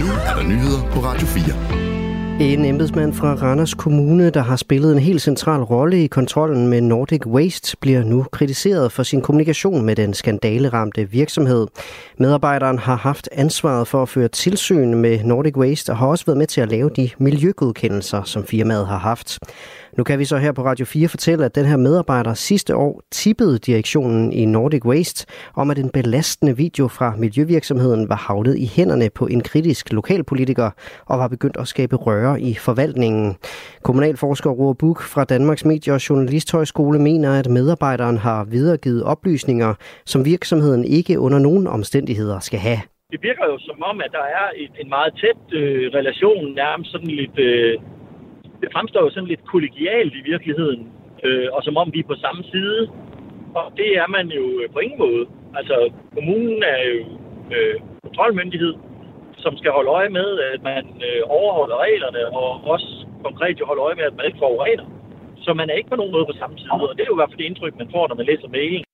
Nu 0.00 0.06
er 0.28 0.34
der 0.36 0.48
nyheder 0.48 0.90
på 0.92 1.00
Radio 1.00 1.26
4. 1.26 1.81
En 2.42 2.64
embedsmand 2.64 3.12
fra 3.12 3.34
Randers 3.34 3.74
Kommune, 3.74 4.30
der 4.30 4.42
har 4.42 4.56
spillet 4.56 4.92
en 4.92 4.98
helt 4.98 5.22
central 5.22 5.62
rolle 5.62 6.04
i 6.04 6.06
kontrollen 6.06 6.68
med 6.68 6.80
Nordic 6.80 7.26
Waste, 7.26 7.76
bliver 7.80 8.04
nu 8.04 8.26
kritiseret 8.32 8.92
for 8.92 9.02
sin 9.02 9.20
kommunikation 9.20 9.84
med 9.84 9.96
den 9.96 10.14
skandaleramte 10.14 11.10
virksomhed. 11.10 11.66
Medarbejderen 12.18 12.78
har 12.78 12.96
haft 12.96 13.28
ansvaret 13.32 13.88
for 13.88 14.02
at 14.02 14.08
føre 14.08 14.28
tilsyn 14.28 14.94
med 14.94 15.24
Nordic 15.24 15.56
Waste 15.56 15.90
og 15.90 15.96
har 15.96 16.06
også 16.06 16.26
været 16.26 16.38
med 16.38 16.46
til 16.46 16.60
at 16.60 16.68
lave 16.68 16.90
de 16.96 17.10
miljøgodkendelser, 17.18 18.22
som 18.22 18.44
firmaet 18.44 18.86
har 18.86 18.98
haft. 18.98 19.38
Nu 19.98 20.04
kan 20.04 20.18
vi 20.18 20.24
så 20.24 20.36
her 20.36 20.52
på 20.52 20.62
Radio 20.64 20.86
4 20.86 21.08
fortælle, 21.08 21.44
at 21.44 21.54
den 21.54 21.64
her 21.64 21.76
medarbejder 21.76 22.34
sidste 22.34 22.76
år 22.76 23.02
tippede 23.10 23.58
direktionen 23.58 24.32
i 24.32 24.44
Nordic 24.44 24.84
Waste 24.84 25.26
om, 25.56 25.70
at 25.70 25.78
en 25.78 25.90
belastende 25.90 26.56
video 26.56 26.88
fra 26.88 27.14
miljøvirksomheden 27.16 28.08
var 28.08 28.16
havlet 28.16 28.58
i 28.58 28.66
hænderne 28.76 29.10
på 29.14 29.26
en 29.26 29.40
kritisk 29.40 29.92
lokalpolitiker 29.92 30.70
og 31.06 31.18
var 31.18 31.28
begyndt 31.28 31.56
at 31.56 31.68
skabe 31.68 31.96
røre 31.96 32.40
i 32.40 32.54
forvaltningen. 32.54 33.36
Kommunalforsker 33.82 34.50
Roar 34.50 34.72
Buk 34.72 35.02
fra 35.02 35.24
Danmarks 35.24 35.64
Medie- 35.64 35.92
og 35.92 36.08
Journalisthøjskole 36.08 36.98
mener, 36.98 37.38
at 37.38 37.48
medarbejderen 37.48 38.18
har 38.18 38.44
videregivet 38.44 39.02
oplysninger, 39.02 39.74
som 40.06 40.24
virksomheden 40.24 40.84
ikke 40.84 41.18
under 41.18 41.38
nogen 41.38 41.66
omstændigheder 41.66 42.38
skal 42.40 42.58
have. 42.58 42.80
Det 43.10 43.20
virker 43.22 43.44
jo 43.44 43.58
som 43.58 43.82
om, 43.82 44.00
at 44.00 44.10
der 44.12 44.26
er 44.40 44.46
en 44.80 44.88
meget 44.88 45.12
tæt 45.20 45.58
øh, 45.58 45.90
relation, 45.98 46.54
nærmest 46.54 46.90
sådan 46.92 47.14
lidt 47.20 47.38
øh, 47.38 47.78
det 48.62 48.68
fremstår 48.74 49.00
jo 49.04 49.10
sådan 49.10 49.32
lidt 49.32 49.44
kollegialt 49.52 50.14
i 50.20 50.22
virkeligheden, 50.32 50.82
øh, 51.26 51.48
og 51.52 51.60
som 51.62 51.76
om 51.76 51.88
vi 51.94 51.98
er 52.00 52.10
på 52.12 52.22
samme 52.24 52.42
side. 52.52 52.80
Og 53.58 53.64
det 53.76 53.90
er 54.02 54.08
man 54.16 54.26
jo 54.38 54.44
øh, 54.60 54.66
på 54.74 54.78
ingen 54.78 54.98
måde. 55.06 55.24
Altså, 55.58 55.76
kommunen 56.16 56.62
er 56.74 56.80
jo 56.92 56.98
øh, 57.54 57.74
kontrolmyndighed, 58.06 58.74
som 59.44 59.52
skal 59.60 59.70
holde 59.76 59.90
øje 59.98 60.10
med, 60.18 60.28
at 60.54 60.62
man 60.62 60.84
øh, 61.08 61.22
overholder 61.38 61.76
reglerne, 61.86 62.22
og 62.38 62.48
også 62.74 62.88
konkret 63.24 63.60
jo 63.60 63.66
holde 63.66 63.82
øje 63.82 63.94
med, 63.98 64.04
at 64.04 64.16
man 64.16 64.26
ikke 64.26 64.42
forurener. 64.44 64.86
Så 65.44 65.50
man 65.54 65.70
er 65.70 65.74
ikke 65.74 65.90
på 65.90 65.96
nogen 65.96 66.12
måde 66.12 66.26
på 66.26 66.38
samme 66.38 66.58
side, 66.58 66.72
og 66.72 66.94
det 66.96 67.02
er 67.02 67.10
jo 67.10 67.16
i 67.16 67.20
hvert 67.20 67.30
fald 67.30 67.42
det 67.42 67.50
indtryk, 67.50 67.74
man 67.78 67.92
får, 67.94 68.08
når 68.08 68.16
man 68.20 68.26
læser 68.26 68.48
mailen. 68.48 68.84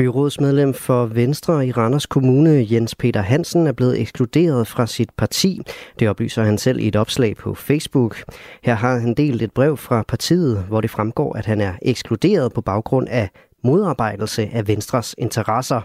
Byrådsmedlem 0.00 0.74
for 0.74 1.06
Venstre 1.06 1.66
i 1.66 1.72
Randers 1.72 2.06
Kommune, 2.06 2.66
Jens 2.70 2.94
Peter 2.94 3.20
Hansen, 3.20 3.66
er 3.66 3.72
blevet 3.72 4.00
ekskluderet 4.00 4.66
fra 4.66 4.86
sit 4.86 5.10
parti. 5.16 5.60
Det 5.98 6.08
oplyser 6.08 6.42
han 6.42 6.58
selv 6.58 6.78
i 6.80 6.88
et 6.88 6.96
opslag 6.96 7.36
på 7.36 7.54
Facebook. 7.54 8.16
Her 8.62 8.74
har 8.74 8.98
han 8.98 9.14
delt 9.14 9.42
et 9.42 9.52
brev 9.52 9.76
fra 9.76 10.04
partiet, 10.08 10.64
hvor 10.68 10.80
det 10.80 10.90
fremgår, 10.90 11.36
at 11.36 11.46
han 11.46 11.60
er 11.60 11.72
ekskluderet 11.82 12.52
på 12.52 12.60
baggrund 12.60 13.08
af 13.10 13.28
modarbejdelse 13.62 14.50
af 14.52 14.68
Venstres 14.68 15.14
interesser. 15.18 15.80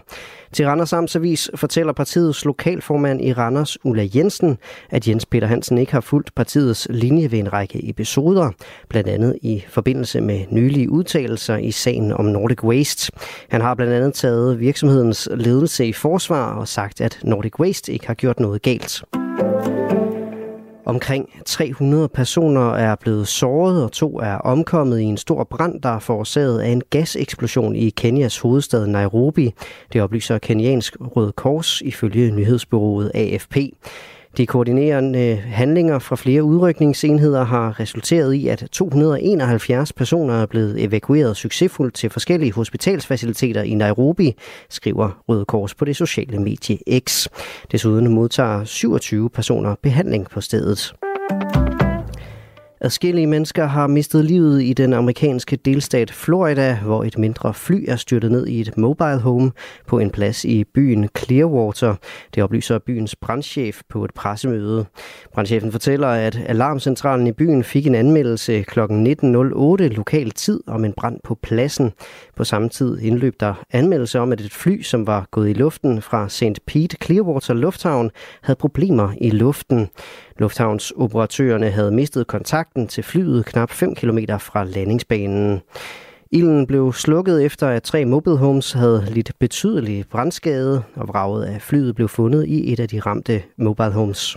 Til 0.52 0.66
Randers 0.66 0.92
Amtsavis 0.92 1.50
fortæller 1.54 1.92
partiets 1.92 2.44
lokalformand 2.44 3.20
i 3.24 3.32
Randers, 3.32 3.84
Ulla 3.84 4.08
Jensen, 4.14 4.58
at 4.90 5.08
Jens 5.08 5.26
Peter 5.26 5.46
Hansen 5.46 5.78
ikke 5.78 5.92
har 5.92 6.00
fulgt 6.00 6.34
partiets 6.34 6.86
linje 6.90 7.30
ved 7.30 7.38
en 7.38 7.52
række 7.52 7.88
episoder, 7.88 8.50
blandt 8.88 9.08
andet 9.08 9.38
i 9.42 9.64
forbindelse 9.68 10.20
med 10.20 10.44
nylige 10.50 10.90
udtalelser 10.90 11.56
i 11.56 11.70
sagen 11.70 12.12
om 12.12 12.24
Nordic 12.24 12.64
Waste. 12.64 13.12
Han 13.48 13.60
har 13.60 13.74
blandt 13.74 13.92
andet 13.92 14.14
taget 14.14 14.60
virksomhedens 14.60 15.28
ledelse 15.34 15.86
i 15.86 15.92
forsvar 15.92 16.54
og 16.54 16.68
sagt, 16.68 17.00
at 17.00 17.18
Nordic 17.24 17.60
Waste 17.60 17.92
ikke 17.92 18.06
har 18.06 18.14
gjort 18.14 18.40
noget 18.40 18.62
galt. 18.62 19.02
Omkring 20.86 21.28
300 21.46 22.08
personer 22.08 22.70
er 22.70 22.94
blevet 22.94 23.28
såret, 23.28 23.84
og 23.84 23.92
to 23.92 24.18
er 24.18 24.34
omkommet 24.34 25.00
i 25.00 25.04
en 25.04 25.16
stor 25.16 25.44
brand, 25.44 25.82
der 25.82 25.88
er 25.88 25.98
forårsaget 25.98 26.60
af 26.60 26.68
en 26.68 26.82
gaseksplosion 26.90 27.76
i 27.76 27.90
Kenyas 27.90 28.38
hovedstad 28.38 28.86
Nairobi. 28.86 29.54
Det 29.92 30.02
oplyser 30.02 30.38
Keniansk 30.38 30.96
Røde 31.00 31.32
Kors 31.32 31.80
ifølge 31.80 32.30
nyhedsbyrået 32.30 33.10
AFP. 33.14 33.56
De 34.36 34.46
koordinerende 34.46 35.36
handlinger 35.36 35.98
fra 35.98 36.16
flere 36.16 36.42
udrykningsenheder 36.42 37.44
har 37.44 37.80
resulteret 37.80 38.34
i, 38.34 38.48
at 38.48 38.68
271 38.72 39.92
personer 39.92 40.34
er 40.34 40.46
blevet 40.46 40.84
evakueret 40.84 41.36
succesfuldt 41.36 41.94
til 41.94 42.10
forskellige 42.10 42.52
hospitalsfaciliteter 42.52 43.62
i 43.62 43.74
Nairobi, 43.74 44.36
skriver 44.68 45.22
Røde 45.28 45.44
Kors 45.44 45.74
på 45.74 45.84
det 45.84 45.96
sociale 45.96 46.38
medie 46.38 47.00
X. 47.00 47.26
Desuden 47.72 48.08
modtager 48.08 48.64
27 48.64 49.30
personer 49.30 49.74
behandling 49.82 50.30
på 50.30 50.40
stedet. 50.40 50.94
Adskillige 52.80 53.26
mennesker 53.26 53.66
har 53.66 53.86
mistet 53.86 54.24
livet 54.24 54.62
i 54.62 54.72
den 54.72 54.92
amerikanske 54.92 55.56
delstat 55.56 56.10
Florida, 56.10 56.78
hvor 56.84 57.04
et 57.04 57.18
mindre 57.18 57.54
fly 57.54 57.84
er 57.88 57.96
styrtet 57.96 58.32
ned 58.32 58.46
i 58.46 58.60
et 58.60 58.76
mobile 58.76 59.18
home 59.18 59.52
på 59.86 59.98
en 59.98 60.10
plads 60.10 60.44
i 60.44 60.64
byen 60.64 61.08
Clearwater. 61.18 61.94
Det 62.34 62.42
oplyser 62.42 62.78
byens 62.78 63.16
brandchef 63.16 63.80
på 63.88 64.04
et 64.04 64.14
pressemøde. 64.14 64.86
Brandchefen 65.34 65.72
fortæller, 65.72 66.08
at 66.08 66.38
alarmcentralen 66.46 67.26
i 67.26 67.32
byen 67.32 67.64
fik 67.64 67.86
en 67.86 67.94
anmeldelse 67.94 68.62
kl. 68.62 68.80
19.08 68.80 68.86
lokal 69.82 70.30
tid 70.30 70.60
om 70.66 70.84
en 70.84 70.92
brand 70.92 71.20
på 71.24 71.34
pladsen. 71.42 71.92
På 72.36 72.44
samme 72.44 72.68
tid 72.68 72.98
indløb 73.00 73.34
der 73.40 73.54
anmeldelse 73.70 74.20
om, 74.20 74.32
at 74.32 74.40
et 74.40 74.52
fly, 74.52 74.82
som 74.82 75.06
var 75.06 75.28
gået 75.30 75.50
i 75.50 75.52
luften 75.52 76.02
fra 76.02 76.28
St. 76.28 76.66
Pete 76.66 76.96
Clearwater 77.04 77.54
Lufthavn, 77.54 78.10
havde 78.42 78.58
problemer 78.58 79.12
i 79.20 79.30
luften. 79.30 79.88
Lufthavnsoperatørerne 80.38 81.70
havde 81.70 81.90
mistet 81.90 82.26
kontakten 82.26 82.86
til 82.86 83.04
flyet 83.04 83.46
knap 83.46 83.70
5 83.70 83.94
km 83.94 84.18
fra 84.38 84.64
landingsbanen. 84.64 85.60
Ilden 86.30 86.66
blev 86.66 86.92
slukket 86.92 87.44
efter, 87.44 87.68
at 87.68 87.82
tre 87.82 88.04
mobile 88.04 88.36
homes 88.36 88.72
havde 88.72 89.06
lidt 89.10 89.32
betydelig 89.40 90.04
brandskade, 90.10 90.82
og 90.94 91.08
vraget 91.08 91.44
af 91.44 91.62
flyet 91.62 91.94
blev 91.94 92.08
fundet 92.08 92.46
i 92.46 92.72
et 92.72 92.80
af 92.80 92.88
de 92.88 93.00
ramte 93.00 93.42
mobile 93.58 93.92
homes. 93.92 94.36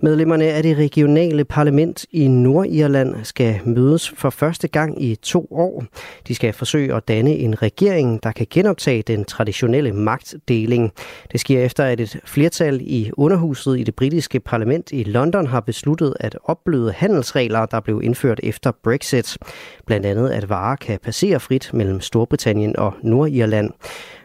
Medlemmerne 0.00 0.44
af 0.44 0.62
det 0.62 0.78
regionale 0.78 1.44
parlament 1.44 2.06
i 2.12 2.28
Nordirland 2.28 3.14
skal 3.24 3.60
mødes 3.64 4.10
for 4.10 4.30
første 4.30 4.68
gang 4.68 5.02
i 5.02 5.14
to 5.14 5.48
år. 5.50 5.84
De 6.28 6.34
skal 6.34 6.52
forsøge 6.52 6.94
at 6.94 7.08
danne 7.08 7.30
en 7.30 7.62
regering, 7.62 8.22
der 8.22 8.32
kan 8.32 8.46
genoptage 8.50 9.02
den 9.02 9.24
traditionelle 9.24 9.92
magtdeling. 9.92 10.92
Det 11.32 11.40
sker 11.40 11.64
efter, 11.64 11.84
at 11.84 12.00
et 12.00 12.20
flertal 12.24 12.80
i 12.82 13.10
underhuset 13.16 13.78
i 13.78 13.82
det 13.82 13.94
britiske 13.94 14.40
parlament 14.40 14.92
i 14.92 15.04
London 15.04 15.46
har 15.46 15.60
besluttet 15.60 16.14
at 16.20 16.38
opbløde 16.44 16.92
handelsregler, 16.92 17.66
der 17.66 17.80
blev 17.80 18.00
indført 18.04 18.40
efter 18.42 18.72
Brexit. 18.84 19.38
Blandt 19.86 20.06
andet 20.06 20.28
at 20.30 20.48
varer 20.48 20.76
kan 20.76 20.98
passere 21.02 21.40
frit 21.40 21.70
mellem 21.74 22.00
Storbritannien 22.00 22.76
og 22.76 22.94
Nordirland. 23.02 23.70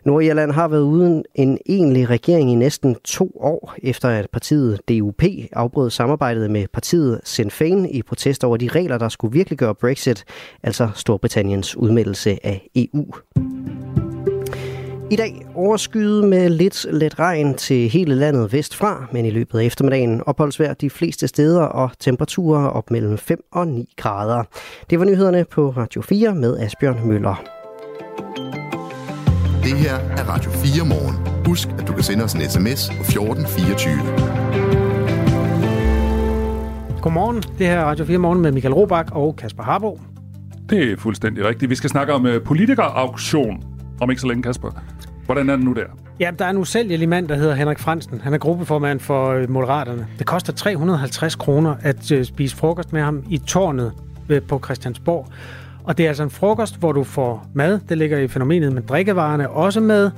Nordirland 0.05 0.51
har 0.51 0.67
været 0.67 0.81
uden 0.81 1.23
en 1.35 1.57
egentlig 1.69 2.09
regering 2.09 2.51
i 2.51 2.55
næsten 2.55 2.95
to 3.03 3.31
år, 3.39 3.75
efter 3.83 4.09
at 4.09 4.29
partiet 4.29 4.79
DUP 4.89 5.23
afbrød 5.51 5.89
samarbejdet 5.89 6.51
med 6.51 6.67
partiet 6.73 7.21
Sinn 7.23 7.49
Féin 7.49 7.87
i 7.91 8.01
protest 8.01 8.43
over 8.43 8.57
de 8.57 8.67
regler, 8.67 8.97
der 8.97 9.09
skulle 9.09 9.33
virkeliggøre 9.33 9.75
Brexit, 9.75 10.23
altså 10.63 10.89
Storbritanniens 10.95 11.77
udmeldelse 11.77 12.45
af 12.45 12.67
EU. 12.75 13.05
I 15.11 15.15
dag 15.15 15.45
overskyet 15.55 16.23
med 16.23 16.49
lidt 16.49 16.85
let 16.91 17.19
regn 17.19 17.53
til 17.53 17.89
hele 17.89 18.15
landet 18.15 18.53
vestfra, 18.53 19.07
men 19.11 19.25
i 19.25 19.29
løbet 19.29 19.59
af 19.59 19.65
eftermiddagen 19.65 20.21
opholdsvejr 20.25 20.73
de 20.73 20.89
fleste 20.89 21.27
steder 21.27 21.61
og 21.61 21.91
temperaturer 21.99 22.67
op 22.67 22.91
mellem 22.91 23.17
5 23.17 23.43
og 23.51 23.67
9 23.67 23.93
grader. 23.97 24.43
Det 24.89 24.99
var 24.99 25.05
nyhederne 25.05 25.45
på 25.51 25.69
Radio 25.69 26.01
4 26.01 26.35
med 26.35 26.59
Asbjørn 26.59 27.07
Møller. 27.07 27.43
Det 29.63 29.77
her 29.77 29.95
er 29.95 30.29
Radio 30.29 30.51
4 30.51 30.85
morgen. 30.85 31.45
Husk, 31.45 31.67
at 31.79 31.87
du 31.87 31.93
kan 31.93 32.03
sende 32.03 32.23
os 32.23 32.33
en 32.33 32.41
sms 32.41 32.89
på 32.89 33.01
1424. 33.01 33.95
Godmorgen. 37.01 37.43
Det 37.57 37.67
her 37.67 37.79
er 37.79 37.85
Radio 37.85 38.05
4 38.05 38.17
morgen 38.17 38.41
med 38.41 38.51
Michael 38.51 38.73
Robach 38.73 39.15
og 39.15 39.35
Kasper 39.35 39.63
Harbo. 39.63 39.99
Det 40.69 40.91
er 40.91 40.97
fuldstændig 40.97 41.45
rigtigt. 41.45 41.69
Vi 41.69 41.75
skal 41.75 41.89
snakke 41.89 42.13
om 42.13 42.25
uh, 42.25 42.31
politikerauktion 42.45 43.63
om 44.01 44.09
ikke 44.09 44.21
så 44.21 44.27
længe, 44.27 44.43
Kasper. 44.43 44.71
Hvordan 45.25 45.49
er 45.49 45.55
det 45.55 45.65
nu 45.65 45.73
der? 45.73 45.85
Ja, 46.19 46.31
der 46.39 46.45
er 46.45 46.49
en 46.49 46.57
usælgelig 46.57 47.09
mand, 47.09 47.27
der 47.27 47.35
hedder 47.35 47.53
Henrik 47.53 47.79
Fransen. 47.79 48.21
Han 48.23 48.33
er 48.33 48.37
gruppeformand 48.37 48.99
for 48.99 49.29
øh, 49.29 49.49
Moderaterne. 49.49 50.07
Det 50.17 50.25
koster 50.25 50.53
350 50.53 51.35
kroner 51.35 51.75
at 51.81 52.11
øh, 52.11 52.25
spise 52.25 52.55
frokost 52.55 52.93
med 52.93 53.01
ham 53.01 53.23
i 53.29 53.37
tårnet 53.37 53.91
øh, 54.29 54.41
på 54.41 54.61
Christiansborg. 54.65 55.27
Og 55.83 55.97
det 55.97 56.03
er 56.03 56.07
altså 56.07 56.23
en 56.23 56.29
frokost, 56.29 56.79
hvor 56.79 56.91
du 56.91 57.03
får 57.03 57.47
mad. 57.53 57.79
Det 57.89 57.97
ligger 57.97 58.17
i 58.17 58.27
fænomenet 58.27 58.73
med 58.73 58.81
drikkevarerne 58.81 59.49
også 59.49 59.79
med. 59.79 60.11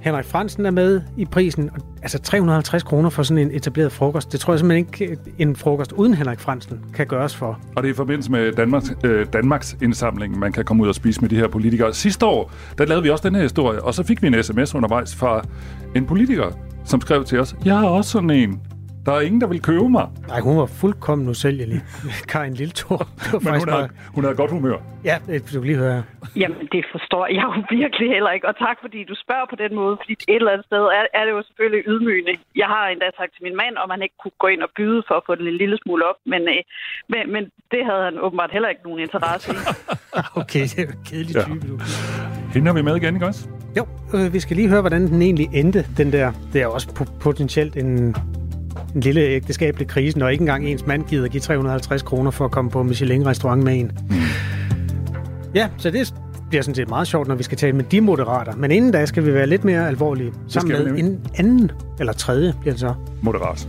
Henrik 0.00 0.24
Fransen 0.24 0.66
er 0.66 0.70
med 0.70 1.00
i 1.16 1.24
prisen. 1.24 1.64
Altså, 1.64 1.86
og, 1.86 1.98
altså 2.02 2.18
350 2.18 2.82
kroner 2.82 3.10
for 3.10 3.22
sådan 3.22 3.48
en 3.48 3.56
etableret 3.56 3.92
frokost. 3.92 4.32
Det 4.32 4.40
tror 4.40 4.52
jeg 4.52 4.58
simpelthen 4.58 4.86
ikke, 4.86 5.12
øh, 5.12 5.16
en 5.38 5.56
frokost 5.56 5.92
uden 5.92 6.14
Henrik 6.14 6.40
Fransen 6.40 6.80
kan 6.94 7.06
gøres 7.06 7.36
for. 7.36 7.58
Og 7.76 7.82
det 7.82 7.88
er 7.88 7.92
i 7.92 7.96
forbindelse 7.96 8.30
med 8.30 8.52
Danmarks, 8.52 8.92
øh, 9.04 9.26
Danmarks 9.32 9.76
indsamling, 9.82 10.38
man 10.38 10.52
kan 10.52 10.64
komme 10.64 10.82
ud 10.82 10.88
og 10.88 10.94
spise 10.94 11.20
med 11.20 11.28
de 11.28 11.36
her 11.36 11.48
politikere. 11.48 11.94
Sidste 11.94 12.26
år, 12.26 12.52
der 12.78 12.86
lavede 12.86 13.02
vi 13.02 13.10
også 13.10 13.28
den 13.28 13.34
her 13.34 13.42
historie, 13.42 13.82
og 13.82 13.94
så 13.94 14.02
fik 14.02 14.22
vi 14.22 14.26
en 14.26 14.42
sms 14.42 14.74
undervejs 14.74 15.14
fra 15.14 15.42
en 15.94 16.06
politiker, 16.06 16.46
som 16.84 17.00
skrev 17.00 17.24
til 17.24 17.40
os, 17.40 17.56
jeg 17.64 17.78
har 17.78 17.86
også 17.86 18.10
sådan 18.10 18.30
en. 18.30 18.60
Der 19.08 19.14
er 19.14 19.20
ingen, 19.28 19.40
der 19.44 19.50
vil 19.54 19.62
købe 19.70 19.88
mig. 19.98 20.06
Nej, 20.32 20.40
hun 20.48 20.54
var 20.62 20.66
fuldkommen 20.80 21.28
usælgelig. 21.34 21.80
Karin 22.32 22.54
var 22.90 23.38
Men 23.38 23.42
faktisk 23.48 23.66
hun 23.66 23.72
havde, 23.74 23.88
hun 24.14 24.22
havde 24.24 24.36
godt 24.42 24.50
humør. 24.56 24.78
Ja, 25.10 25.16
det 25.26 25.34
du 25.54 25.62
lige 25.70 25.78
høre. 25.86 26.02
Jamen, 26.42 26.62
det 26.74 26.82
forstår 26.94 27.24
jeg 27.36 27.42
jo 27.48 27.52
virkelig 27.80 28.08
heller 28.14 28.30
ikke. 28.36 28.46
Og 28.50 28.54
tak, 28.66 28.76
fordi 28.84 29.00
du 29.10 29.14
spørger 29.24 29.46
på 29.52 29.56
den 29.62 29.72
måde. 29.80 29.94
Fordi 30.02 30.12
et 30.12 30.40
eller 30.42 30.52
andet 30.54 30.66
sted 30.70 30.82
er, 30.98 31.04
er 31.18 31.22
det 31.26 31.32
jo 31.36 31.42
selvfølgelig 31.48 31.82
ydmygende. 31.92 32.34
Jeg 32.62 32.68
har 32.74 32.84
endda 32.92 33.06
sagt 33.18 33.30
til 33.36 33.42
min 33.46 33.56
mand, 33.62 33.74
om 33.84 33.88
han 33.94 34.00
ikke 34.06 34.16
kunne 34.22 34.38
gå 34.44 34.46
ind 34.54 34.62
og 34.66 34.70
byde 34.78 35.00
for 35.08 35.14
at 35.20 35.24
få 35.28 35.32
den 35.38 35.46
en 35.52 35.56
lille 35.62 35.76
smule 35.82 36.02
op. 36.10 36.18
Men, 36.32 36.42
øh, 36.54 36.60
men, 37.12 37.22
men 37.34 37.42
det 37.72 37.80
havde 37.88 38.02
han 38.08 38.14
åbenbart 38.26 38.50
heller 38.56 38.68
ikke 38.72 38.84
nogen 38.88 39.00
interesse 39.06 39.46
i. 39.56 39.58
Okay, 40.42 40.62
det 40.70 40.78
er 40.82 40.86
jo 40.92 40.96
kedelig 41.10 41.34
Ja. 41.38 41.42
type, 41.48 41.64
du. 41.70 41.74
Hende 42.54 42.66
har 42.70 42.74
vi 42.78 42.82
med 42.88 42.94
igen, 43.00 43.14
ikke 43.18 43.26
også? 43.32 43.42
Jo, 43.78 43.84
øh, 44.14 44.32
vi 44.34 44.40
skal 44.44 44.54
lige 44.56 44.68
høre, 44.72 44.80
hvordan 44.86 45.02
den 45.12 45.22
egentlig 45.22 45.48
endte, 45.60 45.80
den 46.00 46.08
der. 46.16 46.26
Det 46.52 46.58
er 46.62 46.66
også 46.66 46.88
po- 46.98 47.18
potentielt 47.26 47.76
en, 47.76 48.16
en 48.94 49.00
lille 49.00 49.20
ægteskabelig 49.20 49.88
krise, 49.88 50.18
når 50.18 50.28
ikke 50.28 50.42
engang 50.42 50.66
ens 50.66 50.86
mand 50.86 51.04
gider 51.04 51.28
give 51.28 51.40
350 51.40 52.02
kroner 52.02 52.30
for 52.30 52.44
at 52.44 52.50
komme 52.50 52.70
på 52.70 52.82
Michelin-restaurant 52.82 53.64
med 53.64 53.80
en. 53.80 53.92
Ja, 55.54 55.68
så 55.76 55.90
det 55.90 56.14
bliver 56.48 56.62
sådan 56.62 56.74
set 56.74 56.88
meget 56.88 57.08
sjovt, 57.08 57.28
når 57.28 57.34
vi 57.34 57.42
skal 57.42 57.58
tale 57.58 57.76
med 57.76 57.84
de 57.84 58.00
moderater. 58.00 58.56
Men 58.56 58.70
inden 58.70 58.92
da 58.92 59.06
skal 59.06 59.26
vi 59.26 59.34
være 59.34 59.46
lidt 59.46 59.64
mere 59.64 59.88
alvorlige. 59.88 60.32
Sammen 60.48 60.84
med 60.84 60.98
en 60.98 61.20
anden, 61.34 61.70
eller 62.00 62.12
tredje 62.12 62.54
bliver 62.60 62.72
det 62.72 62.80
så. 62.80 62.94
Moderat. 63.22 63.68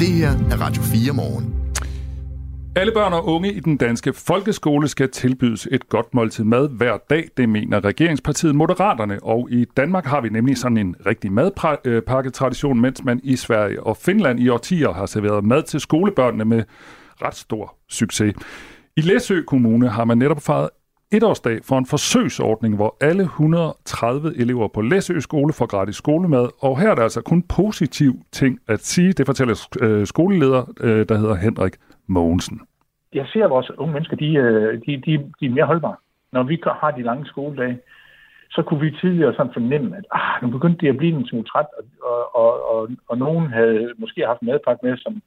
Det 0.00 0.08
her 0.08 0.30
er 0.30 0.56
Radio 0.60 0.82
4 0.82 1.12
morgen. 1.12 1.61
Alle 2.76 2.92
børn 2.92 3.12
og 3.12 3.26
unge 3.26 3.52
i 3.52 3.60
den 3.60 3.76
danske 3.76 4.12
folkeskole 4.12 4.88
skal 4.88 5.10
tilbydes 5.10 5.68
et 5.70 5.88
godt 5.88 6.14
måltid 6.14 6.44
mad 6.44 6.68
hver 6.68 6.96
dag, 7.10 7.28
det 7.36 7.48
mener 7.48 7.84
regeringspartiet 7.84 8.54
Moderaterne. 8.54 9.18
Og 9.22 9.48
i 9.50 9.64
Danmark 9.76 10.06
har 10.06 10.20
vi 10.20 10.28
nemlig 10.28 10.58
sådan 10.58 10.76
en 10.76 10.96
rigtig 11.06 11.32
madpakketradition, 11.32 12.80
mens 12.80 13.04
man 13.04 13.20
i 13.22 13.36
Sverige 13.36 13.82
og 13.82 13.96
Finland 13.96 14.40
i 14.40 14.48
årtier 14.48 14.92
har 14.92 15.06
serveret 15.06 15.44
mad 15.44 15.62
til 15.62 15.80
skolebørnene 15.80 16.44
med 16.44 16.64
ret 17.22 17.34
stor 17.34 17.76
succes. 17.88 18.34
I 18.96 19.00
Læsø 19.00 19.42
Kommune 19.42 19.88
har 19.88 20.04
man 20.04 20.18
netop 20.18 20.42
fejret 20.42 20.70
etårsdag 21.12 21.60
for 21.64 21.78
en 21.78 21.86
forsøgsordning, 21.86 22.76
hvor 22.76 22.96
alle 23.00 23.22
130 23.22 24.36
elever 24.36 24.68
på 24.68 24.80
Læsø 24.80 25.20
skole 25.20 25.52
får 25.52 25.66
gratis 25.66 25.96
skolemad, 25.96 26.48
og 26.58 26.80
her 26.80 26.90
er 26.90 26.94
der 26.94 27.02
altså 27.02 27.20
kun 27.20 27.42
positiv 27.42 28.14
ting 28.32 28.58
at 28.68 28.84
sige. 28.84 29.12
Det 29.12 29.26
fortæller 29.26 29.68
øh, 29.80 30.06
skoleleder, 30.06 30.72
øh, 30.80 31.08
der 31.08 31.18
hedder 31.18 31.34
Henrik 31.34 31.72
Mogensen. 32.06 32.60
jeg 33.14 33.26
ser, 33.32 33.44
at 33.44 33.50
vores 33.50 33.70
unge 33.70 33.92
mennesker, 33.92 34.16
de, 34.16 34.34
øh, 34.34 34.80
de, 34.86 34.96
de, 34.96 35.32
de 35.40 35.46
er 35.46 35.50
mere 35.50 35.64
holdbare. 35.64 35.96
Når 36.32 36.42
vi 36.42 36.62
har 36.66 36.90
de 36.90 37.02
lange 37.02 37.26
skoledage, 37.26 37.78
så 38.50 38.62
kunne 38.62 38.80
vi 38.80 38.96
tidligere 39.00 39.34
sådan 39.34 39.52
fornemme, 39.52 39.96
at 39.96 40.06
ah, 40.10 40.42
nu 40.42 40.50
begyndte 40.50 40.80
de 40.80 40.88
at 40.88 40.96
blive 40.96 41.16
en 41.16 41.26
smule 41.26 41.44
træt, 41.44 41.66
og, 41.78 41.84
og, 42.02 42.34
og, 42.34 42.70
og, 42.74 42.88
og 43.08 43.18
nogen 43.18 43.46
havde 43.46 43.92
måske 43.96 44.26
haft 44.26 44.40
en 44.40 44.46
madpakke 44.46 44.86
med, 44.86 44.96
som, 44.96 45.22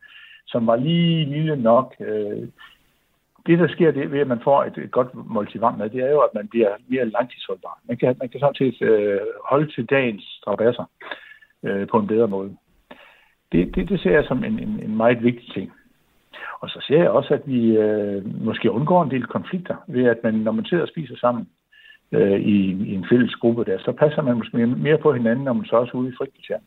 som 0.47 0.67
var 0.67 0.75
lige 0.75 1.25
lille 1.25 1.55
nok. 1.55 1.95
Øh, 1.99 2.47
det, 3.45 3.59
der 3.59 3.67
sker 3.67 3.91
det, 3.91 4.11
ved, 4.11 4.19
at 4.19 4.27
man 4.27 4.43
får 4.43 4.63
et, 4.63 4.77
et 4.77 4.91
godt 4.91 5.15
måltid 5.15 5.59
varmt 5.59 5.77
mad, 5.77 5.89
det 5.89 6.03
er 6.03 6.11
jo, 6.11 6.19
at 6.19 6.33
man 6.33 6.47
bliver 6.47 6.69
mere 6.87 7.09
langtidsholdbar. 7.09 7.79
Man 7.87 7.97
kan, 7.97 8.15
man 8.19 8.29
kan 8.29 8.39
sådan 8.39 8.55
set 8.55 8.81
øh, 8.81 9.19
holde 9.49 9.71
til 9.71 9.85
dagens 9.85 10.23
strabasser 10.41 10.85
øh, 11.63 11.87
på 11.87 11.97
en 11.99 12.07
bedre 12.07 12.27
måde. 12.27 12.57
Det, 13.51 13.75
det, 13.75 13.89
det 13.89 14.01
ser 14.01 14.11
jeg 14.11 14.25
som 14.25 14.43
en, 14.43 14.59
en, 14.59 14.79
en 14.83 14.97
meget 14.97 15.23
vigtig 15.23 15.53
ting. 15.53 15.71
Og 16.65 16.71
så 16.71 16.79
ser 16.87 16.97
jeg 16.97 17.09
også, 17.09 17.33
at 17.33 17.43
vi 17.45 17.61
øh, 17.77 18.43
måske 18.45 18.71
undgår 18.71 19.03
en 19.03 19.11
del 19.11 19.25
konflikter 19.25 19.75
ved, 19.87 20.03
at 20.03 20.19
man, 20.23 20.33
når 20.33 20.51
man 20.51 20.65
sidder 20.65 20.83
og 20.83 20.89
spiser 20.89 21.17
sammen 21.17 21.47
øh, 22.11 22.39
i, 22.39 22.57
i 22.89 22.93
en 22.95 23.05
fælles 23.09 23.35
gruppe 23.35 23.65
der, 23.65 23.77
så 23.79 23.91
passer 23.91 24.21
man 24.21 24.37
måske 24.37 24.67
mere, 24.67 24.97
på 24.97 25.13
hinanden, 25.13 25.45
når 25.45 25.53
man 25.53 25.65
så 25.65 25.75
også 25.75 25.91
er 25.93 26.01
ude 26.01 26.09
i 26.09 26.17
frikvarteren. 26.17 26.65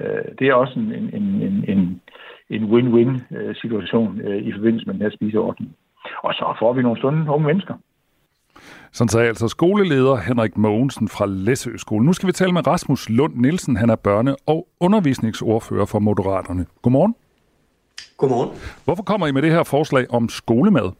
Øh, 0.00 0.24
det 0.38 0.46
er 0.48 0.54
også 0.54 0.78
en, 0.78 0.92
en, 0.92 1.06
en, 1.22 1.64
en, 1.68 2.00
en, 2.50 2.64
win-win-situation 2.72 4.20
øh, 4.20 4.36
øh, 4.36 4.46
i 4.48 4.52
forbindelse 4.52 4.86
med 4.86 4.94
den 4.94 5.02
her 5.02 5.10
spiseordning. 5.10 5.76
Og 6.22 6.32
så 6.34 6.56
får 6.58 6.72
vi 6.72 6.82
nogle 6.82 6.98
stunder 6.98 7.32
unge 7.32 7.46
mennesker. 7.46 7.74
Sådan 8.92 9.08
sagde 9.08 9.28
altså 9.28 9.48
skoleleder 9.48 10.16
Henrik 10.16 10.56
Mogensen 10.56 11.08
fra 11.08 11.26
Læsø 11.26 11.76
Skole. 11.76 12.04
Nu 12.04 12.12
skal 12.12 12.26
vi 12.26 12.32
tale 12.32 12.52
med 12.52 12.66
Rasmus 12.66 13.08
Lund 13.08 13.34
Nielsen. 13.34 13.76
Han 13.76 13.90
er 13.90 13.96
børne- 14.08 14.44
og 14.46 14.68
undervisningsordfører 14.80 15.86
for 15.86 15.98
Moderaterne. 15.98 16.66
Godmorgen. 16.82 17.14
Godmorgen. 18.16 18.50
Hvorfor 18.84 19.02
kommer 19.02 19.26
I 19.26 19.32
med 19.32 19.42
det 19.42 19.50
her 19.50 19.62
forslag 19.62 20.06
om 20.10 20.28
skolemad? 20.28 20.90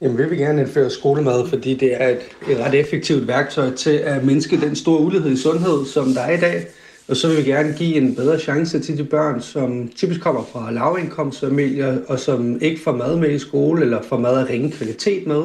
Jamen, 0.00 0.18
vi 0.18 0.28
vil 0.28 0.38
gerne 0.38 0.62
indføre 0.62 0.90
skolemad, 0.90 1.48
fordi 1.48 1.74
det 1.74 2.02
er 2.02 2.08
et, 2.08 2.20
et 2.50 2.58
ret 2.58 2.74
effektivt 2.74 3.28
værktøj 3.28 3.74
til 3.74 3.90
at 3.90 4.24
mindske 4.24 4.60
den 4.60 4.76
store 4.76 5.00
ulighed 5.00 5.32
i 5.32 5.36
sundhed, 5.36 5.86
som 5.86 6.06
der 6.14 6.20
er 6.20 6.32
i 6.32 6.40
dag. 6.40 6.66
Og 7.08 7.16
så 7.16 7.28
vil 7.28 7.36
vi 7.36 7.42
gerne 7.42 7.74
give 7.78 7.96
en 7.96 8.14
bedre 8.14 8.38
chance 8.38 8.80
til 8.80 8.98
de 8.98 9.04
børn, 9.04 9.40
som 9.40 9.88
typisk 9.88 10.20
kommer 10.20 10.44
fra 10.52 10.72
lavindkomstfamilier, 10.72 11.98
og 12.08 12.18
som 12.18 12.62
ikke 12.62 12.82
får 12.82 12.92
mad 12.92 13.16
med 13.16 13.30
i 13.30 13.38
skole, 13.38 13.82
eller 13.82 14.02
får 14.02 14.18
mad 14.18 14.38
af 14.38 14.50
ringe 14.50 14.72
kvalitet 14.72 15.26
med. 15.26 15.42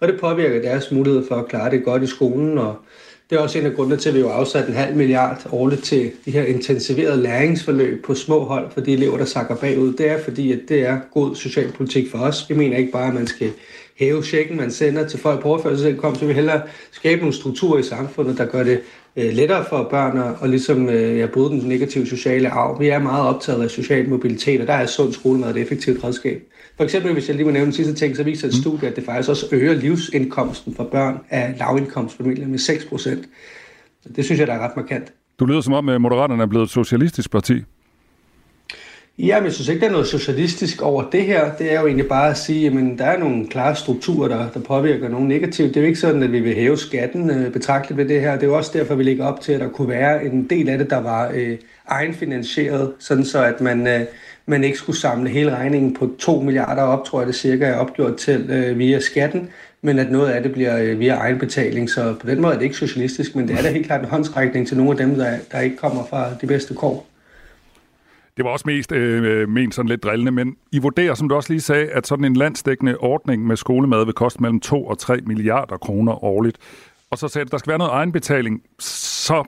Og 0.00 0.08
det 0.08 0.20
påvirker 0.20 0.62
deres 0.62 0.90
mulighed 0.90 1.28
for 1.28 1.34
at 1.34 1.48
klare 1.48 1.70
det 1.70 1.84
godt 1.84 2.02
i 2.02 2.06
skolen. 2.06 2.58
Og 2.58 2.76
det 3.30 3.36
er 3.36 3.40
også 3.40 3.58
en 3.58 3.66
af 3.66 3.74
grundene 3.74 3.96
til, 3.96 4.08
at 4.08 4.14
vi 4.14 4.20
jo 4.20 4.28
har 4.28 4.34
afsat 4.34 4.68
en 4.68 4.74
halv 4.74 4.96
milliard 4.96 5.46
årligt 5.52 5.84
til 5.84 6.10
de 6.24 6.30
her 6.30 6.42
intensiverede 6.42 7.22
læringsforløb 7.22 8.04
på 8.04 8.14
små 8.14 8.44
hold 8.44 8.70
for 8.70 8.80
de 8.80 8.92
elever, 8.92 9.18
der 9.18 9.24
sakker 9.24 9.56
bagud. 9.56 9.92
Det 9.92 10.10
er 10.10 10.22
fordi, 10.24 10.52
at 10.52 10.60
det 10.68 10.86
er 10.86 11.00
god 11.14 11.36
socialpolitik 11.36 12.10
for 12.10 12.18
os. 12.18 12.46
Vi 12.48 12.54
mener 12.54 12.76
ikke 12.76 12.92
bare, 12.92 13.08
at 13.08 13.14
man 13.14 13.26
skal 13.26 13.50
hæve 14.00 14.22
checken, 14.22 14.56
man 14.56 14.70
sender 14.70 15.08
til 15.08 15.18
folk 15.18 15.42
på 15.42 15.48
overførselsindkomst, 15.48 16.20
så 16.20 16.26
vi 16.26 16.32
hellere 16.32 16.62
skabe 16.92 17.20
nogle 17.20 17.34
strukturer 17.34 17.78
i 17.78 17.82
samfundet, 17.82 18.38
der 18.38 18.44
gør 18.44 18.62
det 18.62 18.80
øh, 19.16 19.32
lettere 19.32 19.64
for 19.68 19.88
børn 19.90 20.18
at 20.18 20.34
og 20.40 20.48
ligesom, 20.48 20.88
øh, 20.88 21.18
ja, 21.18 21.26
bryde 21.26 21.50
den 21.50 21.68
negative 21.68 22.06
sociale 22.06 22.48
arv. 22.48 22.80
Vi 22.80 22.88
er 22.88 22.98
meget 22.98 23.26
optaget 23.26 23.62
af 23.62 23.70
social 23.70 24.08
mobilitet, 24.08 24.60
og 24.60 24.66
der 24.66 24.72
er 24.72 24.86
sund 24.86 25.12
skolemad 25.12 25.50
et 25.50 25.56
effektivt 25.56 26.04
redskab. 26.04 26.42
For 26.76 26.84
eksempel, 26.84 27.12
hvis 27.12 27.28
jeg 27.28 27.36
lige 27.36 27.44
må 27.44 27.50
nævne 27.50 27.66
en 27.66 27.72
sidste 27.72 27.94
ting, 27.94 28.16
så 28.16 28.22
viser 28.22 28.48
et 28.48 28.54
studie, 28.54 28.88
at 28.88 28.96
det 28.96 29.04
faktisk 29.04 29.28
også 29.28 29.46
øger 29.52 29.74
livsindkomsten 29.74 30.74
for 30.74 30.84
børn 30.84 31.18
af 31.30 31.54
lavindkomstfamilier 31.58 32.48
med 32.48 32.58
6 32.58 32.84
procent. 32.84 33.28
Det 34.16 34.24
synes 34.24 34.38
jeg, 34.38 34.46
der 34.46 34.54
er 34.54 34.58
ret 34.58 34.76
markant. 34.76 35.12
Du 35.40 35.44
lyder 35.44 35.60
som 35.60 35.72
om, 35.72 35.88
at 35.88 36.00
Moderaterne 36.00 36.42
er 36.42 36.46
blevet 36.46 36.64
et 36.64 36.70
socialistisk 36.70 37.30
parti. 37.30 37.62
Ja, 39.22 39.36
men 39.38 39.44
jeg 39.44 39.52
synes 39.52 39.68
ikke, 39.68 39.80
der 39.80 39.86
er 39.86 39.92
noget 39.92 40.06
socialistisk 40.06 40.82
over 40.82 41.02
det 41.10 41.22
her. 41.22 41.52
Det 41.54 41.72
er 41.72 41.80
jo 41.80 41.86
egentlig 41.86 42.08
bare 42.08 42.30
at 42.30 42.38
sige, 42.38 42.66
at 42.66 42.98
der 42.98 43.04
er 43.04 43.18
nogle 43.18 43.48
klare 43.48 43.76
strukturer, 43.76 44.28
der, 44.28 44.48
der 44.54 44.60
påvirker 44.60 45.08
nogen 45.08 45.28
negativt. 45.28 45.68
Det 45.68 45.76
er 45.76 45.80
jo 45.80 45.86
ikke 45.86 46.00
sådan, 46.00 46.22
at 46.22 46.32
vi 46.32 46.40
vil 46.40 46.54
hæve 46.54 46.78
skatten 46.78 47.30
øh, 47.30 47.52
betragteligt 47.52 47.98
ved 47.98 48.08
det 48.08 48.20
her. 48.20 48.34
Det 48.34 48.42
er 48.42 48.46
jo 48.46 48.56
også 48.56 48.70
derfor, 48.74 48.94
vi 48.94 49.02
lægger 49.02 49.26
op 49.26 49.40
til, 49.40 49.52
at 49.52 49.60
der 49.60 49.68
kunne 49.68 49.88
være 49.88 50.24
en 50.24 50.46
del 50.50 50.68
af 50.68 50.78
det, 50.78 50.90
der 50.90 51.00
var 51.00 51.30
øh, 51.34 51.58
egenfinansieret, 51.88 52.92
sådan 52.98 53.24
så 53.24 53.44
at 53.44 53.60
man, 53.60 53.86
øh, 53.86 54.00
man 54.46 54.64
ikke 54.64 54.78
skulle 54.78 54.98
samle 54.98 55.30
hele 55.30 55.56
regningen 55.56 55.94
på 55.94 56.10
2 56.18 56.40
milliarder 56.40 56.82
op, 56.82 57.04
tror 57.04 57.20
jeg 57.20 57.26
det 57.26 57.34
cirka 57.34 57.64
er 57.64 57.76
opgjort 57.76 58.16
til 58.16 58.50
øh, 58.50 58.78
via 58.78 59.00
skatten, 59.00 59.48
men 59.82 59.98
at 59.98 60.10
noget 60.10 60.28
af 60.30 60.42
det 60.42 60.52
bliver 60.52 60.78
øh, 60.82 61.00
via 61.00 61.14
egenbetaling. 61.14 61.90
Så 61.90 62.14
på 62.20 62.26
den 62.26 62.40
måde 62.40 62.54
er 62.54 62.58
det 62.58 62.64
ikke 62.64 62.76
socialistisk, 62.76 63.36
men 63.36 63.48
det 63.48 63.58
er 63.58 63.62
da 63.62 63.70
helt 63.70 63.86
klart 63.86 64.00
en 64.00 64.08
håndstrækning 64.08 64.68
til 64.68 64.76
nogle 64.76 64.90
af 64.90 64.96
dem, 64.96 65.14
der, 65.14 65.36
der 65.52 65.60
ikke 65.60 65.76
kommer 65.76 66.04
fra 66.10 66.26
de 66.40 66.46
bedste 66.46 66.74
kår. 66.74 67.09
Det 68.40 68.44
var 68.44 68.50
også 68.50 68.68
mest 68.68 68.92
øh, 68.92 69.24
øh, 69.24 69.48
ment 69.48 69.74
sådan 69.74 69.88
lidt 69.88 70.02
drillende, 70.02 70.32
men 70.32 70.56
I 70.72 70.78
vurderer, 70.78 71.14
som 71.14 71.28
du 71.28 71.34
også 71.34 71.52
lige 71.52 71.60
sagde, 71.60 71.88
at 71.88 72.06
sådan 72.06 72.24
en 72.24 72.36
landsdækkende 72.36 72.96
ordning 72.96 73.46
med 73.46 73.56
skolemad 73.56 74.04
vil 74.04 74.14
koste 74.14 74.42
mellem 74.42 74.60
2 74.60 74.86
og 74.86 74.98
3 74.98 75.20
milliarder 75.26 75.76
kroner 75.76 76.24
årligt. 76.24 76.58
Og 77.10 77.18
så 77.18 77.28
sagde 77.28 77.44
du, 77.44 77.48
at 77.48 77.52
der 77.52 77.58
skal 77.58 77.70
være 77.70 77.78
noget 77.78 77.92
egenbetaling. 77.92 78.62
Så 78.78 79.44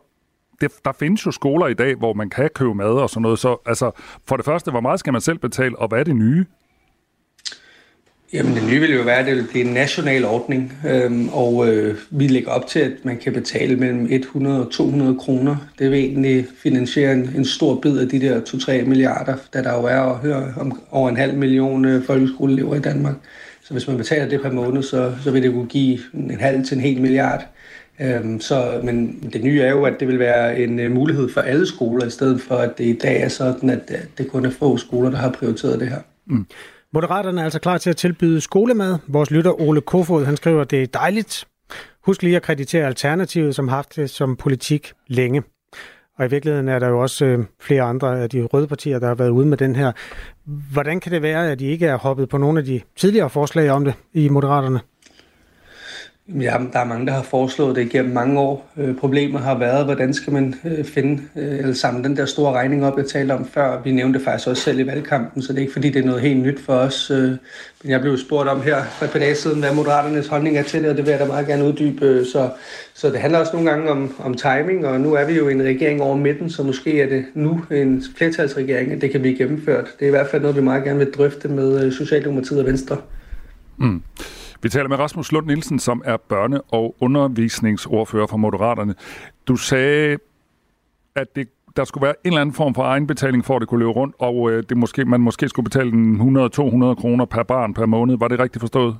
det, 0.61 0.73
der 0.85 0.93
findes 0.93 1.27
jo 1.27 1.31
skoler 1.31 1.67
i 1.67 1.75
dag, 1.75 1.95
hvor 1.95 2.13
man 2.13 2.31
kan 2.31 2.51
købe 2.55 2.75
mad 2.75 2.91
og 2.91 3.11
sådan 3.11 3.23
noget. 3.23 3.39
Så 3.39 3.57
altså, 3.67 3.91
for 4.29 4.37
det 4.37 4.45
første, 4.45 4.71
hvor 4.71 4.81
meget 4.81 5.01
skal 5.01 5.13
man 5.13 5.21
selv 5.21 5.39
betale, 5.39 5.79
og 5.79 5.89
hvad 5.89 6.01
er 6.01 6.05
det 6.05 6.17
nye? 6.17 6.45
Jamen 8.33 8.55
det 8.55 8.65
nye 8.71 8.81
vil 8.81 8.95
jo 8.95 9.03
være, 9.03 9.19
at 9.19 9.27
det 9.27 9.37
vil 9.37 9.47
blive 9.51 9.65
en 9.65 9.75
national 9.75 10.25
ordning, 10.25 10.73
øhm, 10.87 11.29
og 11.29 11.69
øh, 11.69 11.99
vi 12.11 12.27
lægger 12.27 12.51
op 12.51 12.67
til, 12.67 12.79
at 12.79 12.93
man 13.03 13.19
kan 13.19 13.33
betale 13.33 13.77
mellem 13.77 14.07
100 14.11 14.67
og 14.67 14.73
200 14.73 15.19
kroner. 15.19 15.57
Det 15.79 15.91
vil 15.91 15.99
egentlig 15.99 16.47
finansiere 16.63 17.13
en, 17.13 17.31
en 17.37 17.45
stor 17.45 17.81
bid 17.81 17.99
af 17.99 18.09
de 18.09 18.21
der 18.21 18.41
2-3 18.41 18.85
milliarder, 18.85 19.37
da 19.55 19.63
der 19.63 19.73
jo 19.73 19.85
er 19.85 20.01
at 20.01 20.17
høre 20.17 20.55
om 20.61 20.81
over 20.91 21.09
en 21.09 21.17
halv 21.17 21.35
million 21.35 21.85
øh, 21.85 22.05
folkeskoleelever 22.05 22.75
i 22.75 22.81
Danmark. 22.81 23.15
Så 23.63 23.73
hvis 23.73 23.89
man 23.89 23.97
betaler 23.97 24.29
det 24.29 24.41
per 24.41 24.53
måned, 24.53 24.83
så, 24.83 25.13
så 25.25 25.31
vil 25.31 25.43
det 25.43 25.53
kunne 25.53 25.69
give 25.69 25.99
en 26.15 26.41
halv 26.41 26.65
til 26.65 26.77
en 26.77 26.83
hel 26.83 27.01
milliard. 27.01 27.47
Øhm, 28.01 28.41
så, 28.41 28.81
men 28.85 29.29
det 29.33 29.45
nye 29.45 29.61
er 29.61 29.71
jo, 29.71 29.85
at 29.85 30.01
det 30.01 30.09
vil 30.09 30.19
være 30.19 30.59
en 30.59 30.81
øh, 30.81 30.91
mulighed 30.91 31.29
for 31.29 31.41
alle 31.41 31.67
skoler, 31.67 32.07
i 32.07 32.11
stedet 32.11 32.41
for 32.41 32.55
at 32.55 32.79
det 32.79 32.85
i 32.85 32.99
dag 33.03 33.23
er 33.23 33.29
sådan, 33.29 33.71
at, 33.71 33.83
at 33.89 34.09
det 34.19 34.29
kun 34.29 34.45
er 34.45 34.51
få 34.51 34.77
skoler, 34.77 35.11
der 35.11 35.19
har 35.19 35.31
prioriteret 35.31 35.81
det 35.81 35.89
her. 35.89 36.01
Mm. 36.27 36.47
Moderaterne 36.95 37.41
er 37.41 37.45
altså 37.45 37.59
klar 37.59 37.79
til 37.79 37.91
at 37.91 37.97
tilbyde 37.97 38.41
skolemad. 38.41 38.99
Vores 39.09 39.31
lytter 39.31 39.61
Ole 39.61 39.81
Kofod, 39.81 40.25
han 40.25 40.37
skriver, 40.37 40.65
det 40.65 40.83
er 40.83 40.87
dejligt. 40.87 41.45
Husk 42.05 42.23
lige 42.23 42.37
at 42.37 42.43
kreditere 42.43 42.87
Alternativet, 42.87 43.55
som 43.55 43.69
har 43.69 43.77
haft 43.77 43.97
det 43.97 44.11
som 44.11 44.37
politik 44.37 44.93
længe. 45.07 45.43
Og 46.19 46.25
i 46.25 46.31
virkeligheden 46.31 46.69
er 46.69 46.79
der 46.79 46.89
jo 46.89 47.01
også 47.01 47.25
øh, 47.25 47.45
flere 47.61 47.83
andre 47.83 48.21
af 48.23 48.31
de 48.31 48.43
røde 48.43 48.67
partier, 48.67 48.99
der 48.99 49.07
har 49.07 49.15
været 49.15 49.31
ude 49.31 49.47
med 49.47 49.57
den 49.57 49.77
her. 49.77 49.93
Hvordan 50.73 51.01
kan 51.01 51.13
det 51.13 51.23
være, 51.23 51.51
at 51.51 51.59
de 51.59 51.67
ikke 51.67 51.87
er 51.87 51.97
hoppet 51.97 52.29
på 52.29 52.39
nogle 52.39 52.59
af 52.59 52.65
de 52.65 52.81
tidligere 52.97 53.31
forslag 53.31 53.71
om 53.71 53.85
det 53.85 53.95
i 54.13 54.29
Moderaterne? 54.29 54.81
Ja, 56.29 56.57
der 56.73 56.79
er 56.79 56.85
mange, 56.85 57.07
der 57.07 57.13
har 57.13 57.23
foreslået 57.23 57.77
det 57.77 57.91
gennem 57.91 58.15
mange 58.15 58.41
år. 58.41 58.73
Øh, 58.77 58.97
problemet 58.97 59.41
har 59.41 59.59
været, 59.59 59.85
hvordan 59.85 60.15
skal 60.15 60.33
man 60.33 60.55
øh, 60.65 60.85
finde 60.85 61.23
øh, 61.37 61.59
eller 61.59 61.75
samle 61.75 62.05
den 62.05 62.17
der 62.17 62.27
store 62.27 62.53
regning 62.53 62.87
op, 62.87 62.99
jeg 62.99 63.07
talte 63.07 63.33
om 63.33 63.47
før. 63.47 63.83
Vi 63.85 63.93
nævnte 63.93 64.19
det 64.19 64.25
faktisk 64.25 64.49
også 64.49 64.63
selv 64.63 64.79
i 64.79 64.87
valgkampen, 64.87 65.43
så 65.43 65.53
det 65.53 65.59
er 65.59 65.63
ikke 65.63 65.73
fordi, 65.73 65.91
det 65.91 66.03
er 66.03 66.07
noget 66.07 66.21
helt 66.21 66.43
nyt 66.43 66.61
for 66.61 66.73
os. 66.73 67.11
Øh, 67.11 67.29
men 67.83 67.91
jeg 67.91 68.01
blev 68.01 68.19
spurgt 68.19 68.49
om 68.49 68.63
her 68.63 68.85
for 68.85 69.05
et 69.05 69.11
par 69.11 69.19
dage 69.19 69.35
siden, 69.35 69.61
hvad 69.61 69.75
Moderaternes 69.75 70.27
holdning 70.27 70.59
er 70.59 70.63
til 70.63 70.83
det, 70.83 70.91
og 70.91 70.97
det 70.97 71.05
vil 71.05 71.11
jeg 71.11 71.21
da 71.21 71.27
meget 71.27 71.47
gerne 71.47 71.65
uddybe. 71.65 72.07
Øh, 72.07 72.27
så, 72.27 72.51
så 72.95 73.11
det 73.11 73.19
handler 73.19 73.39
også 73.39 73.53
nogle 73.53 73.71
gange 73.71 73.91
om, 73.91 74.15
om 74.19 74.35
timing, 74.35 74.87
og 74.87 75.01
nu 75.01 75.15
er 75.15 75.25
vi 75.25 75.33
jo 75.33 75.49
en 75.49 75.63
regering 75.63 76.03
over 76.03 76.17
midten, 76.17 76.51
så 76.51 76.63
måske 76.63 77.01
er 77.01 77.09
det 77.09 77.25
nu 77.35 77.61
en 77.71 78.03
flertalsregering, 78.17 78.93
at 78.93 79.01
det 79.01 79.11
kan 79.11 79.21
blive 79.21 79.39
gennemført. 79.39 79.85
Det 79.99 80.05
er 80.05 80.09
i 80.09 80.11
hvert 80.11 80.29
fald 80.29 80.43
noget, 80.43 80.57
vi 80.57 80.63
meget 80.63 80.85
gerne 80.85 80.99
vil 80.99 81.11
drøfte 81.11 81.49
med 81.49 81.85
øh, 81.85 81.93
Socialdemokratiet 81.93 82.61
og 82.61 82.67
Venstre. 82.67 82.97
Mm. 83.79 84.03
Vi 84.63 84.69
taler 84.69 84.89
med 84.89 84.99
Rasmus 84.99 85.33
Lund 85.33 85.47
Nielsen, 85.47 85.79
som 85.79 86.03
er 86.05 86.17
børne- 86.33 86.61
og 86.69 86.97
undervisningsordfører 87.01 88.27
for 88.27 88.37
Moderaterne. 88.37 88.95
Du 89.49 89.57
sagde, 89.57 90.19
at 91.15 91.37
det, 91.37 91.49
der 91.77 91.85
skulle 91.85 92.03
være 92.03 92.15
en 92.25 92.33
eller 92.33 92.41
anden 92.41 92.55
form 92.55 92.75
for 92.75 92.83
egenbetaling 92.83 93.45
for, 93.45 93.57
at 93.57 93.61
det 93.61 93.69
kunne 93.69 93.79
løbe 93.79 93.91
rundt, 93.91 94.15
og 94.19 94.51
øh, 94.51 94.63
det 94.69 94.77
måske, 94.77 95.05
man 95.05 95.21
måske 95.21 95.49
skulle 95.49 95.65
betale 95.65 95.91
100-200 95.91 96.95
kroner 96.95 97.25
per 97.25 97.43
barn 97.43 97.75
per 97.75 97.87
måned. 97.87 98.19
Var 98.19 98.29
det 98.29 98.39
rigtigt 98.39 98.61
forstået? 98.61 98.97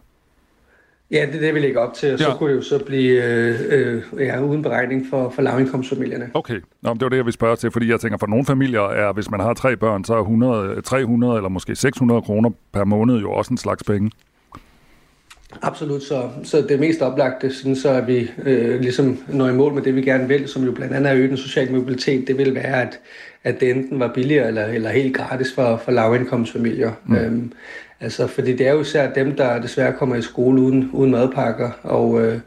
Ja, 1.11 1.27
det 1.27 1.35
er 1.37 1.41
det, 1.41 1.55
vi 1.55 1.61
lægger 1.61 1.81
op 1.81 1.95
til, 1.95 2.13
og 2.13 2.19
ja. 2.19 2.25
så 2.25 2.37
kunne 2.39 2.51
det 2.51 2.57
jo 2.57 2.63
så 2.63 2.85
blive 2.85 3.25
øh, 3.25 3.61
øh, 3.69 4.03
ja, 4.19 4.41
uden 4.41 4.63
beregning 4.63 5.07
for, 5.11 5.31
for 5.31 5.43
lavindkomstfamilierne. 5.43 6.31
Okay, 6.35 6.61
Nå, 6.83 6.95
det 6.95 7.03
var 7.03 7.09
det, 7.09 7.17
jeg 7.17 7.25
ville 7.25 7.35
spørge 7.35 7.57
til, 7.57 7.71
fordi 7.71 7.91
jeg 7.91 8.01
tænker, 8.01 8.19
for 8.19 8.27
nogle 8.27 8.45
familier 8.45 8.81
er, 8.81 9.13
hvis 9.13 9.31
man 9.31 9.41
har 9.41 9.55
tre 9.55 9.77
børn, 9.77 10.05
så 10.05 10.15
er 10.15 10.21
100, 10.21 10.83
300 10.83 11.37
eller 11.37 11.49
måske 11.49 11.77
600 11.77 12.23
kroner 12.23 12.51
per 12.73 12.85
måned 12.85 13.21
jo 13.21 13.33
også 13.33 13.51
en 13.51 13.59
slags 13.59 13.85
penge. 13.85 14.11
Absolut, 15.63 16.03
så, 16.03 16.29
så 16.45 16.61
det 16.69 16.81
mest 16.81 17.03
oplagte, 17.03 17.55
sådan 17.55 17.77
så 17.77 17.91
at 17.91 18.07
vi 18.07 18.31
øh, 18.45 18.81
ligesom 18.81 19.19
når 19.29 19.49
i 19.49 19.53
mål 19.53 19.73
med 19.73 19.83
det, 19.83 19.97
vi 19.97 20.03
gerne 20.03 20.29
vil, 20.29 20.49
som 20.49 20.65
jo 20.65 20.73
blandt 20.73 20.95
andet 20.95 21.11
er 21.11 21.17
øge 21.17 21.29
den 21.29 21.37
sociale 21.37 21.73
mobilitet, 21.73 22.29
det 22.29 22.39
vil 22.39 22.55
være, 22.55 22.83
at, 22.83 23.01
at 23.45 23.61
det 23.61 23.71
enten 23.71 24.01
var 24.01 24.13
billigere 24.15 24.49
eller, 24.49 24.65
eller 24.65 24.91
helt 24.91 25.17
gratis 25.17 25.53
for, 25.55 25.77
for 25.85 25.93
lavindkomstfamilier. 25.93 26.93
Mm. 27.07 27.17
Øhm, 27.17 27.53
altså, 28.01 28.27
fordi 28.27 28.57
det 28.57 28.67
er 28.67 28.73
jo 28.73 28.81
især 28.81 29.13
dem, 29.13 29.37
der 29.37 29.61
desværre 29.61 29.93
kommer 29.93 30.17
i 30.17 30.23
skole 30.23 30.61
uden, 30.61 30.91
uden 30.93 31.11
madpakker, 31.11 31.71
og 31.83 32.23
øh, 32.23 32.41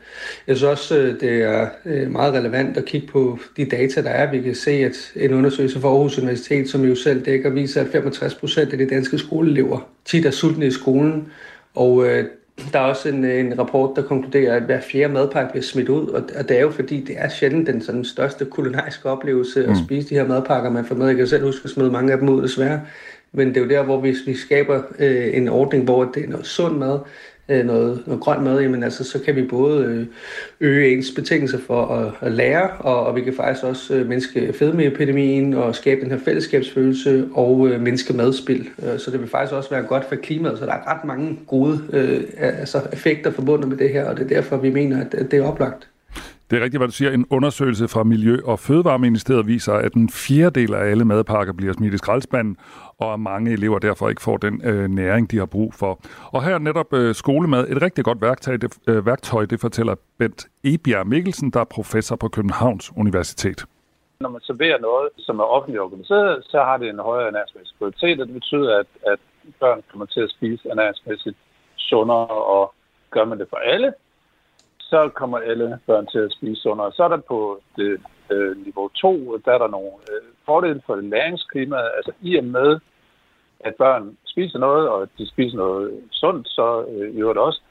jeg 0.47 0.57
synes 0.57 0.63
også, 0.63 0.97
øh, 0.97 1.19
det 1.19 1.43
er 1.43 1.67
øh, 1.85 2.11
meget 2.11 2.33
relevant 2.33 2.77
at 2.77 2.85
kigge 2.85 3.07
på 3.07 3.39
de 3.57 3.65
data, 3.65 4.01
der 4.01 4.09
er. 4.09 4.31
Vi 4.31 4.41
kan 4.41 4.55
se, 4.55 4.71
at 4.71 5.11
en 5.15 5.33
undersøgelse 5.33 5.79
for 5.79 5.89
Aarhus 5.89 6.17
Universitet, 6.17 6.69
som 6.69 6.83
jo 6.85 6.95
selv 6.95 7.25
dækker, 7.25 7.49
viser, 7.49 7.81
at 7.81 7.87
65 7.91 8.35
procent 8.35 8.71
af 8.71 8.77
de 8.77 8.89
danske 8.89 9.17
skoleelever 9.17 9.89
tit 10.05 10.25
er 10.25 10.31
sultne 10.31 10.67
i 10.67 10.71
skolen, 10.71 11.27
og 11.75 12.05
øh, 12.07 12.25
der 12.73 12.79
er 12.79 12.83
også 12.83 13.09
en, 13.09 13.25
en 13.25 13.59
rapport, 13.59 13.95
der 13.95 14.01
konkluderer, 14.01 14.55
at 14.55 14.63
hver 14.63 14.81
fjerde 14.81 15.13
madpakke 15.13 15.51
bliver 15.51 15.63
smidt 15.63 15.89
ud, 15.89 16.07
og, 16.07 16.23
og 16.37 16.49
det 16.49 16.57
er 16.57 16.61
jo 16.61 16.71
fordi, 16.71 17.01
det 17.01 17.15
er 17.19 17.29
sjældent 17.29 17.67
den 17.67 17.81
sådan, 17.81 18.05
største 18.05 18.45
kulinariske 18.45 19.09
oplevelse 19.09 19.65
mm. 19.65 19.71
at 19.71 19.77
spise 19.77 20.09
de 20.09 20.15
her 20.15 20.27
madpakker, 20.27 20.69
man 20.69 20.85
får 20.85 20.95
med. 20.95 21.07
Jeg 21.07 21.15
kan 21.15 21.27
selv 21.27 21.43
huske 21.43 21.61
at 21.63 21.69
smide 21.69 21.91
mange 21.91 22.11
af 22.13 22.17
dem 22.19 22.29
ud, 22.29 22.43
desværre. 22.43 22.81
Men 23.31 23.47
det 23.47 23.57
er 23.57 23.61
jo 23.61 23.69
der, 23.69 23.83
hvor 23.83 23.99
vi, 23.99 24.15
vi 24.25 24.35
skaber 24.35 24.81
øh, 24.99 25.37
en 25.37 25.47
ordning, 25.47 25.83
hvor 25.83 26.03
det 26.03 26.23
er 26.23 26.29
noget 26.29 26.45
sund 26.45 26.77
mad, 26.77 26.99
øh, 27.49 27.65
noget, 27.65 28.03
noget 28.05 28.21
grønt 28.21 28.43
mad, 28.43 28.61
jamen 28.61 28.83
altså, 28.83 29.03
så 29.03 29.19
kan 29.19 29.35
vi 29.35 29.43
både 29.43 29.85
øh, 29.85 30.05
øge 30.59 30.93
ens 30.93 31.11
betingelser 31.15 31.57
for 31.57 31.85
at, 31.85 32.13
at 32.21 32.31
lære, 32.31 32.69
og, 32.79 33.05
og 33.05 33.15
vi 33.15 33.21
kan 33.21 33.33
faktisk 33.33 33.65
også 33.65 33.95
øh, 33.95 34.07
mindske 34.07 34.53
fedmeepidemien 34.53 35.53
og 35.53 35.75
skabe 35.75 36.01
den 36.01 36.11
her 36.11 36.19
fællesskabsfølelse 36.19 37.29
og 37.33 37.67
øh, 37.67 37.81
mindske 37.81 38.13
madspil. 38.13 38.69
Øh, 38.83 38.99
så 38.99 39.11
det 39.11 39.19
vil 39.19 39.29
faktisk 39.29 39.53
også 39.53 39.69
være 39.69 39.83
godt 39.83 40.05
for 40.09 40.15
klimaet, 40.15 40.59
så 40.59 40.65
der 40.65 40.73
er 40.73 40.95
ret 40.95 41.05
mange 41.05 41.39
gode 41.47 41.79
øh, 41.93 42.23
altså 42.37 42.81
effekter 42.93 43.31
forbundet 43.31 43.69
med 43.69 43.77
det 43.77 43.89
her, 43.89 44.05
og 44.05 44.17
det 44.17 44.23
er 44.23 44.27
derfor, 44.27 44.57
vi 44.57 44.69
mener, 44.69 45.05
at, 45.05 45.13
at 45.13 45.31
det 45.31 45.39
er 45.39 45.43
oplagt. 45.43 45.87
Det 46.49 46.57
er 46.59 46.63
rigtigt, 46.63 46.79
hvad 46.79 46.87
du 46.87 46.93
siger. 46.93 47.11
En 47.11 47.25
undersøgelse 47.29 47.87
fra 47.87 48.03
Miljø- 48.03 48.45
og 48.45 48.59
Fødevareministeriet 48.59 49.47
viser, 49.47 49.73
at 49.73 49.93
en 49.93 50.09
fjerdedel 50.09 50.73
af 50.73 50.83
alle 50.91 51.05
madpakker 51.05 51.53
bliver 51.53 51.73
smidt 51.73 51.93
i 51.93 51.97
skraldespanden, 51.97 52.57
og 52.97 53.13
at 53.13 53.19
mange 53.19 53.51
elever 53.51 53.79
derfor 53.79 54.09
ikke 54.09 54.21
får 54.21 54.37
den 54.37 54.61
øh, 54.65 54.87
næring, 54.87 55.31
de 55.31 55.37
har 55.37 55.45
brug 55.45 55.73
for. 55.73 55.99
Og 56.31 56.43
her 56.43 56.53
er 56.53 56.59
netop 56.59 56.93
øh, 56.93 57.15
skolemad 57.15 57.67
et 57.69 57.81
rigtig 57.81 58.03
godt 58.05 58.21
værktøj 58.21 58.57
det, 58.57 58.77
øh, 58.87 59.05
værktøj, 59.05 59.45
det 59.45 59.59
fortæller 59.59 59.95
Bent 60.17 60.47
Ebjerg 60.63 61.07
Mikkelsen, 61.07 61.51
der 61.51 61.59
er 61.59 61.63
professor 61.63 62.15
på 62.15 62.27
Københavns 62.27 62.91
Universitet. 62.97 63.65
Når 64.19 64.29
man 64.29 64.41
serverer 64.41 64.79
noget, 64.79 65.09
som 65.17 65.39
er 65.39 65.43
offentligt 65.43 65.81
organiseret, 65.81 66.43
så 66.43 66.57
har 66.57 66.77
det 66.77 66.89
en 66.89 66.99
højere 66.99 67.27
ernæringsmæssig 67.27 67.77
kvalitet, 67.77 68.21
og 68.21 68.27
det 68.27 68.33
betyder, 68.33 68.79
at, 68.79 68.87
at 69.11 69.19
børn 69.59 69.83
kommer 69.91 70.05
til 70.05 70.19
at 70.19 70.29
spise 70.29 70.69
ernæringsmæssigt 70.69 71.37
sundere, 71.77 72.27
og 72.27 72.73
gør 73.11 73.25
man 73.25 73.39
det 73.39 73.47
for 73.49 73.57
alle, 73.57 73.93
så 74.89 75.09
kommer 75.09 75.37
alle 75.37 75.79
børn 75.87 76.07
til 76.07 76.19
at 76.19 76.31
spise 76.31 76.61
sundere. 76.61 76.91
Så 76.91 77.03
er 77.03 77.07
der 77.07 77.17
på 77.17 77.59
det 77.75 78.01
øh, 78.31 78.65
niveau 78.65 78.87
2, 78.87 79.37
der 79.45 79.51
er 79.51 79.57
der 79.57 79.67
nogle 79.67 79.91
øh, 80.11 80.27
fordele 80.45 80.81
for 80.85 80.95
læringsklimaet. 80.95 81.91
Altså 81.97 82.11
i 82.21 82.35
og 82.37 82.43
med, 82.43 82.79
at 83.59 83.75
børn 83.75 84.17
spiser 84.25 84.59
noget, 84.59 84.89
og 84.89 85.09
de 85.17 85.29
spiser 85.29 85.57
noget 85.57 86.03
sundt, 86.11 86.47
så 86.49 86.85
øh, 86.89 87.15
gjorde 87.15 87.33
det 87.33 87.43
også, 87.43 87.61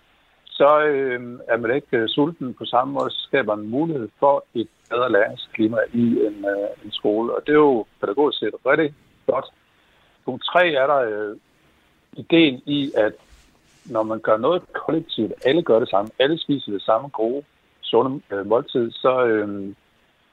så 0.44 0.84
øh, 0.84 1.38
er 1.48 1.56
man 1.56 1.74
ikke 1.74 1.96
øh, 1.96 2.08
sulten 2.08 2.54
på 2.54 2.64
samme 2.64 2.94
måde, 2.94 3.10
så 3.10 3.22
skaber 3.28 3.54
man 3.54 3.66
mulighed 3.66 4.08
for 4.18 4.44
et 4.54 4.68
bedre 4.90 5.12
læringsklima 5.12 5.78
i 5.92 6.04
en, 6.26 6.44
øh, 6.54 6.68
en 6.84 6.92
skole. 6.92 7.34
Og 7.34 7.42
det 7.46 7.52
er 7.52 7.64
jo 7.68 7.86
pædagogisk 8.00 8.38
set 8.38 8.54
rigtig 8.66 8.94
godt. 9.26 9.44
Punkt 10.24 10.44
3 10.44 10.68
er 10.68 10.86
der 10.86 11.00
øh, 11.10 11.36
ideen 12.12 12.62
i, 12.66 12.92
at 12.96 13.12
når 13.86 14.02
man 14.02 14.20
gør 14.20 14.36
noget 14.36 14.62
kollektivt, 14.72 15.32
alle 15.44 15.62
gør 15.62 15.78
det 15.78 15.88
samme, 15.88 16.10
alle 16.18 16.38
spiser 16.38 16.72
det 16.72 16.82
samme 16.82 17.08
gode, 17.08 17.44
sunde 17.82 18.20
øh, 18.32 18.46
måltid, 18.46 18.90
så 18.90 19.26
øh, 19.26 19.74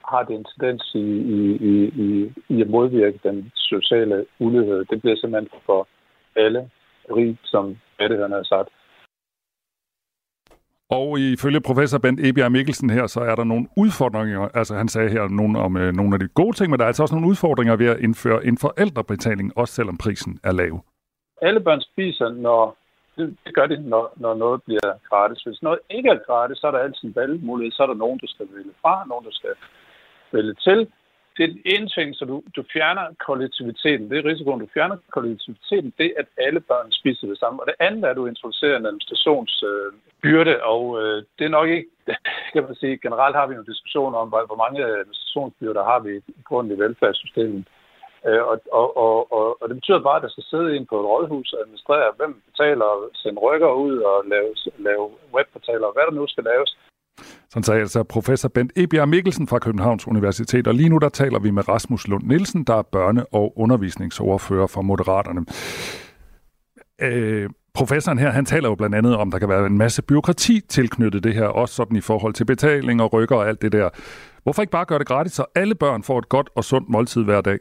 har 0.10 0.24
det 0.24 0.36
en 0.36 0.46
tendens 0.52 0.84
i, 0.96 1.08
i, 1.40 1.42
i, 2.06 2.34
i 2.50 2.62
at 2.62 2.70
modvirke 2.70 3.20
den 3.24 3.52
sociale 3.56 4.26
ulighed. 4.40 4.86
Det 4.86 5.02
bliver 5.02 5.16
simpelthen 5.16 5.60
for 5.66 5.88
alle 6.36 6.70
rigt, 7.16 7.40
som 7.44 7.78
rettighederne 8.00 8.36
har 8.36 8.44
sagt. 8.44 8.70
Og 10.90 11.20
ifølge 11.20 11.62
professor 11.62 12.00
Bent 12.00 12.20
Ebjerg 12.28 12.52
Mikkelsen 12.52 12.90
her, 12.90 13.08
så 13.08 13.20
er 13.20 13.36
der 13.36 13.44
nogle 13.44 13.68
udfordringer. 13.78 14.48
Altså 14.54 14.76
han 14.76 14.88
sagde 14.88 15.10
her 15.10 15.28
nogle 15.28 15.60
om 15.60 15.78
øh, 15.78 15.94
nogle 15.94 16.16
af 16.16 16.20
de 16.20 16.28
gode 16.28 16.56
ting, 16.58 16.70
men 16.70 16.80
der 16.80 16.86
er 16.86 16.88
altså 16.88 17.04
også 17.04 17.16
nogle 17.16 17.30
udfordringer 17.30 17.76
ved 17.76 17.88
at 17.88 18.00
indføre 18.00 18.46
en 18.46 18.58
forældrebetaling, 18.58 19.58
også 19.58 19.74
selvom 19.74 19.98
prisen 19.98 20.40
er 20.44 20.52
lav. 20.52 20.84
Alle 21.42 21.60
børn 21.60 21.82
spiser, 21.82 22.30
når 22.30 22.78
det, 23.18 23.38
det 23.46 23.56
gør 23.56 23.66
det, 23.66 23.86
når, 23.86 24.14
når 24.16 24.34
noget 24.34 24.64
bliver 24.64 24.94
gratis. 25.10 25.44
Hvis 25.44 25.62
noget 25.62 25.80
ikke 25.90 26.10
er 26.10 26.26
gratis, 26.28 26.58
så 26.58 26.68
er 26.68 26.72
der 26.72 26.80
altid 26.80 27.04
en 27.04 27.16
valgmulighed. 27.16 27.72
Så 27.72 27.84
er 27.84 27.88
der 27.88 27.94
nogen, 27.94 28.20
der 28.20 28.28
skal 28.28 28.48
vælge 28.52 28.74
fra, 28.82 29.06
nogen, 29.08 29.26
der 29.26 29.32
skal 29.32 29.54
vælge 30.32 30.54
til. 30.54 30.88
Det 31.38 31.46
er 31.50 31.56
en 31.66 31.88
ting, 31.88 32.16
så 32.16 32.26
du, 32.26 32.44
du 32.56 32.64
fjerner 32.74 33.06
kollektiviteten. 33.28 34.10
Det 34.10 34.18
er 34.18 34.30
risikoen, 34.30 34.60
du 34.60 34.68
fjerner 34.74 34.98
kollektiviteten. 35.12 35.94
Det 35.98 36.06
er, 36.06 36.14
at 36.18 36.26
alle 36.38 36.60
børn 36.60 36.92
spiser 36.92 37.28
det 37.28 37.40
samme. 37.40 37.62
Og 37.62 37.68
det 37.68 37.76
andet 37.80 38.04
er, 38.04 38.10
at 38.10 38.16
du 38.16 38.26
introducerer 38.26 38.78
en 38.78 38.86
administrationsbyrde. 38.86 40.52
Øh, 40.52 40.72
og 40.74 40.84
øh, 41.02 41.24
det 41.40 41.46
er 41.46 41.56
nok 41.58 41.70
ikke, 41.70 41.90
kan 42.54 42.64
man 42.64 42.76
sige, 42.76 42.98
generelt 42.98 43.36
har 43.36 43.48
vi 43.48 43.56
en 43.56 43.72
diskussion 43.72 44.16
om, 44.16 44.28
hvor 44.30 44.64
mange 44.64 44.86
administrationsbyrder 44.86 45.84
har 45.84 46.00
vi 46.00 46.12
i 46.18 46.42
grunden 46.46 46.78
i 46.78 46.80
velfærdssystemet. 46.80 47.68
Øh, 48.28 48.44
og, 48.52 48.58
og, 48.80 48.88
og, 49.06 49.16
og, 49.38 49.46
og 49.62 49.66
det 49.70 49.76
betyder 49.80 50.08
bare, 50.08 50.18
at 50.20 50.26
der 50.26 50.34
skal 50.34 50.44
sidde 50.52 50.76
en 50.76 50.86
på 50.90 50.96
et 51.00 51.06
rådhus 51.12 51.54
og 51.54 51.60
administrere, 51.64 52.10
hvem 52.18 52.34
betaler, 52.50 52.90
sende 53.22 53.40
rykker 53.48 53.72
ud 53.86 53.98
og 53.98 54.18
lave, 54.34 54.50
lave 54.88 55.06
webportaler, 55.36 55.86
og 55.88 55.94
hvad 55.94 56.06
der 56.08 56.16
nu 56.20 56.28
skal 56.28 56.44
laves. 56.44 56.72
Sådan 57.50 57.64
sagde 57.64 57.82
altså 57.82 58.04
professor 58.04 58.50
Bent 58.50 58.72
Ebjerg 58.76 59.10
Mikkelsen 59.10 59.48
fra 59.48 59.60
Københavns 59.60 60.08
Universitet, 60.08 60.68
og 60.68 60.74
lige 60.74 60.90
nu 60.90 60.98
der 60.98 61.10
taler 61.10 61.40
vi 61.40 61.52
med 61.52 61.68
Rasmus 61.70 62.08
Lund 62.08 62.24
Nielsen, 62.24 62.64
der 62.64 62.76
er 62.76 62.84
børne- 62.96 63.26
og 63.32 63.54
undervisningsoverfører 63.58 64.68
for 64.68 64.82
Moderaterne. 64.82 65.46
Øh, 67.02 67.50
professoren 67.74 68.20
her, 68.20 68.30
han 68.30 68.46
taler 68.46 68.70
jo 68.70 68.76
blandt 68.76 68.96
andet 68.96 69.16
om, 69.18 69.32
der 69.32 69.40
kan 69.40 69.50
være 69.50 69.66
en 69.66 69.78
masse 69.78 70.02
byråkrati 70.04 70.62
tilknyttet 70.62 71.24
det 71.24 71.34
her, 71.34 71.46
også 71.46 71.76
sådan 71.76 71.98
i 71.98 72.02
forhold 72.02 72.34
til 72.34 72.46
betaling 72.46 73.02
og 73.02 73.14
rykker 73.14 73.36
og 73.36 73.48
alt 73.48 73.62
det 73.62 73.72
der. 73.72 73.90
Hvorfor 74.44 74.62
ikke 74.62 74.72
bare 74.72 74.86
gøre 74.86 75.00
det 75.00 75.08
gratis, 75.08 75.34
så 75.34 75.46
alle 75.56 75.76
børn 75.76 76.04
får 76.04 76.20
et 76.20 76.30
godt 76.30 76.50
og 76.56 76.64
sundt 76.64 76.90
måltid 76.90 77.24
hver 77.24 77.42
dag? 77.42 77.58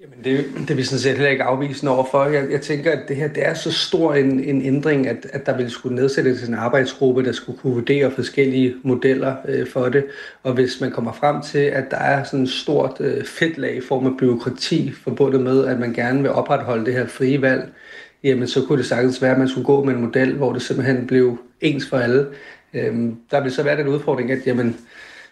Jamen 0.00 0.24
det, 0.24 0.46
det 0.58 0.70
er 0.70 0.74
vi 0.74 0.82
sådan 0.82 0.98
set 0.98 1.12
heller 1.12 1.30
ikke 1.30 1.44
afvisende 1.44 1.92
overfor. 1.92 2.24
Jeg, 2.24 2.50
jeg 2.50 2.60
tænker, 2.60 2.92
at 2.92 3.08
det 3.08 3.16
her 3.16 3.28
det 3.28 3.46
er 3.46 3.54
så 3.54 3.72
stor 3.72 4.14
en, 4.14 4.44
en 4.44 4.62
ændring, 4.62 5.06
at, 5.06 5.26
at 5.32 5.46
der 5.46 5.56
ville 5.56 5.70
skulle 5.70 5.96
nedsættes 5.96 6.48
en 6.48 6.54
arbejdsgruppe, 6.54 7.24
der 7.24 7.32
skulle 7.32 7.58
kunne 7.58 7.74
vurdere 7.74 8.10
forskellige 8.10 8.74
modeller 8.82 9.36
øh, 9.48 9.66
for 9.66 9.88
det. 9.88 10.06
Og 10.42 10.54
hvis 10.54 10.80
man 10.80 10.90
kommer 10.90 11.12
frem 11.12 11.42
til, 11.42 11.58
at 11.58 11.90
der 11.90 11.96
er 11.96 12.24
sådan 12.24 12.42
et 12.42 12.50
stort 12.50 13.00
øh, 13.00 13.24
fedtlag 13.24 13.76
i 13.76 13.80
form 13.80 14.06
af 14.06 14.16
byråkrati 14.18 14.92
forbundet 14.92 15.40
med, 15.40 15.66
at 15.66 15.78
man 15.78 15.92
gerne 15.92 16.22
vil 16.22 16.30
opretholde 16.30 16.86
det 16.86 16.94
her 16.94 17.06
frie 17.06 17.42
valg, 17.42 17.72
jamen 18.24 18.48
så 18.48 18.66
kunne 18.66 18.78
det 18.78 18.86
sagtens 18.86 19.22
være, 19.22 19.32
at 19.32 19.38
man 19.38 19.48
skulle 19.48 19.66
gå 19.66 19.84
med 19.84 19.94
en 19.94 20.00
model, 20.00 20.34
hvor 20.34 20.52
det 20.52 20.62
simpelthen 20.62 21.06
blev 21.06 21.38
ens 21.60 21.88
for 21.88 21.98
alle. 21.98 22.26
Øh, 22.74 22.96
der 23.30 23.42
vil 23.42 23.52
så 23.52 23.62
være 23.62 23.76
den 23.76 23.88
udfordring, 23.88 24.30
at 24.30 24.46
jamen, 24.46 24.76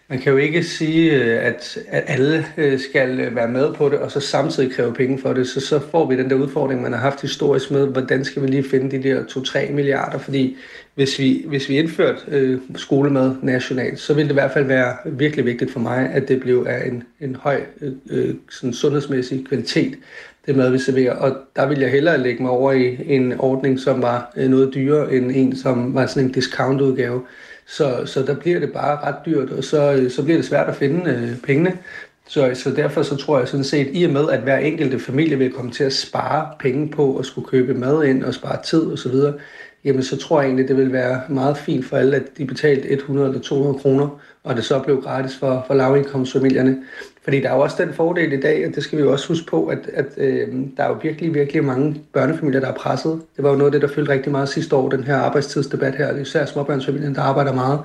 man 0.09 0.19
kan 0.19 0.31
jo 0.31 0.37
ikke 0.37 0.63
sige, 0.63 1.23
øh, 1.23 1.45
at, 1.45 1.77
at 1.87 2.03
alle 2.07 2.45
øh, 2.57 2.79
skal 2.79 3.19
øh, 3.19 3.35
være 3.35 3.47
med 3.47 3.73
på 3.73 3.89
det, 3.89 3.99
og 3.99 4.11
så 4.11 4.19
samtidig 4.19 4.71
kræve 4.71 4.93
penge 4.93 5.19
for 5.19 5.33
det. 5.33 5.47
Så 5.47 5.59
så 5.59 5.79
får 5.91 6.09
vi 6.09 6.17
den 6.17 6.29
der 6.29 6.35
udfordring, 6.35 6.81
man 6.81 6.93
har 6.93 6.99
haft 6.99 7.21
historisk 7.21 7.71
med, 7.71 7.87
hvordan 7.87 8.25
skal 8.25 8.41
vi 8.41 8.47
lige 8.47 8.69
finde 8.69 8.97
de 8.97 9.03
der 9.03 9.23
2-3 9.23 9.71
milliarder, 9.71 10.17
fordi 10.17 10.57
hvis 10.95 11.19
vi, 11.19 11.45
hvis 11.47 11.69
vi 11.69 11.77
indførte 11.77 12.19
øh, 12.27 12.59
skolemad 12.75 13.35
nationalt, 13.41 13.99
så 13.99 14.13
ville 14.13 14.27
det 14.27 14.33
i 14.33 14.39
hvert 14.39 14.51
fald 14.51 14.65
være 14.65 14.95
virkelig 15.05 15.45
vigtigt 15.45 15.71
for 15.71 15.79
mig, 15.79 16.09
at 16.13 16.27
det 16.27 16.39
blev 16.39 16.65
af 16.69 16.87
en, 16.87 17.03
en 17.21 17.35
høj 17.35 17.61
øh, 18.09 18.35
sådan 18.49 18.73
sundhedsmæssig 18.73 19.47
kvalitet, 19.47 19.95
det 20.45 20.55
mad, 20.55 20.71
vi 20.71 20.79
serverer. 20.79 21.15
Og 21.15 21.37
der 21.55 21.67
vil 21.67 21.79
jeg 21.79 21.91
hellere 21.91 22.17
lægge 22.17 22.43
mig 22.43 22.51
over 22.51 22.71
i 22.71 22.97
en 23.05 23.39
ordning, 23.39 23.79
som 23.79 24.01
var 24.01 24.33
noget 24.35 24.73
dyrere 24.73 25.13
end 25.13 25.31
en, 25.35 25.55
som 25.55 25.93
var 25.93 26.05
sådan 26.05 26.23
en 26.23 26.31
discount-udgave. 26.31 27.21
Så, 27.67 28.05
så 28.05 28.23
der 28.23 28.35
bliver 28.35 28.59
det 28.59 28.73
bare 28.73 29.07
ret 29.07 29.25
dyrt, 29.25 29.49
og 29.49 29.63
så, 29.63 29.93
øh, 29.93 30.11
så 30.11 30.23
bliver 30.23 30.37
det 30.37 30.45
svært 30.45 30.69
at 30.69 30.75
finde 30.75 31.11
øh, 31.11 31.37
pengene. 31.37 31.77
Så, 32.27 32.51
så 32.53 32.71
derfor 32.71 33.03
så 33.03 33.15
tror 33.15 33.39
jeg 33.39 33.47
sådan 33.47 33.63
set, 33.63 33.89
i 33.93 34.03
og 34.03 34.11
med 34.11 34.29
at 34.29 34.41
hver 34.41 34.57
enkelte 34.57 34.99
familie 34.99 35.37
vil 35.37 35.53
komme 35.53 35.71
til 35.71 35.83
at 35.83 35.93
spare 35.93 36.53
penge 36.59 36.89
på 36.89 37.17
at 37.17 37.25
skulle 37.25 37.47
købe 37.47 37.73
mad 37.73 38.03
ind 38.03 38.23
og 38.23 38.33
spare 38.33 38.63
tid 38.63 38.81
osv., 38.81 39.15
jamen 39.85 40.03
så 40.03 40.17
tror 40.17 40.41
jeg 40.41 40.47
egentlig, 40.47 40.67
det 40.67 40.77
vil 40.77 40.93
være 40.93 41.21
meget 41.29 41.57
fint 41.57 41.85
for 41.85 41.97
alle, 41.97 42.15
at 42.15 42.37
de 42.37 42.45
betalte 42.45 42.89
100 42.89 43.27
eller 43.27 43.41
200 43.41 43.79
kroner, 43.79 44.19
og 44.43 44.55
det 44.55 44.63
så 44.63 44.79
blev 44.79 45.01
gratis 45.01 45.37
for, 45.37 45.63
for 45.67 45.73
lavindkomstfamilierne. 45.73 46.77
Fordi 47.23 47.41
der 47.41 47.49
er 47.49 47.55
jo 47.55 47.61
også 47.61 47.85
den 47.85 47.93
fordel 47.93 48.33
i 48.33 48.39
dag, 48.39 48.67
og 48.67 48.75
det 48.75 48.83
skal 48.83 48.97
vi 48.97 49.03
jo 49.03 49.11
også 49.11 49.27
huske 49.27 49.45
på, 49.45 49.65
at, 49.65 49.89
at 49.93 50.05
øh, 50.17 50.47
der 50.77 50.83
er 50.83 50.87
jo 50.87 50.97
virkelig, 51.01 51.33
virkelig 51.33 51.63
mange 51.63 52.01
børnefamilier, 52.13 52.59
der 52.59 52.67
er 52.67 52.73
presset. 52.73 53.21
Det 53.35 53.43
var 53.43 53.49
jo 53.49 53.55
noget 53.55 53.73
af 53.73 53.79
det, 53.79 53.89
der 53.89 53.95
fyldte 53.95 54.11
rigtig 54.11 54.31
meget 54.31 54.49
sidste 54.49 54.75
år, 54.75 54.89
den 54.89 55.03
her 55.03 55.15
arbejdstidsdebat 55.15 55.95
her. 55.95 56.17
Især 56.17 56.45
småbørnsfamilien, 56.45 57.15
der 57.15 57.21
arbejder 57.21 57.53
meget. 57.53 57.79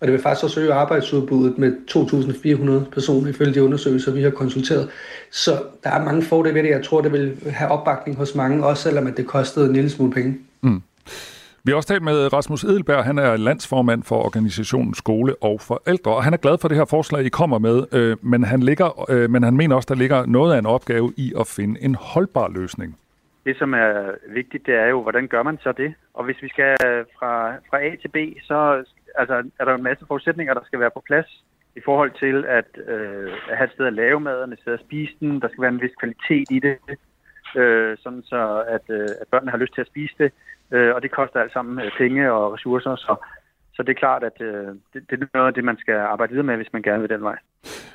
Og 0.00 0.06
det 0.06 0.12
vil 0.12 0.22
faktisk 0.22 0.44
også 0.44 0.60
øge 0.60 0.72
arbejdsudbuddet 0.72 1.58
med 1.58 1.72
2.400 1.90 2.90
personer 2.90 3.30
ifølge 3.30 3.54
de 3.54 3.62
undersøgelser, 3.62 4.12
vi 4.12 4.22
har 4.22 4.30
konsulteret. 4.30 4.88
Så 5.30 5.62
der 5.84 5.90
er 5.90 6.04
mange 6.04 6.22
fordele 6.22 6.54
ved 6.54 6.62
det. 6.62 6.70
Jeg 6.70 6.84
tror, 6.84 7.00
det 7.00 7.12
vil 7.12 7.36
have 7.50 7.70
opbakning 7.70 8.16
hos 8.16 8.34
mange, 8.34 8.66
også 8.66 8.82
selvom 8.82 9.06
at 9.06 9.16
det 9.16 9.26
kostede 9.26 9.66
en 9.66 9.72
lille 9.72 9.90
smule 9.90 10.12
penge. 10.12 10.38
Mm. 10.60 10.82
Vi 11.64 11.70
har 11.70 11.76
også 11.76 11.88
talt 11.88 12.02
med 12.02 12.32
Rasmus 12.32 12.64
Edelberg. 12.64 13.04
Han 13.04 13.18
er 13.18 13.36
landsformand 13.36 14.02
for 14.02 14.16
organisationen 14.16 14.94
Skole 14.94 15.34
og 15.40 15.60
Forældre, 15.60 16.14
og 16.16 16.24
han 16.24 16.32
er 16.32 16.36
glad 16.36 16.58
for 16.60 16.68
det 16.68 16.76
her 16.76 16.84
forslag, 16.84 17.24
I 17.24 17.28
kommer 17.28 17.58
med, 17.58 17.86
øh, 17.92 18.16
men, 18.22 18.44
han 18.44 18.60
ligger, 18.60 19.10
øh, 19.10 19.30
men 19.30 19.42
han 19.42 19.56
mener 19.56 19.76
også, 19.76 19.86
der 19.88 19.94
ligger 19.94 20.26
noget 20.26 20.54
af 20.54 20.58
en 20.58 20.66
opgave 20.66 21.12
i 21.16 21.32
at 21.40 21.46
finde 21.56 21.82
en 21.82 21.94
holdbar 21.94 22.48
løsning. 22.48 22.98
Det, 23.44 23.56
som 23.56 23.74
er 23.74 24.10
vigtigt, 24.28 24.66
det 24.66 24.74
er 24.74 24.86
jo, 24.86 25.02
hvordan 25.02 25.28
gør 25.28 25.42
man 25.42 25.58
så 25.62 25.72
det? 25.72 25.94
Og 26.14 26.24
hvis 26.24 26.42
vi 26.42 26.48
skal 26.48 26.76
fra, 27.18 27.52
fra 27.70 27.82
A 27.82 27.90
til 28.02 28.08
B, 28.08 28.16
så 28.42 28.84
altså, 29.18 29.34
er 29.60 29.64
der 29.64 29.74
en 29.74 29.82
masse 29.82 30.04
forudsætninger, 30.06 30.54
der 30.54 30.64
skal 30.64 30.80
være 30.80 30.90
på 30.94 31.02
plads 31.06 31.44
i 31.76 31.80
forhold 31.84 32.12
til 32.24 32.44
at, 32.58 32.70
øh, 32.94 33.32
at 33.50 33.56
have 33.56 33.66
et 33.66 33.72
sted 33.74 33.86
at 33.86 33.92
lave 33.92 34.20
maden, 34.20 34.52
et 34.52 34.60
sted 34.60 34.72
at 34.72 34.84
spise 34.86 35.12
den. 35.20 35.40
Der 35.42 35.48
skal 35.48 35.62
være 35.62 35.72
en 35.72 35.82
vis 35.82 35.98
kvalitet 36.00 36.48
i 36.50 36.58
det, 36.66 36.76
øh, 37.60 37.96
sådan 38.02 38.22
så 38.22 38.64
at, 38.76 38.86
øh, 38.88 39.08
at 39.20 39.26
børnene 39.30 39.50
har 39.50 39.58
lyst 39.58 39.74
til 39.74 39.80
at 39.80 39.92
spise 39.92 40.14
det 40.18 40.32
øh, 40.72 40.94
og 40.94 41.02
det 41.02 41.10
koster 41.10 41.40
alt 41.40 41.52
sammen 41.52 41.84
øh, 41.84 41.90
penge 41.98 42.32
og 42.32 42.52
ressourcer, 42.54 42.96
så, 42.96 43.14
så 43.74 43.82
det 43.82 43.88
er 43.88 43.98
klart, 44.04 44.22
at 44.22 44.40
øh, 44.40 44.66
det, 44.92 45.02
det 45.10 45.22
er 45.22 45.26
noget 45.34 45.48
af 45.48 45.54
det, 45.54 45.64
man 45.64 45.76
skal 45.78 45.94
arbejde 45.94 46.30
videre 46.30 46.46
med, 46.46 46.56
hvis 46.56 46.72
man 46.72 46.82
gerne 46.82 47.00
vil 47.00 47.10
den 47.10 47.22
vej. 47.22 47.36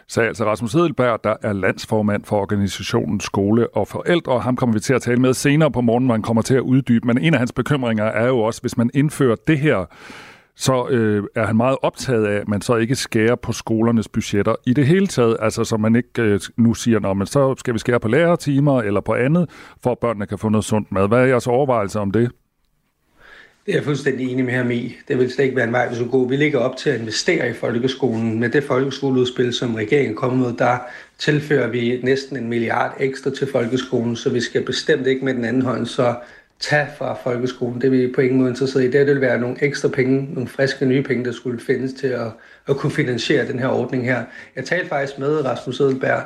Sagde 0.07 0.28
altså 0.28 0.45
Rasmus 0.45 0.74
Hedelberg, 0.74 1.24
der 1.24 1.36
er 1.41 1.53
landsformand 1.53 2.26
for 2.26 2.38
organisationen 2.41 3.19
Skole 3.19 3.67
og 3.76 3.88
Forældre. 3.88 4.39
Ham 4.39 4.55
kommer 4.55 4.74
vi 4.74 4.80
til 4.80 4.93
at 4.93 5.01
tale 5.01 5.21
med 5.21 5.34
senere 5.34 5.71
på 5.71 5.82
morgen, 5.82 6.05
hvor 6.05 6.13
han 6.13 6.21
kommer 6.21 6.41
til 6.41 6.55
at 6.55 6.61
uddybe. 6.61 7.07
Men 7.07 7.17
en 7.17 7.34
af 7.34 7.39
hans 7.39 7.51
bekymringer 7.51 8.05
er 8.05 8.28
jo 8.28 8.39
også, 8.39 8.61
hvis 8.61 8.78
man 8.78 8.89
indfører 8.93 9.36
det 9.47 9.59
her, 9.59 9.86
så 10.55 10.88
øh, 10.89 11.24
er 11.36 11.45
han 11.45 11.57
meget 11.57 11.78
optaget 11.82 12.26
af, 12.26 12.39
at 12.39 12.47
man 12.47 12.61
så 12.61 12.76
ikke 12.76 12.95
skærer 12.95 13.36
på 13.36 13.51
skolernes 13.51 14.07
budgetter 14.07 14.55
i 14.65 14.74
det 14.74 14.88
hele 14.88 15.07
taget. 15.07 15.38
Altså, 15.39 15.63
så 15.63 15.78
man 15.78 15.95
ikke 15.95 16.21
øh, 16.21 16.39
nu 16.57 16.74
siger, 16.74 17.21
at 17.21 17.28
så 17.28 17.55
skal 17.57 17.74
vi 17.74 17.80
skære 17.80 17.99
på 17.99 18.07
lærertimer 18.07 18.82
eller 18.82 19.01
på 19.01 19.13
andet, 19.13 19.49
for 19.84 19.91
at 19.91 19.99
børnene 19.99 20.26
kan 20.26 20.38
få 20.38 20.49
noget 20.49 20.65
sundt 20.65 20.91
mad. 20.91 21.07
Hvad 21.07 21.19
er 21.19 21.26
jeres 21.26 21.47
overvejelser 21.47 21.99
om 21.99 22.11
det? 22.11 22.32
Det 23.66 23.72
er 23.72 23.78
jeg 23.78 23.84
fuldstændig 23.84 24.32
enig 24.32 24.45
med 24.45 24.53
ham 24.53 24.72
i. 24.72 24.95
Det 25.07 25.18
vil 25.18 25.32
slet 25.32 25.45
ikke 25.45 25.55
være 25.55 25.68
en 25.68 25.74
vej, 25.74 25.89
vi 25.89 25.95
skulle 25.95 26.11
gå. 26.11 26.28
Vi 26.28 26.36
ligger 26.36 26.59
op 26.59 26.78
til 26.78 26.89
at 26.89 26.99
investere 26.99 27.49
i 27.49 27.53
folkeskolen. 27.53 28.39
Med 28.39 28.49
det 28.49 28.64
folkeskoleudspil, 28.64 29.53
som 29.53 29.76
regeringen 29.76 30.14
er 30.16 30.20
kommet 30.20 30.39
med, 30.39 30.57
der 30.57 30.78
tilfører 31.18 31.68
vi 31.68 31.99
næsten 32.03 32.38
en 32.38 32.49
milliard 32.49 32.95
ekstra 32.99 33.32
til 33.32 33.47
folkeskolen, 33.51 34.16
så 34.16 34.30
vi 34.30 34.41
skal 34.41 34.66
bestemt 34.66 35.07
ikke 35.07 35.26
med 35.26 35.34
den 35.34 35.45
anden 35.45 35.61
hånd 35.61 35.86
så 35.86 36.16
tage 36.59 36.88
fra 36.97 37.18
folkeskolen. 37.24 37.82
Det 37.82 37.88
er 37.88 37.91
vi 37.91 38.11
på 38.16 38.22
ingen 38.22 38.38
måde 38.38 38.49
interesseret 38.49 38.84
i. 38.84 38.91
Det 38.91 39.07
vil 39.07 39.22
være 39.22 39.39
nogle 39.39 39.64
ekstra 39.64 39.88
penge, 39.88 40.34
nogle 40.34 40.47
friske 40.47 40.86
nye 40.86 41.03
penge, 41.03 41.26
der 41.26 41.32
skulle 41.32 41.59
findes 41.59 41.93
til 41.93 42.07
at, 42.07 42.28
at 42.68 42.78
kunne 42.78 42.91
finansiere 42.91 43.47
den 43.47 43.59
her 43.59 43.68
ordning 43.68 44.05
her. 44.05 44.24
Jeg 44.55 44.66
talte 44.66 44.88
faktisk 44.89 45.20
med 45.20 45.45
Rasmus 45.45 45.80
Edelberg 45.80 46.24